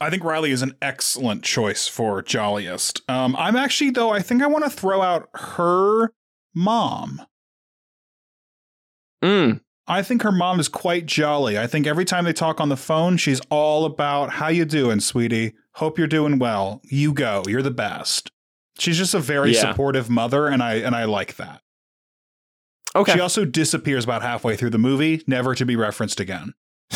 I 0.00 0.10
think 0.10 0.24
Riley 0.24 0.50
is 0.50 0.62
an 0.62 0.74
excellent 0.80 1.42
choice 1.42 1.86
for 1.86 2.22
jolliest. 2.22 3.02
Um, 3.08 3.36
I'm 3.36 3.56
actually 3.56 3.90
though 3.90 4.10
I 4.10 4.20
think 4.20 4.42
I 4.42 4.46
want 4.46 4.64
to 4.64 4.70
throw 4.70 5.02
out 5.02 5.28
her 5.34 6.12
mom. 6.54 7.22
Mm. 9.22 9.60
I 9.86 10.02
think 10.02 10.22
her 10.22 10.32
mom 10.32 10.60
is 10.60 10.68
quite 10.68 11.06
jolly. 11.06 11.58
I 11.58 11.66
think 11.66 11.86
every 11.86 12.04
time 12.04 12.24
they 12.24 12.32
talk 12.32 12.60
on 12.60 12.68
the 12.68 12.76
phone, 12.76 13.16
she's 13.16 13.40
all 13.50 13.84
about 13.84 14.30
how 14.30 14.48
you 14.48 14.64
doing, 14.64 15.00
sweetie. 15.00 15.54
Hope 15.74 15.98
you're 15.98 16.06
doing 16.06 16.38
well. 16.38 16.80
You 16.84 17.12
go. 17.12 17.42
You're 17.48 17.62
the 17.62 17.70
best. 17.70 18.30
She's 18.78 18.98
just 18.98 19.14
a 19.14 19.18
very 19.18 19.52
yeah. 19.52 19.60
supportive 19.60 20.08
mother, 20.08 20.46
and 20.46 20.62
I 20.62 20.74
and 20.74 20.94
I 20.94 21.04
like 21.04 21.36
that. 21.36 21.62
Okay. 22.94 23.12
She 23.14 23.20
also 23.20 23.44
disappears 23.44 24.04
about 24.04 24.22
halfway 24.22 24.56
through 24.56 24.70
the 24.70 24.78
movie, 24.78 25.22
never 25.26 25.54
to 25.54 25.64
be 25.64 25.76
referenced 25.76 26.20
again. 26.20 26.52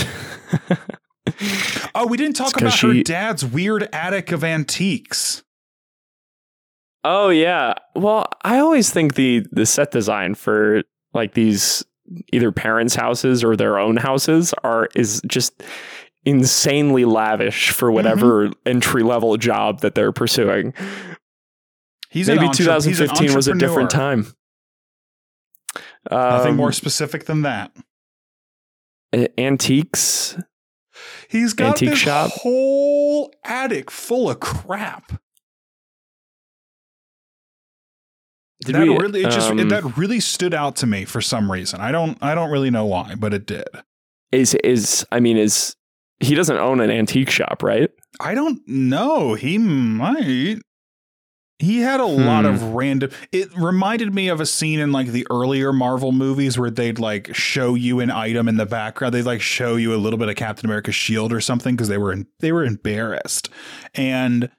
oh, 1.95 2.07
we 2.07 2.17
didn't 2.17 2.37
talk 2.37 2.57
about 2.57 2.73
she... 2.73 2.87
her 2.87 3.03
dad's 3.03 3.45
weird 3.45 3.89
attic 3.93 4.31
of 4.31 4.45
antiques. 4.45 5.43
Oh 7.03 7.31
yeah. 7.31 7.75
Well, 7.95 8.27
I 8.43 8.59
always 8.59 8.91
think 8.91 9.15
the 9.15 9.47
the 9.53 9.65
set 9.65 9.91
design 9.91 10.35
for 10.35 10.83
like 11.15 11.35
these 11.35 11.85
either 12.33 12.53
parents' 12.53 12.95
houses 12.95 13.43
or 13.43 13.57
their 13.57 13.79
own 13.79 13.97
houses 13.97 14.55
are 14.63 14.89
is 14.95 15.23
just 15.27 15.63
insanely 16.25 17.05
lavish 17.05 17.71
for 17.71 17.91
whatever 17.91 18.49
mm-hmm. 18.49 18.69
entry 18.69 19.03
level 19.03 19.37
job 19.37 19.81
that 19.81 19.95
they're 19.95 20.13
pursuing. 20.13 20.75
He's 22.11 22.29
maybe 22.29 22.49
2015 22.51 23.35
was 23.35 23.49
a 23.49 23.55
different 23.55 23.91
time. 23.91 24.27
Um, 26.11 26.21
Nothing 26.21 26.57
more 26.57 26.73
specific 26.73 27.27
than 27.27 27.43
that. 27.43 27.73
Antiques. 29.39 30.37
He's 31.29 31.53
got 31.53 31.69
Antique 31.71 31.91
this 31.91 31.99
shop. 31.99 32.31
whole 32.33 33.33
attic 33.45 33.91
full 33.91 34.31
of 34.31 34.41
crap. 34.41 35.13
Did 38.65 38.75
that 38.75 38.83
we, 38.83 38.97
really 38.97 39.21
it 39.21 39.31
just 39.31 39.51
um, 39.51 39.59
it, 39.59 39.69
that 39.69 39.97
really 39.97 40.21
stood 40.21 40.55
out 40.55 40.77
to 40.77 40.87
me 40.87 41.05
for 41.05 41.21
some 41.21 41.53
reason. 41.53 41.81
I 41.81 41.93
don't 41.93 42.17
I 42.23 42.35
don't 42.35 42.51
really 42.51 42.71
know 42.71 42.87
why, 42.87 43.15
but 43.15 43.35
it 43.35 43.47
did. 43.47 43.69
Is 44.33 44.55
is 44.55 45.05
I 45.13 45.21
mean 45.21 45.37
is 45.37 45.77
he 46.21 46.35
doesn't 46.35 46.57
own 46.57 46.81
an 46.81 46.91
antique 46.91 47.31
shop, 47.31 47.63
right? 47.63 47.91
I 48.21 48.35
don't 48.35 48.67
know. 48.67 49.35
He 49.35 49.59
might. 49.59 50.61
He 51.59 51.81
had 51.81 52.01
a 52.01 52.07
hmm. 52.07 52.23
lot 52.23 52.45
of 52.45 52.61
hmm. 52.61 52.75
random. 52.75 53.11
It 53.33 53.57
reminded 53.57 54.15
me 54.15 54.29
of 54.29 54.41
a 54.41 54.47
scene 54.47 54.79
in 54.79 54.93
like 54.93 55.09
the 55.09 55.27
earlier 55.31 55.73
Marvel 55.73 56.13
movies 56.13 56.59
where 56.59 56.71
they'd 56.71 56.99
like 56.99 57.35
show 57.35 57.75
you 57.75 58.01
an 58.01 58.11
item 58.11 58.49
in 58.49 58.57
the 58.57 58.67
background. 58.67 59.15
They'd 59.15 59.23
like 59.23 59.41
show 59.41 59.77
you 59.77 59.95
a 59.95 59.97
little 59.97 60.19
bit 60.19 60.29
of 60.29 60.37
Captain 60.37 60.67
America's 60.67 60.95
shield 60.95 61.33
or 61.33 61.41
something 61.41 61.75
because 61.75 61.89
they 61.89 61.99
were 61.99 62.13
in, 62.13 62.27
they 62.41 62.53
were 62.53 62.65
embarrassed, 62.65 63.49
and 63.95 64.51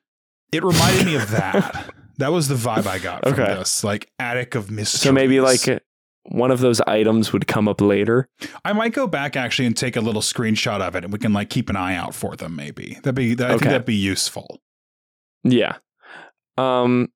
it 0.51 0.63
reminded 0.63 1.05
me 1.05 1.15
of 1.15 1.29
that. 1.31 1.93
That 2.17 2.31
was 2.31 2.47
the 2.47 2.55
vibe 2.55 2.87
I 2.87 2.99
got 2.99 3.23
from 3.23 3.35
this, 3.35 3.83
like 3.83 4.09
attic 4.17 4.55
of 4.55 4.71
mystery. 4.71 5.07
So 5.07 5.11
maybe 5.11 5.39
like 5.39 5.61
one 6.23 6.51
of 6.51 6.59
those 6.59 6.81
items 6.81 7.31
would 7.31 7.47
come 7.47 7.67
up 7.67 7.79
later. 7.79 8.27
I 8.65 8.73
might 8.73 8.93
go 8.93 9.07
back 9.07 9.35
actually 9.35 9.65
and 9.65 9.77
take 9.77 9.95
a 9.95 10.01
little 10.01 10.21
screenshot 10.21 10.81
of 10.81 10.95
it, 10.95 11.03
and 11.03 11.13
we 11.13 11.19
can 11.19 11.33
like 11.33 11.49
keep 11.49 11.69
an 11.69 11.75
eye 11.75 11.95
out 11.95 12.15
for 12.15 12.35
them. 12.35 12.55
Maybe 12.55 12.95
that'd 12.95 13.15
be. 13.15 13.35
That, 13.35 13.51
I 13.51 13.53
okay. 13.53 13.59
think 13.59 13.71
that'd 13.71 13.85
be 13.85 13.95
useful. 13.95 14.59
Yeah. 15.43 15.77
Um. 16.57 17.09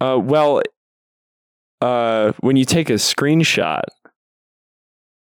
Uh. 0.00 0.18
Well. 0.22 0.62
Uh. 1.80 2.32
When 2.40 2.56
you 2.56 2.64
take 2.64 2.90
a 2.90 2.94
screenshot, 2.94 3.84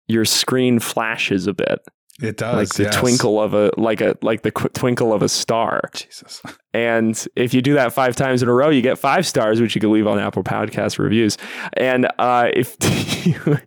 your 0.09 0.25
screen 0.25 0.79
flashes 0.81 1.47
a 1.47 1.55
bit. 1.55 1.81
It 2.23 2.37
does 2.37 2.57
like 2.57 2.69
the 2.69 2.85
yes. 2.85 2.97
twinkle 2.97 3.41
of 3.41 3.55
a 3.55 3.71
like 3.77 4.01
a 4.01 4.17
like 4.23 4.43
the 4.43 4.51
qu- 4.51 4.69
twinkle 4.71 5.13
of 5.13 5.23
a 5.23 5.29
star. 5.29 5.83
Jesus. 5.95 6.43
And 6.73 7.27
if 7.37 7.55
you 7.55 7.63
do 7.63 7.75
that 7.75 7.93
five 7.93 8.17
times 8.17 8.43
in 8.43 8.49
a 8.49 8.53
row, 8.53 8.71
you 8.71 8.83
get 8.83 8.99
five 8.99 9.25
stars, 9.27 9.61
which 9.61 9.75
you 9.75 9.81
can 9.81 9.93
leave 9.93 10.07
on 10.07 10.19
Apple 10.19 10.45
Podcast 10.45 10.99
reviews. 10.99 11.37
And 11.75 12.09
uh, 12.19 12.49
if 12.53 12.77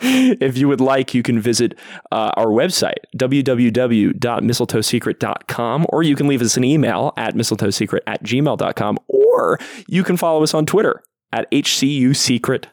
if 0.00 0.58
you 0.58 0.66
would 0.68 0.80
like, 0.80 1.14
you 1.14 1.22
can 1.22 1.40
visit 1.40 1.78
uh, 2.10 2.32
our 2.36 2.48
website 2.48 2.98
www.mistletoesecret.com, 3.16 5.86
or 5.88 6.02
you 6.02 6.16
can 6.16 6.26
leave 6.26 6.42
us 6.42 6.56
an 6.56 6.64
email 6.64 7.12
at 7.16 7.34
mistletoesecret 7.34 8.00
at 8.06 8.24
gmail.com, 8.24 8.98
or 9.08 9.58
you 9.86 10.02
can 10.04 10.16
follow 10.16 10.42
us 10.42 10.54
on 10.54 10.64
Twitter 10.66 11.02
at 11.32 11.50
hcu 11.50 12.14
secret 12.14 12.68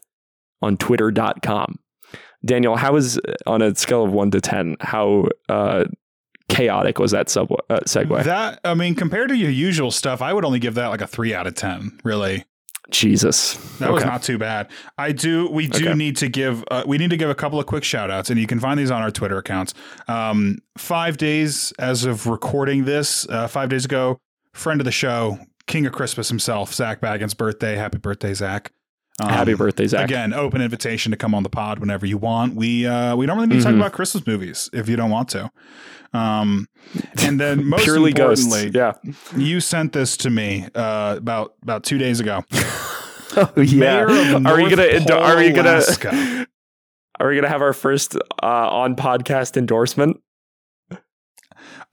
on 0.61 0.75
twitter.com. 0.77 1.79
Daniel, 2.45 2.75
how 2.75 2.95
is 2.95 3.19
on 3.45 3.61
a 3.61 3.75
scale 3.75 4.03
of 4.03 4.11
one 4.11 4.31
to 4.31 4.41
ten? 4.41 4.77
How 4.79 5.27
uh, 5.49 5.85
chaotic 6.49 6.99
was 6.99 7.11
that 7.11 7.29
sub 7.29 7.51
uh, 7.51 7.79
segue? 7.81 8.23
That 8.23 8.59
I 8.63 8.73
mean, 8.73 8.95
compared 8.95 9.29
to 9.29 9.35
your 9.35 9.51
usual 9.51 9.91
stuff, 9.91 10.21
I 10.21 10.33
would 10.33 10.45
only 10.45 10.59
give 10.59 10.75
that 10.75 10.87
like 10.87 11.01
a 11.01 11.07
three 11.07 11.33
out 11.33 11.47
of 11.47 11.55
ten. 11.55 11.99
Really. 12.03 12.45
Jesus, 12.89 13.53
that 13.77 13.85
okay. 13.85 13.93
was 13.93 14.03
not 14.03 14.21
too 14.21 14.37
bad. 14.37 14.69
I 14.97 15.13
do. 15.13 15.49
We 15.49 15.67
do 15.67 15.89
okay. 15.89 15.93
need 15.93 16.17
to 16.17 16.27
give. 16.27 16.63
Uh, 16.69 16.83
we 16.85 16.97
need 16.97 17.11
to 17.11 17.17
give 17.17 17.29
a 17.29 17.35
couple 17.35 17.57
of 17.57 17.65
quick 17.65 17.85
shout 17.85 18.11
outs, 18.11 18.29
and 18.29 18.37
you 18.37 18.47
can 18.47 18.59
find 18.59 18.77
these 18.77 18.91
on 18.91 19.01
our 19.01 19.11
Twitter 19.11 19.37
accounts. 19.37 19.73
Um, 20.09 20.57
five 20.77 21.15
days 21.15 21.71
as 21.79 22.03
of 22.03 22.27
recording 22.27 22.83
this, 22.83 23.25
uh, 23.29 23.47
five 23.47 23.69
days 23.69 23.85
ago, 23.85 24.17
friend 24.53 24.81
of 24.81 24.85
the 24.85 24.91
show, 24.91 25.39
King 25.67 25.85
of 25.85 25.93
Christmas 25.93 26.27
himself, 26.27 26.73
Zach 26.73 26.99
Baggins' 26.99 27.37
birthday. 27.37 27.75
Happy 27.75 27.97
birthday, 27.97 28.33
Zach! 28.33 28.73
Um, 29.21 29.29
Happy 29.29 29.53
birthday, 29.53 29.87
Zach. 29.87 30.05
Again, 30.05 30.33
open 30.33 30.61
invitation 30.61 31.11
to 31.11 31.17
come 31.17 31.35
on 31.35 31.43
the 31.43 31.49
pod 31.49 31.79
whenever 31.79 32.05
you 32.05 32.17
want. 32.17 32.55
We 32.55 32.87
uh, 32.87 33.15
we 33.15 33.25
don't 33.25 33.37
really 33.37 33.47
need 33.47 33.55
to 33.55 33.59
mm-hmm. 33.59 33.77
talk 33.77 33.87
about 33.87 33.93
Christmas 33.93 34.25
movies 34.25 34.69
if 34.73 34.89
you 34.89 34.95
don't 34.95 35.11
want 35.11 35.29
to. 35.29 35.51
Um, 36.13 36.67
and 37.21 37.39
then 37.39 37.65
most 37.69 37.83
Purely 37.83 38.11
importantly, 38.11 38.69
ghosts. 38.71 39.33
yeah, 39.33 39.39
you 39.39 39.59
sent 39.59 39.93
this 39.93 40.17
to 40.17 40.29
me 40.29 40.67
uh, 40.73 41.15
about 41.17 41.53
about 41.61 41.83
two 41.83 41.97
days 41.97 42.19
ago. 42.19 42.43
oh 42.53 43.53
yeah, 43.57 44.01
are 44.01 44.07
we 44.57 44.69
gonna 44.69 45.01
Pole, 45.05 45.17
are 45.19 45.37
we 45.37 45.51
gonna 45.51 45.69
Alaska. 45.77 46.47
are 47.19 47.27
we 47.27 47.35
gonna 47.35 47.49
have 47.49 47.61
our 47.61 47.73
first 47.73 48.15
uh, 48.15 48.19
on 48.41 48.95
podcast 48.95 49.55
endorsement? 49.55 50.17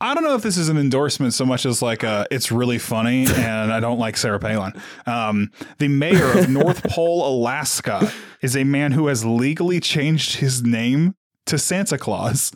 I 0.01 0.15
don't 0.15 0.23
know 0.23 0.37
if 0.37 0.43
this 0.43 0.57
is 0.57 0.69
an 0.69 0.79
endorsement 0.79 1.35
so 1.35 1.45
much 1.45 1.67
as 1.67 1.83
like 1.83 2.05
uh, 2.05 2.27
it's 2.31 2.53
really 2.53 2.79
funny 2.79 3.27
and 3.27 3.73
I 3.73 3.81
don't 3.81 3.99
like 3.99 4.17
Sarah 4.17 4.39
Palin. 4.39 4.73
Um, 5.07 5.51
the 5.79 5.89
mayor 5.89 6.39
of 6.39 6.49
North 6.49 6.85
Pole, 6.85 7.27
Alaska, 7.27 8.13
is 8.41 8.57
a 8.57 8.63
man 8.63 8.93
who 8.93 9.09
has 9.09 9.25
legally 9.25 9.81
changed 9.81 10.37
his 10.37 10.63
name 10.63 11.17
to 11.47 11.59
Santa 11.59 11.99
Claus. 11.99 12.53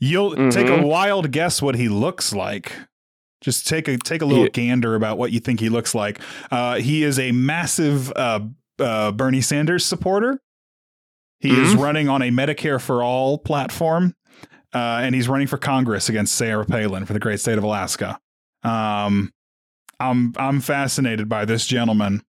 You'll 0.00 0.32
mm-hmm. 0.32 0.48
take 0.48 0.68
a 0.68 0.84
wild 0.84 1.30
guess 1.30 1.62
what 1.62 1.76
he 1.76 1.88
looks 1.88 2.34
like. 2.34 2.72
Just 3.40 3.68
take 3.68 3.86
a 3.86 3.96
take 3.96 4.22
a 4.22 4.26
little 4.26 4.48
gander 4.48 4.96
about 4.96 5.18
what 5.18 5.30
you 5.30 5.38
think 5.38 5.60
he 5.60 5.68
looks 5.68 5.94
like. 5.94 6.20
Uh, 6.50 6.76
he 6.76 7.04
is 7.04 7.18
a 7.18 7.30
massive 7.32 8.10
uh, 8.16 8.40
uh 8.80 9.12
Bernie 9.12 9.40
Sanders 9.40 9.84
supporter. 9.84 10.40
He 11.38 11.50
mm-hmm. 11.50 11.62
is 11.62 11.76
running 11.76 12.08
on 12.08 12.22
a 12.22 12.30
Medicare 12.30 12.80
for 12.80 13.04
All 13.04 13.38
platform 13.38 14.16
uh, 14.74 15.00
and 15.02 15.14
he's 15.14 15.28
running 15.28 15.46
for 15.46 15.58
Congress 15.58 16.08
against 16.08 16.34
Sarah 16.34 16.64
Palin 16.64 17.04
for 17.06 17.12
the 17.12 17.18
great 17.18 17.40
state 17.40 17.58
of 17.58 17.64
Alaska. 17.64 18.18
Um, 18.62 19.32
I'm 19.98 20.34
I'm 20.36 20.60
fascinated 20.60 21.28
by 21.28 21.44
this 21.44 21.66
gentleman. 21.66 22.22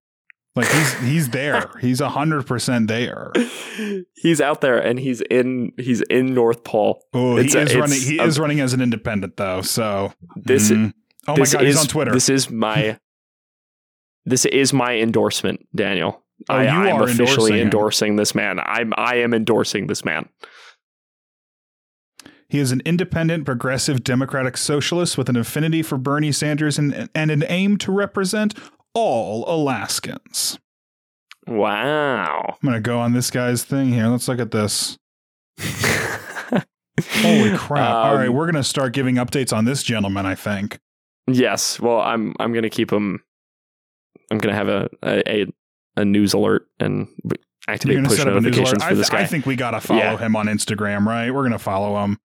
Like 0.56 0.68
he's 0.68 0.98
he's 1.00 1.28
there. 1.30 1.70
He's 1.80 2.00
hundred 2.00 2.46
percent 2.46 2.88
there. 2.88 3.32
He's 4.14 4.40
out 4.40 4.60
there, 4.60 4.78
and 4.78 4.98
he's 4.98 5.20
in 5.20 5.72
he's 5.76 6.00
in 6.02 6.34
North 6.34 6.64
Pole. 6.64 7.04
Oh, 7.14 7.36
he 7.36 7.46
is 7.46 7.76
running. 7.76 8.00
He 8.00 8.20
is 8.20 8.40
running 8.40 8.58
as 8.58 8.72
an 8.72 8.80
independent 8.80 9.36
though. 9.36 9.62
So 9.62 10.12
this. 10.34 10.72
Mm. 10.72 10.92
Oh 11.28 11.36
this 11.36 11.52
my 11.52 11.60
god, 11.60 11.66
is, 11.66 11.74
he's 11.76 11.84
on 11.84 11.88
Twitter. 11.88 12.10
This 12.10 12.28
is 12.28 12.50
my. 12.50 12.98
this 14.24 14.46
is 14.46 14.72
my 14.72 14.96
endorsement, 14.96 15.64
Daniel. 15.76 16.24
Oh, 16.48 16.54
I, 16.54 16.64
am 16.64 17.02
officially 17.02 17.20
endorsing, 17.20 17.56
endorsing 17.58 18.16
this 18.16 18.34
man. 18.34 18.58
I'm 18.58 18.92
I 18.96 19.16
am 19.16 19.34
endorsing 19.34 19.86
this 19.86 20.04
man. 20.04 20.28
He 22.48 22.58
is 22.58 22.72
an 22.72 22.80
independent, 22.84 23.44
progressive, 23.44 24.02
democratic 24.02 24.56
socialist 24.56 25.18
with 25.18 25.28
an 25.28 25.36
affinity 25.36 25.82
for 25.82 25.98
Bernie 25.98 26.32
Sanders 26.32 26.78
and, 26.78 27.10
and 27.14 27.30
an 27.30 27.44
aim 27.48 27.76
to 27.78 27.92
represent 27.92 28.54
all 28.94 29.44
Alaskans. 29.46 30.58
Wow. 31.46 32.56
I'm 32.62 32.68
going 32.68 32.74
to 32.74 32.80
go 32.80 32.98
on 32.98 33.12
this 33.12 33.30
guy's 33.30 33.64
thing 33.64 33.92
here. 33.92 34.06
Let's 34.06 34.28
look 34.28 34.40
at 34.40 34.50
this. 34.50 34.96
Holy 37.06 37.56
crap! 37.56 37.90
Um, 37.90 37.96
All 37.96 38.14
right, 38.16 38.28
um, 38.28 38.34
we're 38.34 38.46
gonna 38.46 38.64
start 38.64 38.92
giving 38.92 39.16
updates 39.16 39.56
on 39.56 39.64
this 39.64 39.82
gentleman. 39.82 40.26
I 40.26 40.34
think. 40.34 40.78
Yes. 41.26 41.78
Well, 41.78 42.00
I'm 42.00 42.34
I'm 42.40 42.52
gonna 42.52 42.70
keep 42.70 42.92
him. 42.92 43.22
I'm 44.30 44.38
gonna 44.38 44.54
have 44.54 44.68
a 44.68 44.88
a, 45.04 45.46
a 45.96 46.04
news 46.04 46.34
alert 46.34 46.66
and 46.80 47.08
activate 47.68 48.04
push 48.04 48.18
notifications 48.24 48.82
for 48.82 48.94
this 48.94 49.10
guy. 49.10 49.20
I 49.20 49.26
think 49.26 49.46
we 49.46 49.56
gotta 49.56 49.80
follow 49.80 50.00
yeah. 50.00 50.18
him 50.18 50.36
on 50.36 50.46
Instagram, 50.46 51.06
right? 51.06 51.32
We're 51.32 51.44
gonna 51.44 51.58
follow 51.58 52.02
him. 52.02 52.18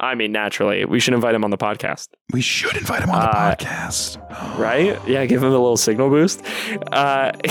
I 0.00 0.14
mean, 0.14 0.32
naturally, 0.32 0.86
we 0.86 0.98
should 0.98 1.12
invite 1.12 1.34
him 1.34 1.44
on 1.44 1.50
the 1.50 1.58
podcast. 1.58 2.08
We 2.32 2.40
should 2.40 2.74
invite 2.74 3.02
him 3.02 3.10
on 3.10 3.20
the 3.20 3.28
uh, 3.28 3.54
podcast, 3.54 4.58
right? 4.58 4.98
Yeah, 5.06 5.26
give 5.26 5.42
him 5.42 5.48
a 5.48 5.52
little 5.52 5.76
signal 5.76 6.08
boost. 6.08 6.42
Uh, 6.90 7.32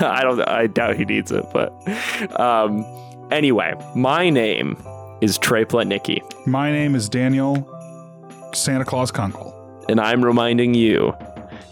I 0.00 0.20
don't. 0.22 0.46
I 0.46 0.66
doubt 0.66 0.96
he 0.96 1.06
needs 1.06 1.32
it, 1.32 1.44
but 1.54 1.72
um, 2.38 2.84
anyway, 3.30 3.72
my 3.94 4.28
name 4.28 4.76
is 5.22 5.38
Trey 5.38 5.64
Pletnicki. 5.64 6.20
My 6.46 6.70
name 6.70 6.94
is 6.94 7.08
Daniel 7.08 7.66
Santa 8.52 8.84
Claus 8.84 9.10
Kunkel, 9.10 9.54
and 9.88 9.98
I'm 9.98 10.22
reminding 10.22 10.74
you 10.74 11.14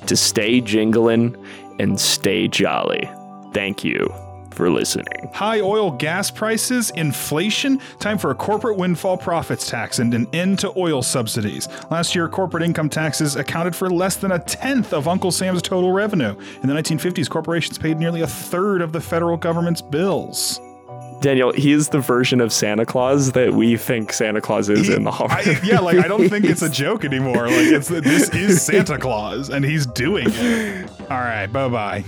to 0.06 0.16
stay 0.16 0.62
jingling 0.62 1.36
and 1.78 2.00
stay 2.00 2.48
jolly. 2.48 3.10
Thank 3.52 3.84
you 3.84 4.23
for 4.54 4.70
listening. 4.70 5.30
High 5.32 5.60
oil 5.60 5.90
gas 5.90 6.30
prices, 6.30 6.90
inflation, 6.90 7.80
time 7.98 8.18
for 8.18 8.30
a 8.30 8.34
corporate 8.34 8.76
windfall 8.76 9.16
profits 9.16 9.68
tax 9.68 9.98
and 9.98 10.14
an 10.14 10.26
end 10.32 10.58
to 10.60 10.72
oil 10.76 11.02
subsidies. 11.02 11.68
Last 11.90 12.14
year, 12.14 12.28
corporate 12.28 12.62
income 12.62 12.88
taxes 12.88 13.36
accounted 13.36 13.74
for 13.76 13.90
less 13.90 14.16
than 14.16 14.32
a 14.32 14.38
tenth 14.38 14.92
of 14.92 15.08
Uncle 15.08 15.30
Sam's 15.32 15.62
total 15.62 15.92
revenue. 15.92 16.36
In 16.62 16.68
the 16.68 16.74
1950s, 16.74 17.28
corporations 17.28 17.78
paid 17.78 17.98
nearly 17.98 18.22
a 18.22 18.26
third 18.26 18.80
of 18.80 18.92
the 18.92 19.00
federal 19.00 19.36
government's 19.36 19.82
bills. 19.82 20.60
Daniel, 21.20 21.52
he 21.52 21.72
is 21.72 21.88
the 21.88 22.00
version 22.00 22.40
of 22.40 22.52
Santa 22.52 22.84
Claus 22.84 23.32
that 23.32 23.54
we 23.54 23.76
think 23.78 24.12
Santa 24.12 24.40
Claus 24.40 24.68
is 24.68 24.88
he, 24.88 24.94
in 24.94 25.04
the 25.04 25.10
horror. 25.10 25.30
I, 25.32 25.58
yeah, 25.64 25.80
like 25.80 25.96
I 25.96 26.06
don't 26.06 26.28
think 26.28 26.44
it's 26.44 26.60
a 26.60 26.68
joke 26.84 27.04
anymore. 27.04 27.46
Like 27.46 27.66
it's 27.66 27.88
this 27.88 28.28
is 28.34 28.60
Santa 28.60 28.98
Claus, 28.98 29.48
and 29.48 29.64
he's 29.64 29.86
doing 29.86 30.26
it. 30.28 30.90
All 31.10 31.18
right, 31.18 31.46
bye 31.46 31.68
bye. 31.68 32.04